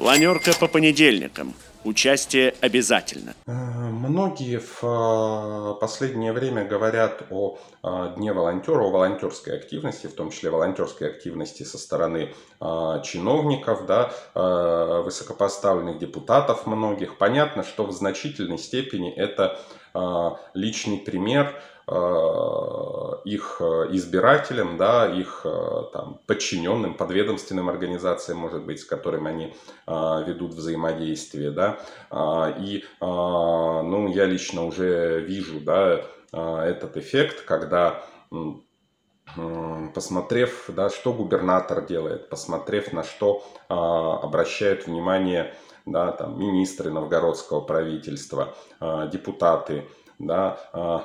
Планерка 0.00 0.52
по 0.58 0.66
понедельникам. 0.66 1.52
Участие 1.84 2.54
обязательно. 2.62 3.34
Э, 3.46 3.52
многие 3.52 4.58
в 4.58 4.82
э, 4.82 5.78
последнее 5.78 6.32
время 6.32 6.64
говорят 6.64 7.24
о 7.28 7.58
э, 7.82 8.14
Дне 8.16 8.32
волонтера, 8.32 8.82
о 8.82 8.90
волонтерской 8.90 9.54
активности, 9.54 10.06
в 10.06 10.14
том 10.14 10.30
числе 10.30 10.48
волонтерской 10.48 11.10
активности 11.10 11.64
со 11.64 11.76
стороны 11.76 12.32
чиновников, 13.04 13.86
да, 13.86 14.12
высокопоставленных 15.04 15.98
депутатов 15.98 16.66
многих. 16.66 17.18
Понятно, 17.18 17.62
что 17.62 17.84
в 17.84 17.92
значительной 17.92 18.58
степени 18.58 19.10
это 19.10 19.58
личный 20.54 20.98
пример 20.98 21.62
их 23.24 23.56
э, 23.60 23.86
избирателям, 23.90 24.76
да, 24.76 25.06
их 25.06 25.42
э, 25.44 25.82
там, 25.92 26.20
подчиненным, 26.26 26.94
подведомственным 26.94 27.68
организациям, 27.68 28.38
может 28.38 28.64
быть, 28.64 28.80
с 28.80 28.84
которыми 28.84 29.30
они 29.30 29.54
ведут 29.86 30.54
взаимодействие. 30.54 31.50
Да. 31.50 31.78
И 32.58 32.84
ну, 33.00 34.08
я 34.08 34.24
лично 34.26 34.64
уже 34.64 35.20
вижу 35.20 35.60
да, 35.60 36.02
этот 36.32 36.96
эффект, 36.96 37.44
когда 37.44 38.04
посмотрев, 39.94 40.66
да, 40.68 40.90
что 40.90 41.12
губернатор 41.12 41.84
делает, 41.84 42.28
посмотрев 42.28 42.92
на 42.92 43.02
что 43.02 43.44
обращают 43.68 44.86
внимание 44.86 45.54
да, 45.86 46.12
там, 46.12 46.38
министры 46.38 46.90
новгородского 46.90 47.60
правительства, 47.60 48.54
депутаты, 48.80 49.88
да, 50.18 51.04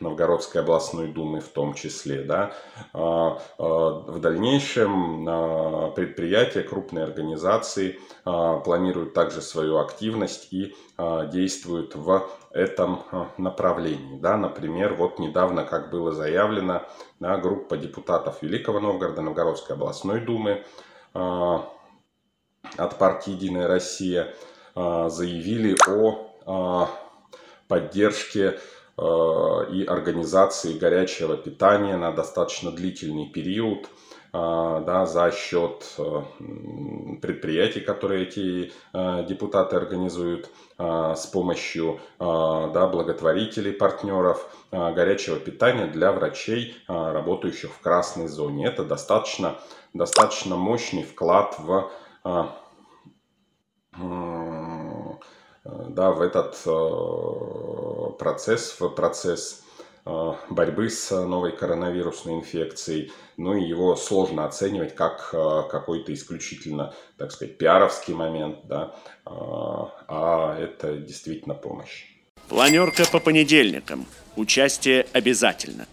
Новгородской 0.00 0.60
областной 0.60 1.08
думы 1.08 1.40
в 1.40 1.48
том 1.48 1.74
числе. 1.74 2.22
Да. 2.22 2.52
А, 2.92 3.40
а, 3.58 3.64
в 4.06 4.20
дальнейшем 4.20 5.26
а, 5.28 5.90
предприятия, 5.90 6.62
крупные 6.62 7.04
организации 7.04 7.98
планируют 8.24 9.14
также 9.14 9.40
свою 9.40 9.78
активность 9.78 10.52
и 10.52 10.74
действуют 10.98 11.94
в 11.94 12.28
этом 12.50 13.04
направлении. 13.38 14.18
Да. 14.18 14.36
Например, 14.36 14.94
вот 14.94 15.18
недавно, 15.20 15.64
как 15.64 15.90
было 15.90 16.10
заявлено, 16.12 16.82
да, 17.20 17.36
группа 17.36 17.76
депутатов 17.76 18.42
Великого 18.42 18.80
Новгорода, 18.80 19.22
Новгородской 19.22 19.76
областной 19.76 20.20
думы 20.20 20.64
от 21.12 22.98
партии 22.98 23.30
«Единая 23.30 23.68
Россия» 23.68 24.34
заявили 24.74 25.76
о 25.86 26.88
поддержке 27.68 28.58
и 28.98 29.84
организации 29.84 30.78
горячего 30.78 31.36
питания 31.36 31.96
на 31.96 32.12
достаточно 32.12 32.70
длительный 32.70 33.28
период– 33.28 33.88
а, 34.38 34.80
да, 34.80 35.06
за 35.06 35.32
счет 35.32 35.94
э, 35.98 36.22
предприятий, 37.22 37.80
которые 37.80 38.24
эти 38.24 38.72
э, 38.92 39.24
депутаты 39.26 39.76
организуют 39.76 40.50
с 40.78 41.26
помощью 41.32 42.00
да, 42.18 42.86
благотворителей, 42.86 43.72
партнеров, 43.72 44.46
горячего 44.70 45.38
питания 45.38 45.86
для 45.86 46.12
врачей, 46.12 46.76
работающих 46.86 47.70
в 47.70 47.80
красной 47.80 48.28
зоне. 48.28 48.66
Это 48.66 48.84
достаточно, 48.84 49.56
достаточно 49.94 50.56
мощный 50.56 51.02
вклад 51.02 51.56
в, 51.58 51.90
да, 55.88 56.10
в 56.12 56.20
этот 56.20 56.56
э, 56.66 58.18
процесс, 58.18 58.76
в 58.78 58.88
процесс 58.90 59.62
Э, 60.06 60.34
борьбы 60.50 60.88
с 60.88 61.10
новой 61.10 61.50
коронавирусной 61.50 62.36
инфекцией. 62.36 63.10
Ну 63.36 63.56
и 63.56 63.64
его 63.64 63.96
сложно 63.96 64.44
оценивать 64.44 64.94
как 64.94 65.30
э, 65.32 65.62
какой-то 65.68 66.14
исключительно, 66.14 66.94
так 67.18 67.32
сказать, 67.32 67.58
пиаровский 67.58 68.14
момент, 68.14 68.58
да, 68.64 68.94
а 69.24 70.56
это 70.58 70.96
действительно 70.96 71.54
помощь. 71.54 72.04
Планерка 72.48 73.04
по 73.10 73.18
понедельникам. 73.18 74.06
Участие 74.36 75.06
обязательно. 75.12 75.88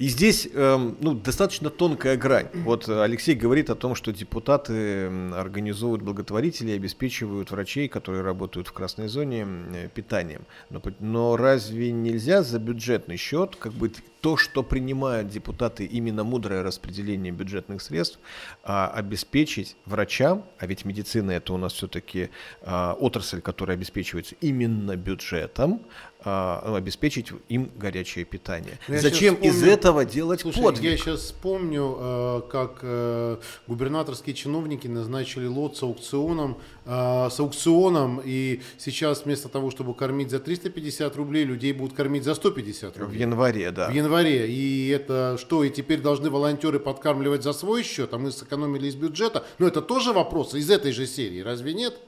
И 0.00 0.08
здесь 0.08 0.48
эм, 0.54 0.96
ну, 1.02 1.12
достаточно 1.12 1.68
тонкая 1.68 2.16
грань. 2.16 2.48
Вот 2.64 2.88
Алексей 2.88 3.34
говорит 3.34 3.68
о 3.68 3.74
том, 3.74 3.94
что 3.94 4.14
депутаты 4.14 5.08
организовывают 5.34 6.02
благотворители 6.02 6.70
и 6.70 6.76
обеспечивают 6.76 7.50
врачей, 7.50 7.86
которые 7.86 8.22
работают 8.22 8.66
в 8.68 8.72
красной 8.72 9.08
зоне, 9.08 9.46
питанием. 9.94 10.46
Но, 10.70 10.80
но 11.00 11.36
разве 11.36 11.92
нельзя 11.92 12.42
за 12.42 12.58
бюджетный 12.58 13.18
счет 13.18 13.56
как 13.56 13.74
бы 13.74 13.92
то, 14.20 14.36
что 14.36 14.62
принимают 14.62 15.28
депутаты, 15.28 15.84
именно 15.84 16.24
мудрое 16.24 16.62
распределение 16.62 17.32
бюджетных 17.32 17.82
средств, 17.82 18.18
а, 18.62 18.88
обеспечить 18.88 19.76
врачам, 19.84 20.44
а 20.58 20.66
ведь 20.66 20.84
медицина 20.84 21.32
это 21.32 21.52
у 21.52 21.56
нас 21.56 21.72
все-таки 21.72 22.30
а, 22.62 22.96
отрасль, 22.98 23.40
которая 23.40 23.76
обеспечивается 23.76 24.34
именно 24.40 24.96
бюджетом, 24.96 25.82
а, 26.22 26.62
ну, 26.66 26.74
обеспечить 26.74 27.28
им 27.48 27.70
горячее 27.76 28.24
питание. 28.24 28.78
Ну, 28.88 28.94
я 28.94 29.00
Зачем 29.00 29.36
вспомню, 29.36 29.54
из 29.54 29.62
этого 29.62 30.04
делать 30.04 30.40
слушай, 30.40 30.62
подвиг? 30.62 30.90
Я 30.90 30.96
сейчас 30.98 31.20
вспомню, 31.20 31.96
э, 31.98 32.42
как 32.50 32.80
э, 32.82 33.38
губернаторские 33.66 34.34
чиновники 34.34 34.86
назначили 34.86 35.46
лот 35.46 35.78
с 35.78 35.82
аукционом, 35.82 36.58
э, 36.84 37.28
с 37.30 37.40
аукционом, 37.40 38.20
и 38.22 38.60
сейчас 38.76 39.24
вместо 39.24 39.48
того, 39.48 39.70
чтобы 39.70 39.94
кормить 39.94 40.30
за 40.30 40.40
350 40.40 41.16
рублей, 41.16 41.44
людей 41.44 41.72
будут 41.72 41.96
кормить 41.96 42.24
за 42.24 42.34
150 42.34 42.98
рублей. 42.98 43.18
В 43.18 43.20
январе, 43.20 43.70
да. 43.70 43.88
В 43.88 43.94
январе. 43.94 44.50
И 44.50 44.88
это 44.88 45.36
что, 45.38 45.64
и 45.64 45.70
теперь 45.70 46.00
должны 46.00 46.28
волонтеры 46.28 46.80
подкармливать 46.80 47.42
за 47.42 47.54
свой 47.54 47.82
счет, 47.82 48.12
а 48.12 48.18
мы 48.18 48.30
сэкономили 48.30 48.88
из 48.88 48.94
бюджета? 48.94 49.44
Но 49.58 49.66
это 49.66 49.80
тоже 49.80 50.12
вопрос 50.12 50.54
из 50.54 50.70
этой 50.70 50.92
же 50.92 51.06
серии, 51.06 51.40
разве 51.40 51.72
нет? 51.72 51.98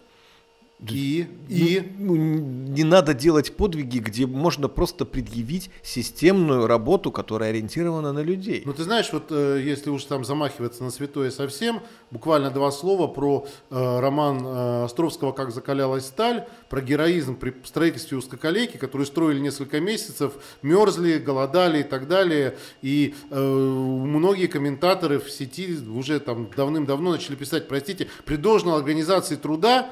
И, 0.88 1.28
и 1.48 1.92
ну, 1.98 2.16
не 2.16 2.82
надо 2.82 3.14
делать 3.14 3.56
подвиги, 3.56 3.98
где 3.98 4.26
можно 4.26 4.68
просто 4.68 5.04
предъявить 5.04 5.70
системную 5.82 6.66
работу, 6.66 7.12
которая 7.12 7.50
ориентирована 7.50 8.12
на 8.12 8.20
людей. 8.20 8.62
Ну 8.64 8.72
ты 8.72 8.82
знаешь, 8.82 9.12
вот 9.12 9.26
э, 9.30 9.62
если 9.64 9.90
уж 9.90 10.04
там 10.04 10.24
замахиваться 10.24 10.82
на 10.82 10.90
святое 10.90 11.30
совсем, 11.30 11.82
буквально 12.10 12.50
два 12.50 12.72
слова 12.72 13.06
про 13.06 13.46
э, 13.70 14.00
роман 14.00 14.44
э, 14.44 14.84
Островского 14.84 15.32
«Как 15.32 15.52
закалялась 15.52 16.06
сталь», 16.06 16.46
про 16.68 16.80
героизм 16.80 17.36
при 17.36 17.54
строительстве 17.64 18.18
узкоколейки, 18.18 18.76
которую 18.76 19.06
строили 19.06 19.38
несколько 19.38 19.80
месяцев, 19.80 20.32
мерзли, 20.62 21.18
голодали 21.18 21.80
и 21.80 21.84
так 21.84 22.08
далее. 22.08 22.56
И 22.82 23.14
э, 23.30 23.40
многие 23.40 24.48
комментаторы 24.48 25.20
в 25.20 25.30
сети 25.30 25.78
уже 25.94 26.18
там 26.18 26.50
давным-давно 26.56 27.12
начали 27.12 27.36
писать, 27.36 27.68
простите, 27.68 28.08
при 28.24 28.36
должной 28.36 28.76
организации 28.76 29.36
труда 29.36 29.90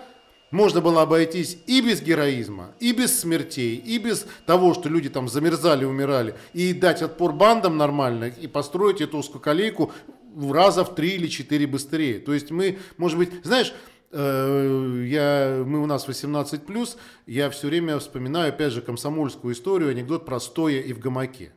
можно 0.50 0.80
было 0.80 1.02
обойтись 1.02 1.58
и 1.66 1.80
без 1.80 2.02
героизма, 2.02 2.74
и 2.80 2.92
без 2.92 3.18
смертей, 3.18 3.76
и 3.76 3.98
без 3.98 4.26
того, 4.46 4.74
что 4.74 4.88
люди 4.88 5.08
там 5.08 5.28
замерзали, 5.28 5.84
умирали, 5.84 6.34
и 6.52 6.72
дать 6.72 7.02
отпор 7.02 7.32
бандам 7.32 7.76
нормально, 7.76 8.24
и 8.24 8.46
построить 8.46 9.00
эту 9.00 9.18
узкоколейку 9.18 9.92
в 10.34 10.52
раза 10.52 10.84
в 10.84 10.94
три 10.94 11.10
или 11.10 11.28
четыре 11.28 11.66
быстрее. 11.66 12.18
То 12.18 12.34
есть 12.34 12.50
мы, 12.50 12.78
может 12.96 13.18
быть, 13.18 13.30
знаешь, 13.44 13.72
э, 14.10 15.04
я, 15.08 15.62
мы 15.64 15.80
у 15.82 15.86
нас 15.86 16.08
18 16.08 16.66
плюс, 16.66 16.96
я 17.26 17.50
все 17.50 17.68
время 17.68 17.98
вспоминаю, 17.98 18.50
опять 18.50 18.72
же, 18.72 18.82
комсомольскую 18.82 19.54
историю, 19.54 19.90
анекдот 19.90 20.26
про 20.26 20.40
стоя 20.40 20.80
и 20.80 20.92
в 20.92 20.98
гамаке. 20.98 21.52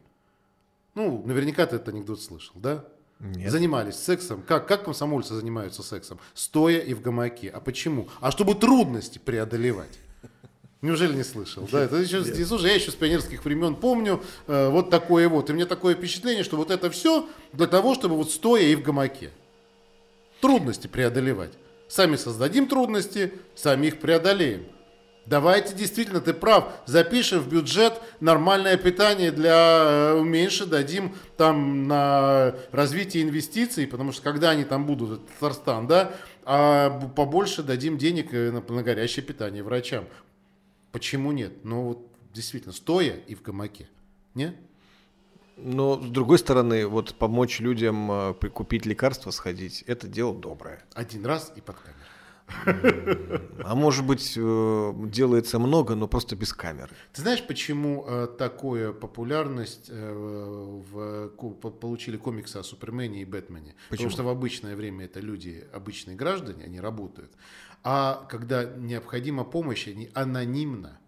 Ну, 0.95 1.23
наверняка 1.25 1.65
ты 1.65 1.77
этот 1.77 1.89
анекдот 1.89 2.21
слышал, 2.21 2.53
да? 2.55 2.85
Нет. 3.23 3.51
занимались 3.51 3.95
сексом. 3.95 4.43
Как, 4.45 4.67
как 4.67 4.83
комсомольцы 4.83 5.33
занимаются 5.33 5.81
сексом? 5.81 6.19
Стоя 6.33 6.79
и 6.79 6.93
в 6.93 7.01
гамаке. 7.01 7.49
А 7.49 7.61
почему? 7.61 8.09
А 8.19 8.31
чтобы 8.31 8.53
трудности 8.53 9.17
преодолевать. 9.17 9.99
Неужели 10.81 11.15
не 11.15 11.23
слышал? 11.23 11.65
Да, 11.71 11.85
это 11.85 11.95
еще, 11.95 12.19
Нет. 12.19 12.45
слушай, 12.45 12.67
я 12.67 12.75
еще 12.75 12.91
с 12.91 12.95
пионерских 12.95 13.45
времен 13.45 13.75
помню 13.75 14.21
э, 14.47 14.67
вот 14.67 14.89
такое 14.89 15.29
вот. 15.29 15.49
И 15.49 15.53
мне 15.53 15.65
такое 15.65 15.95
впечатление, 15.95 16.43
что 16.43 16.57
вот 16.57 16.71
это 16.71 16.89
все 16.91 17.29
для 17.53 17.67
того, 17.67 17.95
чтобы 17.95 18.17
вот 18.17 18.29
стоя 18.29 18.63
и 18.63 18.75
в 18.75 18.83
гамаке. 18.83 19.31
Трудности 20.41 20.87
преодолевать. 20.87 21.53
Сами 21.87 22.17
создадим 22.17 22.67
трудности, 22.67 23.31
сами 23.55 23.87
их 23.87 24.01
преодолеем. 24.01 24.65
Давайте, 25.25 25.73
действительно, 25.73 26.19
ты 26.19 26.33
прав, 26.33 26.73
запишем 26.85 27.39
в 27.39 27.47
бюджет 27.47 28.01
нормальное 28.19 28.75
питание 28.75 29.31
для 29.31 30.15
э, 30.15 30.21
меньше, 30.21 30.65
дадим 30.65 31.15
там 31.37 31.87
на 31.87 32.55
развитие 32.71 33.23
инвестиций, 33.23 33.87
потому 33.87 34.11
что 34.11 34.21
когда 34.21 34.49
они 34.49 34.65
там 34.65 34.85
будут, 34.85 35.21
это 35.21 35.33
Татарстан, 35.33 35.87
да, 35.87 36.13
а 36.43 36.89
побольше 37.15 37.63
дадим 37.63 37.97
денег 37.97 38.33
э, 38.33 38.51
на, 38.51 38.61
на 38.61 38.83
горячее 38.83 39.23
питание 39.23 39.63
врачам. 39.63 40.05
Почему 40.91 41.31
нет? 41.31 41.53
Ну, 41.63 41.83
вот 41.83 42.07
действительно, 42.33 42.73
стоя 42.73 43.13
и 43.15 43.33
в 43.33 43.41
гамаке. 43.41 43.87
Нет? 44.35 44.55
Но, 45.55 46.01
с 46.01 46.05
другой 46.07 46.39
стороны, 46.39 46.85
вот 46.87 47.15
помочь 47.15 47.59
людям 47.61 48.11
э, 48.11 48.33
купить 48.33 48.85
лекарства, 48.85 49.31
сходить, 49.31 49.83
это 49.87 50.07
дело 50.07 50.35
доброе. 50.35 50.83
Один 50.95 51.25
раз 51.25 51.53
и 51.55 51.61
под 51.61 51.77
камеру. 51.77 51.99
А 52.45 53.75
может 53.75 54.05
быть, 54.05 54.33
э, 54.35 54.93
делается 55.07 55.59
много, 55.59 55.95
но 55.95 56.07
просто 56.07 56.35
без 56.35 56.53
камеры. 56.53 56.91
Ты 57.13 57.21
знаешь, 57.21 57.45
почему 57.45 58.05
э, 58.07 58.27
такую 58.37 58.93
популярность 58.93 59.87
э, 59.89 60.81
в, 60.91 61.29
получили 61.29 62.17
комиксы 62.17 62.57
о 62.57 62.63
Супермене 62.63 63.21
и 63.21 63.25
Бэтмене? 63.25 63.75
Почему? 63.89 64.09
Потому 64.09 64.09
что 64.09 64.23
в 64.23 64.29
обычное 64.29 64.75
время 64.75 65.05
это 65.05 65.19
люди, 65.19 65.65
обычные 65.73 66.15
граждане, 66.15 66.65
они 66.65 66.79
работают. 66.79 67.31
А 67.83 68.25
когда 68.29 68.63
необходима 68.63 69.43
помощь, 69.43 69.87
они 69.87 70.09
анонимно 70.13 70.99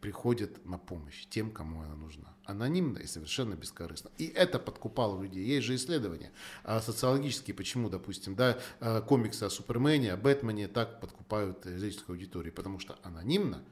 приходят 0.00 0.64
на 0.66 0.78
помощь 0.78 1.26
тем, 1.30 1.50
кому 1.50 1.82
она 1.82 1.94
нужна 1.94 2.33
анонимно 2.46 2.98
и 2.98 3.06
совершенно 3.06 3.54
бескорыстно. 3.54 4.10
И 4.18 4.26
это 4.26 4.58
подкупало 4.58 5.22
людей. 5.22 5.44
Есть 5.44 5.66
же 5.66 5.74
исследования 5.74 6.32
а, 6.62 6.80
социологические, 6.80 7.54
почему, 7.54 7.88
допустим, 7.88 8.34
да, 8.34 8.58
а, 8.80 9.00
комиксы 9.00 9.44
о 9.44 9.50
Супермене, 9.50 10.12
о 10.12 10.16
Бэтмене 10.16 10.68
так 10.68 11.00
подкупают 11.00 11.64
зрительскую 11.64 12.14
аудиторию, 12.14 12.52
потому 12.52 12.78
что 12.78 12.98
анонимно, 13.02 13.64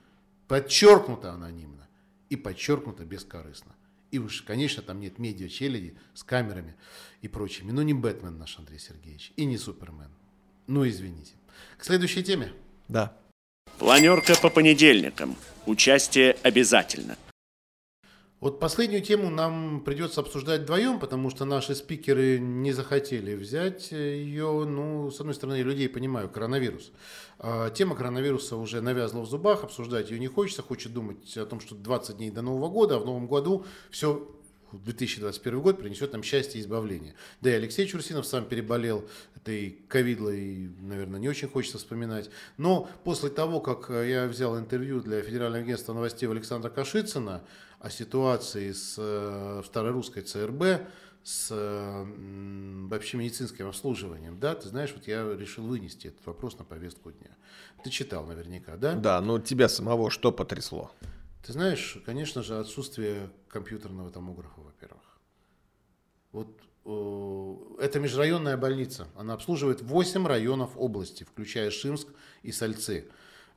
подчеркнуто 0.48 1.32
анонимно 1.32 1.88
и 2.30 2.36
подчеркнуто 2.36 3.04
бескорыстно. 3.04 3.74
И 4.10 4.18
уж, 4.18 4.42
конечно, 4.42 4.82
там 4.82 5.00
нет 5.00 5.18
медиа-челяди 5.18 5.96
с 6.14 6.22
камерами 6.22 6.76
и 7.22 7.28
прочими. 7.28 7.72
Но 7.72 7.82
не 7.82 7.94
Бэтмен 7.94 8.38
наш 8.38 8.58
Андрей 8.58 8.78
Сергеевич 8.78 9.32
и 9.36 9.46
не 9.46 9.56
Супермен. 9.56 10.10
Ну, 10.66 10.86
извините. 10.86 11.32
К 11.78 11.84
следующей 11.84 12.22
теме. 12.22 12.52
Да. 12.88 13.16
Планерка 13.78 14.34
по 14.40 14.50
понедельникам. 14.50 15.34
Участие 15.66 16.36
обязательно. 16.42 17.16
Вот 18.42 18.58
последнюю 18.58 19.02
тему 19.02 19.30
нам 19.30 19.82
придется 19.84 20.20
обсуждать 20.20 20.62
вдвоем, 20.62 20.98
потому 20.98 21.30
что 21.30 21.44
наши 21.44 21.76
спикеры 21.76 22.40
не 22.40 22.72
захотели 22.72 23.36
взять 23.36 23.92
ее. 23.92 24.64
Ну, 24.64 25.12
с 25.12 25.20
одной 25.20 25.36
стороны, 25.36 25.62
людей 25.62 25.88
понимаю, 25.88 26.28
коронавирус. 26.28 26.90
А, 27.38 27.70
тема 27.70 27.94
коронавируса 27.94 28.56
уже 28.56 28.80
навязла 28.80 29.20
в 29.20 29.26
зубах, 29.26 29.62
обсуждать 29.62 30.10
ее 30.10 30.18
не 30.18 30.26
хочется. 30.26 30.62
Хочет 30.62 30.92
думать 30.92 31.36
о 31.36 31.46
том, 31.46 31.60
что 31.60 31.76
20 31.76 32.16
дней 32.16 32.32
до 32.32 32.42
Нового 32.42 32.68
года, 32.68 32.96
а 32.96 32.98
в 32.98 33.06
Новом 33.06 33.28
году 33.28 33.64
все 33.92 34.28
2021 34.72 35.60
год 35.60 35.78
принесет 35.78 36.12
нам 36.12 36.22
счастье 36.22 36.60
и 36.60 36.64
избавление. 36.64 37.14
Да 37.40 37.50
и 37.50 37.54
Алексей 37.54 37.86
Чурсинов 37.86 38.26
сам 38.26 38.44
переболел 38.44 39.04
этой 39.36 39.78
ковидлой, 39.88 40.70
наверное, 40.80 41.20
не 41.20 41.28
очень 41.28 41.48
хочется 41.48 41.78
вспоминать. 41.78 42.30
Но 42.56 42.88
после 43.04 43.30
того, 43.30 43.60
как 43.60 43.90
я 43.90 44.26
взял 44.26 44.58
интервью 44.58 45.00
для 45.00 45.22
Федерального 45.22 45.62
агентства 45.62 45.92
новостей 45.92 46.28
Александра 46.28 46.70
Кашицына 46.70 47.42
о 47.82 47.90
ситуации 47.90 48.70
с 48.70 48.94
э, 48.96 49.62
старорусской 49.66 50.22
ЦРБ, 50.22 50.88
с 51.24 51.50
вообще 51.52 53.16
медицинским 53.16 53.68
обслуживанием, 53.68 54.40
да, 54.40 54.54
ты 54.56 54.68
знаешь, 54.68 54.92
вот 54.92 55.06
я 55.06 55.22
решил 55.36 55.64
вынести 55.64 56.08
этот 56.08 56.26
вопрос 56.26 56.58
на 56.58 56.64
повестку 56.64 57.12
дня. 57.12 57.30
Ты 57.84 57.90
читал 57.90 58.26
наверняка, 58.26 58.76
да? 58.76 58.94
Да, 58.94 59.20
но 59.20 59.38
тебя 59.38 59.68
самого 59.68 60.10
что 60.10 60.32
потрясло? 60.32 60.90
Ты 61.44 61.52
знаешь, 61.52 61.98
конечно 62.06 62.42
же, 62.42 62.58
отсутствие 62.58 63.30
компьютерного 63.48 64.10
томографа, 64.10 64.60
во-первых. 64.60 65.02
Вот 66.32 66.60
э, 66.84 67.84
это 67.84 68.00
межрайонная 68.00 68.56
больница. 68.56 69.08
Она 69.16 69.34
обслуживает 69.34 69.82
8 69.82 70.26
районов 70.26 70.70
области, 70.76 71.24
включая 71.24 71.70
Шимск 71.70 72.08
и 72.42 72.52
Сальцы. 72.52 73.08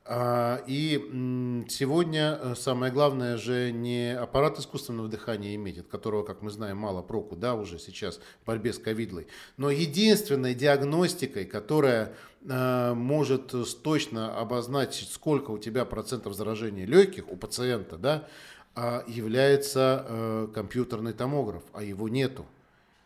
А, 0.08 0.62
И 0.68 1.64
сегодня 1.68 2.38
э, 2.40 2.54
самое 2.54 2.92
главное 2.92 3.36
же 3.36 3.72
не 3.72 4.16
аппарат 4.16 4.56
искусственного 4.58 5.08
дыхания 5.08 5.56
иметь, 5.56 5.78
от 5.78 5.88
которого, 5.88 6.22
как 6.22 6.42
мы 6.42 6.50
знаем, 6.50 6.76
мало 6.76 7.02
проку, 7.02 7.34
да, 7.34 7.56
уже 7.56 7.80
сейчас 7.80 8.20
в 8.42 8.46
борьбе 8.46 8.72
с 8.72 8.78
ковидлой, 8.78 9.26
но 9.56 9.68
единственной 9.68 10.54
диагностикой, 10.54 11.44
которая 11.44 12.12
э, 12.44 12.94
может 12.94 13.52
э, 13.52 13.64
точно 13.82 14.38
обозначить, 14.38 15.10
сколько 15.10 15.50
у 15.50 15.58
тебя 15.58 15.84
процентов 15.84 16.34
заражения 16.34 16.86
легких 16.86 17.28
у 17.28 17.36
пациента, 17.36 17.96
да, 17.96 18.28
а, 18.76 19.02
является 19.08 20.50
компьютерный 20.54 21.14
томограф, 21.14 21.62
а 21.72 21.82
его 21.82 22.10
нету. 22.10 22.44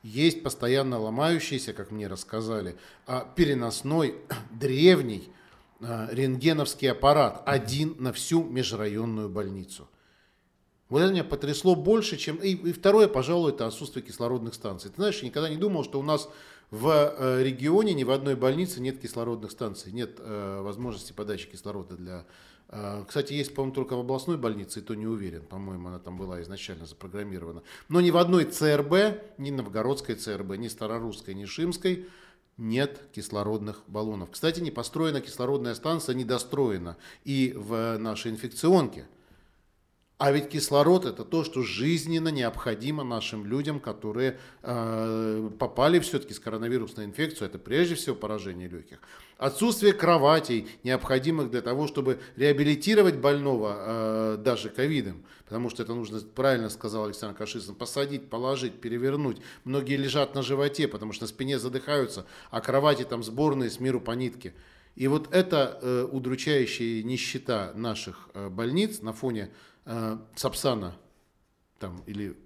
Есть 0.02 0.42
постоянно 0.42 0.98
ломающийся, 0.98 1.72
как 1.72 1.92
мне 1.92 2.08
рассказали, 2.08 2.76
а, 3.06 3.26
переносной, 3.36 4.16
древний 4.50 5.30
рентгеновский 5.80 6.90
аппарат, 6.90 7.42
один 7.46 7.96
на 7.98 8.12
всю 8.12 8.44
межрайонную 8.44 9.28
больницу. 9.28 9.88
Вот 10.88 11.00
это 11.00 11.12
меня 11.12 11.24
потрясло 11.24 11.76
больше, 11.76 12.16
чем... 12.16 12.36
И, 12.36 12.50
и 12.50 12.72
второе, 12.72 13.06
пожалуй, 13.06 13.52
это 13.52 13.66
отсутствие 13.66 14.04
кислородных 14.04 14.54
станций. 14.54 14.90
Ты 14.90 14.96
знаешь, 14.96 15.20
я 15.20 15.28
никогда 15.28 15.48
не 15.48 15.56
думал, 15.56 15.84
что 15.84 16.00
у 16.00 16.02
нас 16.02 16.28
в 16.70 16.88
э, 16.88 17.42
регионе 17.44 17.94
ни 17.94 18.04
в 18.04 18.10
одной 18.10 18.34
больнице 18.34 18.80
нет 18.80 19.00
кислородных 19.00 19.52
станций, 19.52 19.92
нет 19.92 20.16
э, 20.18 20.60
возможности 20.62 21.12
подачи 21.12 21.48
кислорода 21.48 21.96
для... 21.96 22.26
э, 22.68 23.04
кстати, 23.06 23.34
есть, 23.34 23.54
по-моему, 23.54 23.72
только 23.72 23.94
в 23.94 24.00
областной 24.00 24.36
больнице, 24.36 24.80
и 24.80 24.82
то 24.82 24.96
не 24.96 25.06
уверен. 25.06 25.42
По-моему, 25.42 25.88
она 25.88 26.00
там 26.00 26.18
была 26.18 26.42
изначально 26.42 26.86
запрограммирована. 26.86 27.62
Но 27.88 28.00
ни 28.00 28.10
в 28.10 28.16
одной 28.16 28.44
ЦРБ, 28.44 29.38
ни 29.38 29.50
Новгородской 29.50 30.16
ЦРБ, 30.16 30.56
ни 30.56 30.66
Старорусской, 30.66 31.34
ни 31.34 31.44
Шимской 31.44 32.06
нет 32.60 33.00
кислородных 33.12 33.82
баллонов. 33.88 34.30
Кстати, 34.30 34.60
не 34.60 34.70
построена 34.70 35.20
кислородная 35.20 35.74
станция, 35.74 36.14
недостроена 36.14 36.96
и 37.24 37.52
в 37.56 37.98
нашей 37.98 38.30
инфекционке. 38.30 39.08
А 40.20 40.32
ведь 40.32 40.50
кислород 40.50 41.06
это 41.06 41.24
то, 41.24 41.44
что 41.44 41.62
жизненно 41.62 42.28
необходимо 42.28 43.04
нашим 43.04 43.46
людям, 43.46 43.80
которые 43.80 44.38
э, 44.62 45.50
попали 45.58 45.98
все-таки 45.98 46.34
с 46.34 46.38
коронавирусной 46.38 47.06
инфекцией. 47.06 47.48
Это 47.48 47.58
прежде 47.58 47.94
всего 47.94 48.14
поражение 48.14 48.68
легких. 48.68 48.98
Отсутствие 49.38 49.94
кроватей, 49.94 50.68
необходимых 50.84 51.50
для 51.50 51.62
того, 51.62 51.86
чтобы 51.86 52.20
реабилитировать 52.36 53.16
больного 53.16 53.76
э, 53.78 54.36
даже 54.44 54.68
ковидом. 54.68 55.24
Потому 55.46 55.70
что 55.70 55.84
это 55.84 55.94
нужно, 55.94 56.20
правильно 56.20 56.68
сказал 56.68 57.06
Александр 57.06 57.38
Кашицын, 57.38 57.74
посадить, 57.74 58.28
положить, 58.28 58.78
перевернуть. 58.78 59.38
Многие 59.64 59.96
лежат 59.96 60.34
на 60.34 60.42
животе, 60.42 60.86
потому 60.86 61.14
что 61.14 61.24
на 61.24 61.28
спине 61.28 61.58
задыхаются, 61.58 62.26
а 62.50 62.60
кровати 62.60 63.04
там 63.04 63.22
сборные 63.22 63.70
с 63.70 63.80
миру 63.80 64.02
по 64.02 64.10
нитке. 64.10 64.52
И 64.96 65.08
вот 65.08 65.32
эта 65.32 65.78
э, 65.80 66.06
удручающая 66.12 67.02
нищета 67.02 67.72
наших 67.74 68.28
э, 68.34 68.50
больниц 68.50 69.00
на 69.00 69.14
фоне 69.14 69.48
э, 69.84 70.18
Сапсана 70.36 70.96
там, 71.78 72.02
или 72.06 72.36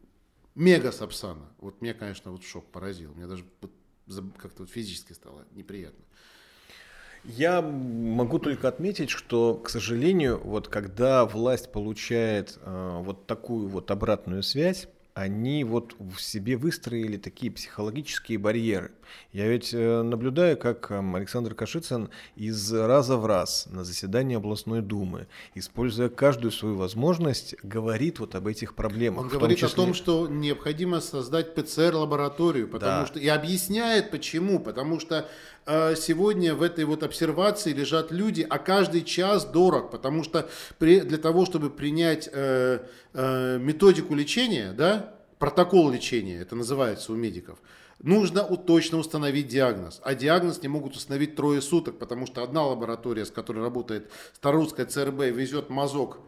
мега 0.54 0.92
Сапсана, 0.92 1.48
вот 1.58 1.80
меня, 1.80 1.94
конечно, 1.94 2.30
вот 2.30 2.44
шок 2.44 2.66
поразил. 2.70 3.12
Мне 3.14 3.26
даже 3.26 3.44
как-то 4.38 4.62
вот 4.62 4.70
физически 4.70 5.12
стало 5.12 5.44
неприятно. 5.52 6.04
Я 7.24 7.62
могу 7.62 8.38
только 8.38 8.68
отметить, 8.68 9.08
что, 9.08 9.54
к 9.54 9.70
сожалению, 9.70 10.38
вот 10.44 10.68
когда 10.68 11.24
власть 11.24 11.72
получает 11.72 12.58
э, 12.60 12.98
вот 13.02 13.26
такую 13.26 13.68
вот 13.68 13.90
обратную 13.90 14.42
связь, 14.42 14.88
они 15.14 15.62
вот 15.62 15.94
в 16.00 16.18
себе 16.20 16.56
выстроили 16.56 17.16
такие 17.18 17.52
психологические 17.52 18.36
барьеры. 18.38 18.90
Я 19.32 19.46
ведь 19.46 19.70
э, 19.72 20.02
наблюдаю, 20.02 20.56
как 20.56 20.90
эм, 20.90 21.14
Александр 21.14 21.54
Кашицын 21.54 22.10
из 22.34 22.72
раза 22.72 23.16
в 23.16 23.24
раз 23.24 23.68
на 23.70 23.84
заседании 23.84 24.36
областной 24.36 24.82
думы, 24.82 25.28
используя 25.54 26.08
каждую 26.08 26.50
свою 26.50 26.74
возможность, 26.76 27.54
говорит 27.62 28.18
вот 28.18 28.34
об 28.34 28.48
этих 28.48 28.74
проблемах. 28.74 29.22
Он 29.22 29.28
говорит 29.28 29.62
о 29.62 29.66
числе- 29.68 29.76
том, 29.76 29.94
что 29.94 30.26
необходимо 30.26 31.00
создать 31.00 31.54
ПЦР-лабораторию, 31.54 32.66
потому 32.66 33.02
Да. 33.02 33.06
что 33.06 33.20
и 33.20 33.28
объясняет 33.28 34.10
почему, 34.10 34.58
потому 34.58 34.98
что 34.98 35.28
сегодня 35.66 36.54
в 36.54 36.62
этой 36.62 36.84
вот 36.84 37.02
обсервации 37.02 37.72
лежат 37.72 38.12
люди, 38.12 38.46
а 38.48 38.58
каждый 38.58 39.02
час 39.02 39.44
дорог, 39.44 39.90
потому 39.90 40.22
что 40.22 40.48
при- 40.78 41.00
для 41.00 41.18
того, 41.18 41.46
чтобы 41.46 41.70
принять 41.70 42.28
э, 42.32 42.80
э, 43.14 43.58
методику 43.58 44.14
лечения, 44.14 44.72
да, 44.72 45.14
протокол 45.38 45.90
лечения, 45.90 46.38
это 46.40 46.54
называется 46.54 47.12
у 47.12 47.16
медиков, 47.16 47.58
нужно 48.02 48.42
точно 48.56 48.98
установить 48.98 49.48
диагноз. 49.48 50.00
А 50.04 50.14
диагноз 50.14 50.62
не 50.62 50.68
могут 50.68 50.96
установить 50.96 51.36
трое 51.36 51.62
суток, 51.62 51.98
потому 51.98 52.26
что 52.26 52.42
одна 52.42 52.66
лаборатория, 52.66 53.24
с 53.24 53.30
которой 53.30 53.60
работает 53.60 54.10
Старорусская 54.34 54.86
ЦРБ, 54.86 55.20
везет 55.34 55.70
мазок 55.70 56.18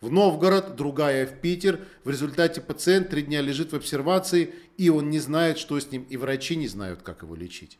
в 0.00 0.10
Новгород, 0.10 0.76
другая 0.76 1.26
в 1.26 1.40
Питер. 1.40 1.80
В 2.04 2.10
результате 2.10 2.60
пациент 2.60 3.10
три 3.10 3.22
дня 3.22 3.42
лежит 3.42 3.72
в 3.72 3.76
обсервации, 3.76 4.54
и 4.78 4.88
он 4.88 5.10
не 5.10 5.18
знает, 5.18 5.58
что 5.58 5.78
с 5.78 5.90
ним, 5.90 6.06
и 6.08 6.16
врачи 6.16 6.56
не 6.56 6.68
знают, 6.68 7.02
как 7.02 7.22
его 7.22 7.34
лечить. 7.34 7.78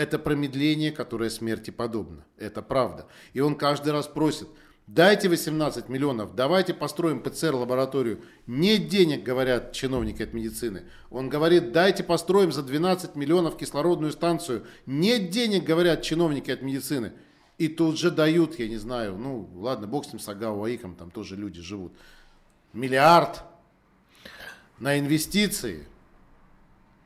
Это 0.00 0.18
промедление, 0.18 0.92
которое 0.92 1.28
смерти 1.28 1.70
подобно. 1.70 2.24
Это 2.38 2.62
правда. 2.62 3.06
И 3.34 3.40
он 3.40 3.54
каждый 3.54 3.92
раз 3.92 4.06
просит, 4.06 4.48
дайте 4.86 5.28
18 5.28 5.90
миллионов, 5.90 6.34
давайте 6.34 6.72
построим 6.72 7.22
ПЦР-лабораторию. 7.22 8.22
Нет 8.46 8.88
денег, 8.88 9.22
говорят 9.22 9.72
чиновники 9.72 10.22
от 10.22 10.32
медицины. 10.32 10.84
Он 11.10 11.28
говорит, 11.28 11.72
дайте 11.72 12.02
построим 12.02 12.50
за 12.50 12.62
12 12.62 13.14
миллионов 13.14 13.58
кислородную 13.58 14.12
станцию. 14.12 14.64
Нет 14.86 15.28
денег, 15.28 15.64
говорят 15.64 16.00
чиновники 16.00 16.50
от 16.50 16.62
медицины. 16.62 17.12
И 17.58 17.68
тут 17.68 17.98
же 17.98 18.10
дают, 18.10 18.58
я 18.58 18.68
не 18.68 18.78
знаю, 18.78 19.18
ну 19.18 19.50
ладно, 19.52 19.86
бог 19.86 20.06
с 20.06 20.12
ним, 20.14 20.18
с 20.18 20.26
Агау 20.30 20.64
Аиком, 20.64 20.94
там 20.94 21.10
тоже 21.10 21.36
люди 21.36 21.60
живут. 21.60 21.92
Миллиард 22.72 23.42
на 24.78 24.98
инвестиции, 24.98 25.86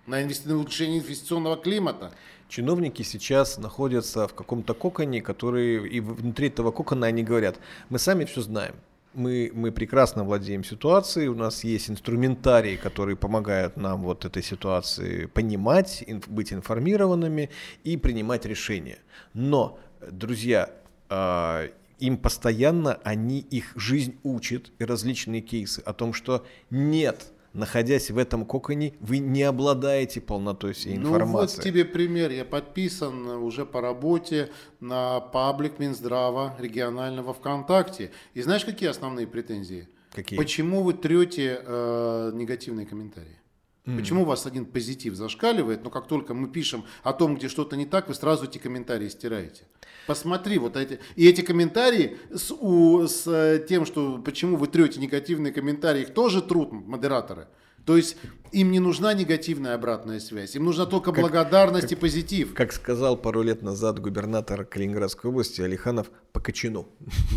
на, 0.07 0.23
инвести... 0.23 0.49
на 0.49 0.57
улучшение 0.57 1.01
инвестиционного 1.01 1.57
климата. 1.57 2.15
Чиновники 2.55 3.03
сейчас 3.03 3.59
находятся 3.59 4.29
в 4.29 4.35
каком-то 4.35 4.75
коконе, 4.75 5.21
который 5.21 5.89
и 5.89 5.99
внутри 5.99 6.47
этого 6.47 6.71
кокона 6.71 7.09
они 7.09 7.25
говорят, 7.25 7.59
мы 7.89 7.99
сами 7.99 8.27
все 8.27 8.43
знаем. 8.43 8.77
Мы, 9.13 9.51
мы 9.53 9.73
прекрасно 9.73 10.23
владеем 10.23 10.63
ситуацией, 10.63 11.27
у 11.27 11.35
нас 11.35 11.65
есть 11.65 11.91
инструментарии, 11.91 12.77
которые 12.77 13.17
помогают 13.17 13.77
нам 13.77 14.03
вот 14.03 14.25
этой 14.25 14.45
ситуации 14.45 15.27
понимать, 15.27 16.05
инф- 16.07 16.31
быть 16.31 16.53
информированными 16.53 17.51
и 17.83 17.97
принимать 17.97 18.47
решения. 18.47 18.99
Но, 19.33 19.81
друзья, 20.09 20.71
а, 21.09 21.69
им 21.99 22.17
постоянно 22.17 23.01
они 23.03 23.41
их 23.41 23.73
жизнь 23.75 24.17
учит 24.23 24.71
и 24.79 24.85
различные 24.85 25.41
кейсы 25.41 25.81
о 25.81 25.93
том, 25.93 26.13
что 26.13 26.47
нет, 26.71 27.33
находясь 27.55 28.11
в 28.11 28.19
этом 28.19 28.45
коконе, 28.45 28.95
вы 29.01 29.19
не 29.19 29.43
обладаете 29.43 30.21
полнотой 30.21 30.73
всей 30.75 30.99
Ну 30.99 31.09
информации. 31.15 31.57
вот 31.57 31.65
тебе 31.65 31.85
пример. 31.85 32.31
Я 32.31 32.45
подписан 32.45 33.27
уже 33.27 33.65
по 33.65 33.81
работе 33.81 34.51
на 34.81 35.21
паблик 35.21 35.79
Минздрава 35.79 36.55
регионального 36.59 37.33
ВКонтакте. 37.33 38.11
И 38.35 38.43
знаешь, 38.43 38.65
какие 38.65 38.89
основные 38.91 39.27
претензии? 39.27 39.89
Какие? 40.13 40.37
Почему 40.39 40.83
вы 40.83 40.93
трете 40.93 41.61
э, 41.65 42.31
негативные 42.35 42.87
комментарии? 42.87 43.39
Почему 43.85 44.23
у 44.23 44.25
вас 44.25 44.47
один 44.47 44.65
позитив 44.65 45.15
зашкаливает, 45.15 45.85
но 45.85 45.91
как 45.91 46.09
только 46.09 46.33
мы 46.33 46.49
пишем 46.49 46.85
о 47.03 47.13
том, 47.13 47.37
где 47.37 47.49
что-то 47.49 47.77
не 47.77 47.85
так, 47.85 48.09
вы 48.09 48.15
сразу 48.15 48.45
эти 48.47 48.57
комментарии 48.57 49.09
стираете? 49.09 49.65
Посмотри, 50.07 50.59
вот 50.59 50.77
эти. 50.77 51.01
И 51.17 51.29
эти 51.29 51.43
комментарии 51.43 52.17
с, 52.33 52.51
у- 52.51 53.07
с 53.07 53.27
э, 53.27 53.63
тем, 53.69 53.85
что 53.85 54.19
почему 54.25 54.57
вы 54.57 54.69
трете 54.69 55.01
негативные 55.01 55.53
комментарии, 55.53 56.03
их 56.03 56.15
тоже 56.15 56.41
трут 56.41 56.73
модераторы. 56.73 57.47
То 57.85 57.99
есть 57.99 58.17
им 58.53 58.71
не 58.71 58.81
нужна 58.81 59.13
негативная 59.13 59.75
обратная 59.75 60.19
связь, 60.19 60.57
им 60.57 60.65
нужна 60.65 60.87
только 60.87 61.13
благодарность 61.13 61.93
и 61.93 61.97
позитив. 61.97 62.55
Как 62.55 62.73
сказал 62.73 63.19
пару 63.19 63.43
лет 63.43 63.61
назад 63.61 63.99
губернатор 63.99 64.65
Калининградской 64.65 65.31
области 65.31 65.61
Алиханов 65.61 66.11
по. 66.33 66.43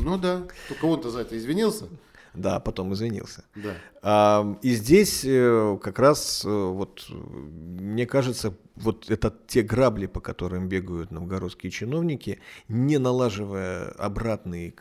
Ну 0.02 0.18
да, 0.18 0.48
только 0.70 0.86
он-то 0.86 1.10
за 1.10 1.20
это 1.20 1.38
извинился. 1.38 1.90
Да, 2.38 2.60
потом 2.60 2.94
извинился. 2.94 3.44
Да. 3.56 4.58
И 4.62 4.76
здесь 4.76 5.24
э, 5.26 5.78
как 5.82 6.00
раз, 6.00 6.44
э, 6.46 6.50
вот, 6.50 7.06
мне 7.10 8.06
кажется, 8.06 8.54
вот 8.78 9.10
это 9.10 9.34
те 9.48 9.62
грабли, 9.62 10.06
по 10.06 10.20
которым 10.20 10.68
бегают 10.68 11.12
новгородские 11.12 11.72
чиновники, 11.72 12.40
не 12.68 12.98
налаживая 12.98 13.90
обратные 13.92 14.74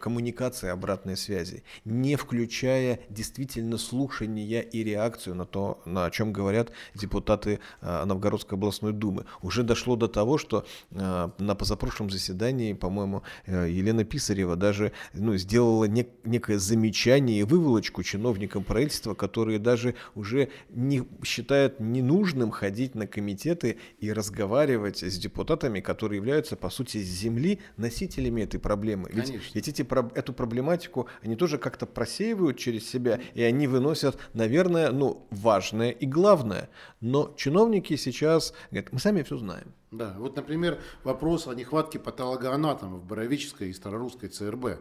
коммуникации, 0.00 0.68
обратной 0.68 1.16
связи, 1.16 1.62
не 1.84 2.16
включая 2.16 3.00
действительно 3.08 3.78
слушания 3.78 4.60
и 4.60 4.84
реакцию 4.84 5.34
на 5.34 5.44
то, 5.44 5.80
на 5.84 6.06
о 6.06 6.10
чем 6.10 6.32
говорят 6.32 6.70
депутаты 6.94 7.60
а, 7.80 8.04
Новгородской 8.04 8.56
областной 8.56 8.92
думы. 8.92 9.24
Уже 9.42 9.62
дошло 9.62 9.96
до 9.96 10.08
того, 10.08 10.38
что 10.38 10.64
а, 10.92 11.32
на 11.38 11.54
позапрошлом 11.54 12.10
заседании, 12.10 12.72
по-моему, 12.72 13.22
э, 13.46 13.68
Елена 13.70 14.04
Писарева 14.04 14.56
даже 14.56 14.92
ну, 15.12 15.36
сделала 15.36 15.84
нек- 15.84 16.08
некое 16.24 16.58
замечание 16.58 17.40
и 17.40 17.42
выволочку 17.42 18.02
чиновникам 18.02 18.64
правительства, 18.64 19.14
которые 19.14 19.58
даже 19.58 19.94
уже 20.14 20.50
не 20.70 21.06
считают 21.24 21.80
ненужным 21.80 22.50
ходить 22.50 22.94
на 22.94 23.07
комитеты 23.08 23.78
и 23.98 24.12
разговаривать 24.12 25.02
с 25.02 25.18
депутатами, 25.18 25.80
которые 25.80 26.18
являются, 26.18 26.56
по 26.56 26.70
сути, 26.70 26.98
с 26.98 27.06
земли 27.06 27.60
носителями 27.76 28.42
этой 28.42 28.60
проблемы. 28.60 29.08
Ведь, 29.12 29.26
Конечно. 29.26 29.50
ведь 29.54 29.68
эти, 29.68 29.86
эту 30.16 30.32
проблематику 30.32 31.08
они 31.22 31.36
тоже 31.36 31.58
как-то 31.58 31.86
просеивают 31.86 32.58
через 32.58 32.88
себя, 32.88 33.20
и 33.34 33.42
они 33.42 33.66
выносят, 33.66 34.18
наверное, 34.34 34.92
ну, 34.92 35.26
важное 35.30 35.90
и 35.90 36.06
главное. 36.06 36.68
Но 37.00 37.34
чиновники 37.36 37.96
сейчас 37.96 38.54
говорят, 38.70 38.92
мы 38.92 38.98
сами 38.98 39.22
все 39.22 39.36
знаем. 39.36 39.74
Да, 39.90 40.14
вот, 40.18 40.36
например, 40.36 40.78
вопрос 41.02 41.46
о 41.46 41.54
нехватке 41.54 41.98
патологоанатомов 41.98 43.00
в 43.00 43.06
Боровической 43.06 43.70
и 43.70 43.72
Старорусской 43.72 44.28
ЦРБ 44.28 44.80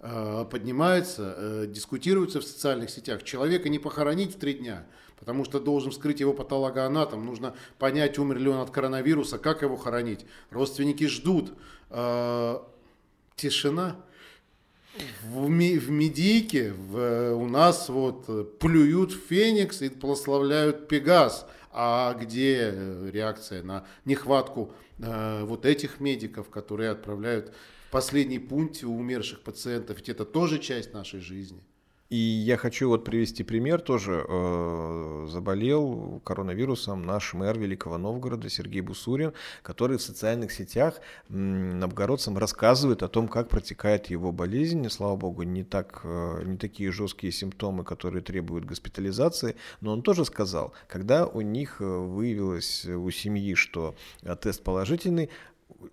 э, 0.00 0.44
поднимается, 0.50 1.34
э, 1.36 1.66
дискутируется 1.68 2.40
в 2.40 2.44
социальных 2.44 2.90
сетях. 2.90 3.22
Человека 3.22 3.68
не 3.68 3.78
похоронить 3.78 4.34
в 4.34 4.38
три 4.38 4.54
дня, 4.54 4.84
потому 5.18 5.44
что 5.44 5.60
должен 5.60 5.90
вскрыть 5.90 6.20
его 6.20 6.32
патологоанатом. 6.32 7.24
Нужно 7.24 7.54
понять, 7.78 8.18
умер 8.18 8.38
ли 8.38 8.48
он 8.48 8.60
от 8.60 8.70
коронавируса, 8.70 9.38
как 9.38 9.62
его 9.62 9.76
хоронить. 9.76 10.24
Родственники 10.50 11.06
ждут. 11.06 11.52
Э, 11.90 12.58
тишина. 13.36 13.96
В, 15.22 15.46
в 15.46 15.90
Медийке 15.90 16.72
в, 16.72 17.34
у 17.34 17.46
нас 17.46 17.88
вот 17.88 18.58
плюют 18.58 19.12
Феникс 19.12 19.82
и 19.82 19.88
прославляют 19.88 20.88
Пегас. 20.88 21.46
А 21.70 22.14
где 22.14 22.74
реакция 23.12 23.62
на 23.62 23.86
нехватку 24.04 24.72
э, 24.98 25.44
вот 25.44 25.66
этих 25.66 26.00
медиков, 26.00 26.48
которые 26.48 26.90
отправляют 26.90 27.54
в 27.88 27.90
последний 27.92 28.38
пункт 28.38 28.82
у 28.82 28.96
умерших 28.96 29.40
пациентов? 29.42 29.98
Ведь 29.98 30.08
это 30.08 30.24
тоже 30.24 30.58
часть 30.58 30.92
нашей 30.92 31.20
жизни. 31.20 31.62
И 32.10 32.16
я 32.16 32.56
хочу 32.56 32.88
вот 32.88 33.04
привести 33.04 33.44
пример, 33.44 33.82
тоже 33.82 34.24
э, 34.26 35.26
заболел 35.28 36.22
коронавирусом 36.24 37.02
наш 37.02 37.34
мэр 37.34 37.58
Великого 37.58 37.98
Новгорода 37.98 38.48
Сергей 38.48 38.80
Бусурин, 38.80 39.34
который 39.62 39.98
в 39.98 40.02
социальных 40.02 40.52
сетях 40.52 41.02
новгородцам 41.28 42.38
рассказывает 42.38 43.02
о 43.02 43.08
том, 43.08 43.28
как 43.28 43.50
протекает 43.50 44.06
его 44.06 44.32
болезнь. 44.32 44.86
И, 44.86 44.88
слава 44.88 45.16
богу, 45.16 45.42
не, 45.42 45.64
так, 45.64 46.00
э, 46.04 46.44
не 46.46 46.56
такие 46.56 46.92
жесткие 46.92 47.30
симптомы, 47.30 47.84
которые 47.84 48.22
требуют 48.22 48.64
госпитализации, 48.64 49.56
но 49.82 49.92
он 49.92 50.00
тоже 50.00 50.24
сказал, 50.24 50.72
когда 50.86 51.26
у 51.26 51.42
них 51.42 51.82
э, 51.82 51.84
выявилось 51.84 52.86
у 52.86 53.10
семьи, 53.10 53.52
что 53.52 53.94
тест 54.40 54.62
положительный, 54.62 55.28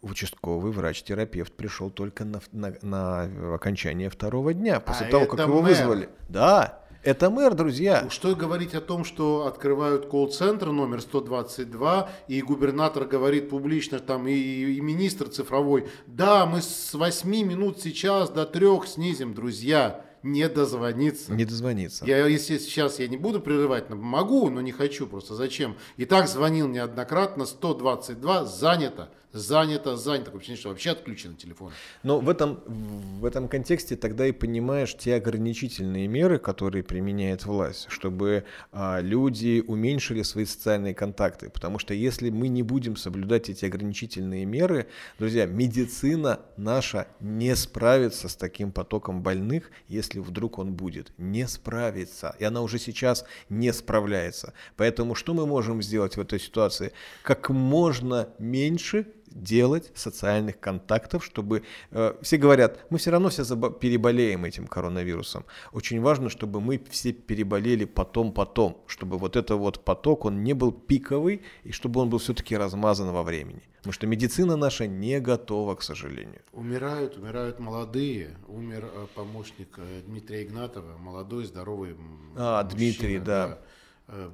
участковый 0.02 0.72
врач-терапевт 0.72 1.54
пришел 1.54 1.90
только 1.90 2.26
на, 2.26 2.42
на, 2.52 2.76
на 2.82 3.56
окончание 3.56 4.10
второго 4.10 4.54
дня, 4.54 4.80
после 4.80 5.08
а 5.08 5.12
того, 5.12 5.26
как 5.26 5.40
его 5.40 5.62
мэр. 5.62 5.72
вызвали. 5.72 6.10
Да, 6.30 6.82
это 7.04 7.30
мэр, 7.30 7.54
друзья. 7.54 8.08
Что 8.10 8.36
говорить 8.36 8.74
о 8.74 8.82
том, 8.82 9.06
что 9.06 9.46
открывают 9.46 10.08
колл-центр 10.08 10.72
номер 10.72 11.02
122, 11.02 12.10
и 12.28 12.42
губернатор 12.42 13.06
говорит 13.06 13.50
публично, 13.50 14.00
там 14.00 14.28
и, 14.28 14.34
и 14.34 14.82
министр 14.82 15.28
цифровой, 15.28 15.88
да, 16.08 16.48
мы 16.48 16.62
с 16.62 16.94
8 16.94 17.30
минут 17.30 17.80
сейчас 17.80 18.30
до 18.30 18.46
3 18.46 18.88
снизим, 18.88 19.36
друзья 19.36 20.04
не 20.26 20.50
дозвониться. 20.50 21.34
Не 21.34 21.46
дозвониться. 21.46 22.04
Я, 22.04 22.26
если 22.26 22.58
сейчас 22.58 22.98
я 22.98 23.08
не 23.08 23.16
буду 23.16 23.40
прерывать, 23.40 23.92
могу, 23.92 24.50
но 24.50 24.60
не 24.60 24.72
хочу 24.72 25.06
просто. 25.06 25.36
Зачем? 25.36 25.78
И 25.98 26.06
так 26.06 26.28
звонил 26.28 26.68
неоднократно, 26.68 27.46
122, 27.46 28.46
занято, 28.46 29.12
занято, 29.36 29.98
занято. 29.98 30.26
Такое 30.26 30.40
ощущение, 30.40 30.60
что 30.60 30.70
вообще 30.70 30.92
отключен 30.92 31.36
телефон. 31.36 31.72
Но 32.04 32.20
в 32.20 32.30
этом, 32.30 32.62
в 32.66 33.26
этом 33.26 33.48
контексте 33.48 33.96
тогда 33.96 34.26
и 34.26 34.32
понимаешь 34.32 34.96
те 34.96 35.16
ограничительные 35.16 36.08
меры, 36.08 36.40
которые 36.40 36.84
применяет 36.84 37.46
власть, 37.46 37.88
чтобы 37.90 38.46
а, 38.72 39.00
люди 39.02 39.64
уменьшили 39.68 40.22
свои 40.22 40.46
социальные 40.46 40.94
контакты. 40.94 41.50
Потому 41.50 41.80
что 41.80 41.94
если 41.94 42.30
мы 42.30 42.48
не 42.48 42.64
будем 42.64 42.96
соблюдать 42.96 43.50
эти 43.50 43.66
ограничительные 43.66 44.46
меры, 44.46 44.88
друзья, 45.20 45.46
медицина 45.46 46.40
наша 46.56 47.08
не 47.20 47.56
справится 47.56 48.30
с 48.30 48.36
таким 48.36 48.72
потоком 48.72 49.22
больных, 49.22 49.70
если 49.90 50.20
вдруг 50.20 50.60
он 50.60 50.74
будет. 50.74 51.12
Не 51.18 51.48
справится. 51.48 52.36
И 52.40 52.46
она 52.46 52.62
уже 52.62 52.80
сейчас 52.80 53.26
не 53.50 53.74
справляется. 53.74 54.54
Поэтому 54.78 55.14
что 55.16 55.34
мы 55.34 55.46
можем 55.46 55.82
сделать 55.82 56.16
в 56.16 56.22
этой 56.22 56.40
ситуации? 56.40 56.94
Как 57.22 57.50
можно 57.50 58.30
меньше 58.40 59.08
делать 59.36 59.92
социальных 59.94 60.60
контактов, 60.60 61.24
чтобы 61.24 61.64
э, 61.92 62.14
все 62.22 62.38
говорят, 62.38 62.86
мы 62.90 62.98
все 62.98 63.12
равно 63.12 63.30
все 63.30 63.44
переболеем 63.44 64.46
этим 64.46 64.66
коронавирусом. 64.66 65.46
Очень 65.74 66.02
важно, 66.02 66.30
чтобы 66.30 66.62
мы 66.62 66.82
все 66.90 67.12
переболели 67.12 67.86
потом-потом, 67.86 68.82
чтобы 68.88 69.18
вот 69.18 69.36
этот 69.36 69.60
вот 69.60 69.84
поток, 69.84 70.26
он 70.26 70.44
не 70.44 70.54
был 70.54 70.72
пиковый, 70.72 71.42
и 71.64 71.72
чтобы 71.72 72.02
он 72.02 72.10
был 72.10 72.18
все-таки 72.18 72.56
размазан 72.56 73.12
во 73.12 73.24
времени. 73.24 73.62
Потому 73.78 73.94
что 73.94 74.08
медицина 74.08 74.56
наша 74.56 74.88
не 74.88 75.20
готова, 75.20 75.76
к 75.76 75.84
сожалению. 75.84 76.42
Умирают, 76.54 77.18
умирают 77.18 77.60
молодые. 77.60 78.36
Умер 78.48 78.90
э, 78.92 79.06
помощник 79.14 79.78
э, 79.78 80.02
Дмитрия 80.08 80.44
Игнатова, 80.44 80.98
молодой, 80.98 81.46
здоровый 81.46 81.96
А, 82.36 82.64
мужчина, 82.64 82.76
Дмитрий, 82.76 83.20
да. 83.20 83.60
Э, 83.62 83.66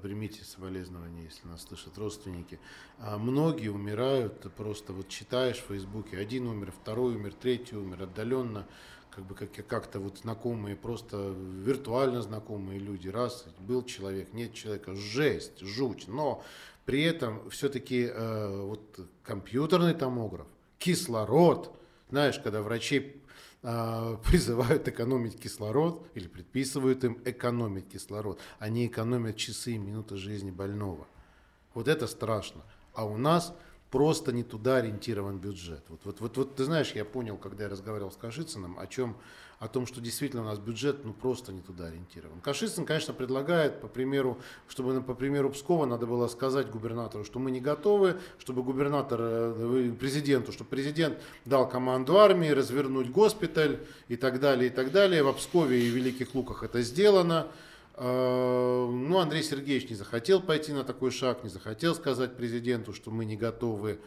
Примите 0.01 0.43
соболезнования, 0.43 1.23
если 1.23 1.47
нас 1.47 1.63
слышат 1.63 1.97
родственники. 1.97 2.59
А 2.99 3.17
многие 3.17 3.69
умирают, 3.69 4.53
просто 4.55 4.91
вот 4.91 5.07
читаешь 5.07 5.59
в 5.59 5.67
Фейсбуке, 5.67 6.17
один 6.17 6.47
умер, 6.47 6.73
второй 6.81 7.15
умер, 7.15 7.33
третий 7.41 7.77
умер, 7.77 8.03
отдаленно, 8.03 8.67
как 9.11 9.25
бы 9.25 9.35
как, 9.35 9.51
как-то 9.67 9.99
вот 9.99 10.19
знакомые, 10.19 10.75
просто 10.75 11.33
виртуально 11.63 12.21
знакомые 12.21 12.79
люди. 12.79 13.07
Раз, 13.07 13.45
был 13.59 13.83
человек, 13.83 14.33
нет 14.33 14.53
человека, 14.53 14.93
жесть, 14.95 15.59
жуть. 15.61 16.07
Но 16.07 16.43
при 16.85 17.03
этом 17.03 17.49
все-таки 17.49 18.09
э, 18.11 18.61
вот 18.65 19.07
компьютерный 19.23 19.93
томограф, 19.93 20.47
кислород, 20.79 21.73
знаешь, 22.09 22.39
когда 22.39 22.61
врачи 22.61 22.97
э, 22.97 23.11
призывают 23.61 24.87
экономить 24.87 25.39
кислород 25.39 26.07
или 26.15 26.27
предписывают 26.27 27.03
им 27.03 27.21
экономить 27.25 27.89
кислород, 27.89 28.39
они 28.59 28.87
экономят 28.87 29.37
часы 29.37 29.73
и 29.73 29.77
минуты 29.77 30.17
жизни 30.17 30.51
больного. 30.51 31.07
Вот 31.73 31.87
это 31.87 32.07
страшно. 32.07 32.61
А 32.93 33.05
у 33.05 33.17
нас 33.17 33.53
просто 33.91 34.31
не 34.31 34.43
туда 34.43 34.77
ориентирован 34.77 35.37
бюджет. 35.37 35.83
Вот, 35.89 36.01
вот, 36.05 36.21
вот, 36.21 36.37
вот 36.37 36.55
ты 36.55 36.63
знаешь, 36.63 36.93
я 36.93 37.05
понял, 37.05 37.37
когда 37.37 37.65
я 37.65 37.69
разговаривал 37.69 38.11
с 38.11 38.17
Кашицыным, 38.17 38.79
о 38.79 38.87
чем, 38.87 39.15
о 39.61 39.67
том, 39.67 39.85
что 39.85 40.01
действительно 40.01 40.41
у 40.41 40.45
нас 40.45 40.57
бюджет 40.57 41.05
ну 41.05 41.13
просто 41.13 41.53
не 41.53 41.61
туда 41.61 41.85
ориентирован. 41.85 42.41
Кашицын, 42.41 42.83
конечно, 42.83 43.13
предлагает, 43.13 43.79
по 43.79 43.87
примеру, 43.87 44.39
чтобы 44.67 44.99
по 45.03 45.13
примеру 45.13 45.51
Пскова 45.51 45.85
надо 45.85 46.07
было 46.07 46.27
сказать 46.27 46.71
губернатору, 46.71 47.23
что 47.23 47.37
мы 47.37 47.51
не 47.51 47.61
готовы, 47.61 48.19
чтобы 48.39 48.63
губернатор, 48.63 49.19
э, 49.21 49.93
президенту, 49.99 50.51
чтобы 50.51 50.71
президент 50.71 51.21
дал 51.45 51.69
команду 51.69 52.17
армии 52.17 52.49
развернуть 52.49 53.11
госпиталь 53.11 53.85
и 54.07 54.15
так 54.15 54.39
далее, 54.39 54.71
и 54.71 54.73
так 54.73 54.91
далее. 54.91 55.23
В 55.23 55.31
Пскове 55.33 55.79
и 55.79 55.89
Великих 55.89 56.33
Луках 56.33 56.63
это 56.63 56.81
сделано. 56.81 57.47
Ну, 57.97 59.19
Андрей 59.19 59.43
Сергеевич 59.43 59.89
не 59.89 59.95
захотел 59.95 60.41
пойти 60.41 60.73
на 60.73 60.83
такой 60.83 61.11
шаг, 61.11 61.43
не 61.43 61.49
захотел 61.49 61.93
сказать 61.93 62.35
президенту, 62.35 62.93
что 62.93 63.11
мы 63.11 63.25
не 63.25 63.35
готовы. 63.35 63.99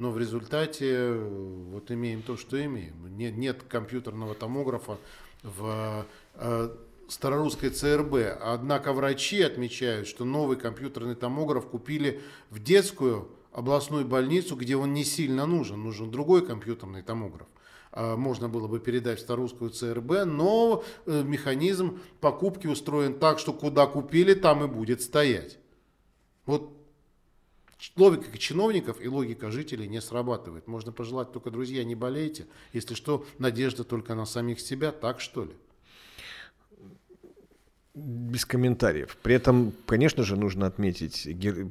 Но 0.00 0.10
в 0.10 0.18
результате 0.18 1.12
вот 1.12 1.90
имеем 1.90 2.22
то, 2.22 2.38
что 2.38 2.62
имеем. 2.64 2.94
Нет, 3.18 3.36
нет 3.36 3.62
компьютерного 3.68 4.34
томографа 4.34 4.96
в 5.42 6.06
э, 6.36 6.76
старорусской 7.06 7.68
ЦРБ. 7.68 8.38
Однако 8.40 8.94
врачи 8.94 9.42
отмечают, 9.42 10.08
что 10.08 10.24
новый 10.24 10.56
компьютерный 10.56 11.16
томограф 11.16 11.66
купили 11.66 12.22
в 12.48 12.62
детскую 12.62 13.28
областную 13.52 14.06
больницу, 14.06 14.56
где 14.56 14.74
он 14.74 14.94
не 14.94 15.04
сильно 15.04 15.44
нужен. 15.44 15.82
Нужен 15.82 16.10
другой 16.10 16.46
компьютерный 16.46 17.02
томограф 17.02 17.46
можно 17.92 18.48
было 18.48 18.68
бы 18.68 18.78
передать 18.78 19.18
в 19.18 19.22
Старорусскую 19.22 19.70
ЦРБ, 19.70 20.24
но 20.24 20.84
механизм 21.06 21.98
покупки 22.20 22.68
устроен 22.68 23.18
так, 23.18 23.40
что 23.40 23.52
куда 23.52 23.88
купили, 23.88 24.34
там 24.34 24.62
и 24.62 24.68
будет 24.68 25.02
стоять. 25.02 25.58
Вот 26.46 26.79
логика 27.96 28.38
чиновников 28.38 29.00
и 29.00 29.08
логика 29.08 29.50
жителей 29.50 29.88
не 29.88 30.00
срабатывает. 30.00 30.66
Можно 30.66 30.92
пожелать 30.92 31.32
только, 31.32 31.50
друзья, 31.50 31.84
не 31.84 31.94
болейте. 31.94 32.46
Если 32.72 32.94
что, 32.94 33.26
надежда 33.38 33.84
только 33.84 34.14
на 34.14 34.26
самих 34.26 34.60
себя, 34.60 34.92
так 34.92 35.20
что 35.20 35.44
ли? 35.44 35.52
Без 37.94 38.44
комментариев. 38.44 39.16
При 39.22 39.34
этом, 39.34 39.72
конечно 39.86 40.22
же, 40.22 40.36
нужно 40.36 40.66
отметить, 40.66 41.28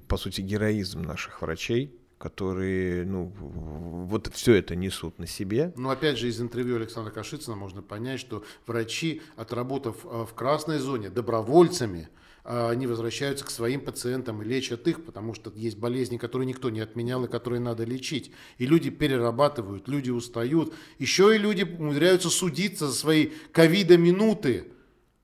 по 0.07 0.17
сути, 0.17 0.41
героизм 0.41 1.01
наших 1.01 1.41
врачей, 1.41 1.95
которые, 2.19 3.05
ну, 3.05 3.31
вот 3.39 4.27
все 4.33 4.55
это 4.55 4.75
несут 4.75 5.17
на 5.17 5.25
себе. 5.25 5.73
Но 5.77 5.89
опять 5.89 6.17
же, 6.17 6.27
из 6.27 6.41
интервью 6.41 6.75
Александра 6.75 7.11
Кашицына 7.11 7.55
можно 7.55 7.81
понять, 7.81 8.19
что 8.19 8.43
врачи, 8.67 9.21
отработав 9.37 10.05
э, 10.05 10.25
в 10.29 10.33
красной 10.33 10.79
зоне 10.79 11.09
добровольцами, 11.09 12.09
они 12.51 12.87
возвращаются 12.87 13.45
к 13.45 13.51
своим 13.51 13.79
пациентам 13.79 14.41
и 14.41 14.45
лечат 14.45 14.87
их, 14.87 15.05
потому 15.05 15.35
что 15.35 15.53
есть 15.55 15.77
болезни, 15.77 16.17
которые 16.17 16.47
никто 16.47 16.71
не 16.71 16.79
отменял 16.79 17.23
и 17.23 17.29
которые 17.29 17.59
надо 17.59 17.83
лечить. 17.83 18.31
И 18.57 18.65
люди 18.65 18.89
перерабатывают, 18.89 19.87
люди 19.87 20.09
устают. 20.09 20.73
Еще 20.97 21.35
и 21.35 21.37
люди 21.37 21.61
умудряются 21.61 22.31
судиться 22.31 22.87
за 22.87 22.95
свои 22.95 23.29
ковида-минуты. 23.51 24.71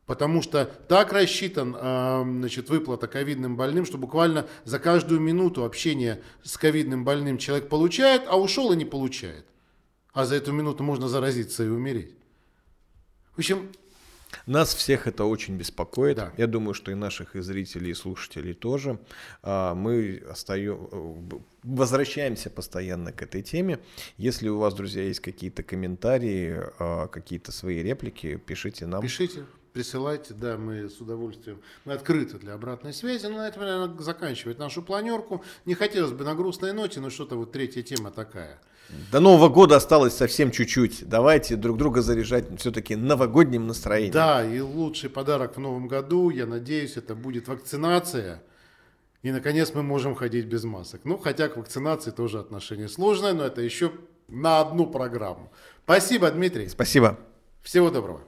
Потому 0.06 0.44
что 0.44 0.66
так 0.66 1.14
рассчитан 1.14 1.76
значит, 2.40 2.70
выплата 2.70 3.08
ковидным 3.08 3.58
больным, 3.58 3.88
что 3.88 3.98
буквально 3.98 4.48
за 4.64 4.78
каждую 4.78 5.20
минуту 5.20 5.66
общения 5.66 6.22
с 6.44 6.60
ковидным 6.60 7.04
больным 7.04 7.40
человек 7.40 7.70
получает, 7.70 8.22
а 8.28 8.40
ушел 8.40 8.72
и 8.72 8.76
не 8.76 8.86
получает. 8.86 9.48
А 10.14 10.26
за 10.26 10.36
эту 10.36 10.52
минуту 10.52 10.84
можно 10.84 11.08
заразиться 11.08 11.64
и 11.64 11.70
умереть. 11.70 12.14
В 13.34 13.40
общем, 13.40 13.72
нас 14.46 14.74
всех 14.74 15.08
это 15.08 15.26
очень 15.26 15.58
беспокоит. 15.58 16.18
Да. 16.18 16.34
Я 16.38 16.48
думаю, 16.48 16.74
что 16.74 16.92
и 16.92 16.96
наших 16.96 17.36
и 17.36 17.42
зрителей, 17.42 17.92
и 17.92 17.94
слушателей 17.94 18.54
тоже. 18.54 19.00
А, 19.44 19.74
мы 19.76 20.24
остаем, 20.30 21.42
возвращаемся 21.64 22.50
постоянно 22.50 23.12
к 23.12 23.22
этой 23.22 23.42
теме. 23.42 23.80
Если 24.18 24.50
у 24.50 24.58
вас, 24.58 24.74
друзья, 24.74 25.04
есть 25.04 25.20
какие-то 25.20 25.64
комментарии, 25.64 26.62
а, 26.80 27.08
какие-то 27.08 27.52
свои 27.52 27.82
реплики, 27.82 28.38
пишите 28.38 28.86
нам. 28.86 29.02
Пишите 29.02 29.46
присылайте, 29.76 30.34
да, 30.34 30.58
мы 30.58 30.90
с 30.90 31.02
удовольствием, 31.02 31.62
мы 31.84 31.94
открыты 31.94 32.38
для 32.38 32.54
обратной 32.54 32.94
связи, 32.94 33.26
но 33.26 33.40
на 33.40 33.48
этом, 33.50 33.62
наверное, 33.64 34.02
заканчивать 34.02 34.58
нашу 34.58 34.82
планерку. 34.82 35.44
Не 35.66 35.74
хотелось 35.74 36.14
бы 36.14 36.24
на 36.24 36.34
грустной 36.34 36.72
ноте, 36.72 37.02
но 37.02 37.10
что-то 37.10 37.36
вот 37.36 37.52
третья 37.52 37.84
тема 37.84 38.10
такая. 38.10 38.62
До 39.12 39.20
Нового 39.20 39.50
года 39.50 39.76
осталось 39.76 40.16
совсем 40.16 40.52
чуть-чуть. 40.52 41.08
Давайте 41.08 41.56
друг 41.56 41.78
друга 41.78 42.02
заряжать 42.02 42.46
все-таки 42.60 42.96
новогодним 42.96 43.68
настроением. 43.68 44.14
Да, 44.14 44.46
и 44.46 44.60
лучший 44.60 45.10
подарок 45.10 45.58
в 45.58 45.60
новом 45.60 45.88
году, 45.88 46.30
я 46.30 46.46
надеюсь, 46.46 46.98
это 46.98 47.16
будет 47.16 47.48
вакцинация. 47.48 48.44
И, 49.24 49.32
наконец, 49.32 49.72
мы 49.74 49.82
можем 49.82 50.14
ходить 50.14 50.46
без 50.46 50.64
масок. 50.66 51.02
Ну, 51.04 51.18
хотя 51.18 51.48
к 51.48 51.58
вакцинации 51.58 52.12
тоже 52.12 52.40
отношение 52.40 52.88
сложное, 52.88 53.34
но 53.34 53.44
это 53.44 53.62
еще 53.62 53.92
на 54.28 54.60
одну 54.60 54.86
программу. 54.86 55.52
Спасибо, 55.84 56.30
Дмитрий. 56.30 56.70
Спасибо. 56.70 57.18
Всего 57.64 57.90
доброго. 57.90 58.22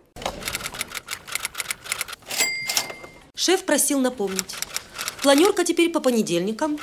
Шеф 3.35 3.63
просил 3.65 3.99
напомнить. 3.99 4.55
Планерка 5.21 5.63
теперь 5.63 5.91
по 5.91 5.99
понедельникам 5.99 6.79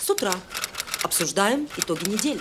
с 0.00 0.08
утра. 0.08 0.32
Обсуждаем 1.02 1.68
итоги 1.76 2.08
недели. 2.08 2.40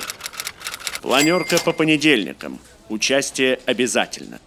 Планерка 1.05 1.59
по 1.59 1.71
понедельникам. 1.71 2.59
Участие 2.89 3.59
обязательно. 3.67 4.39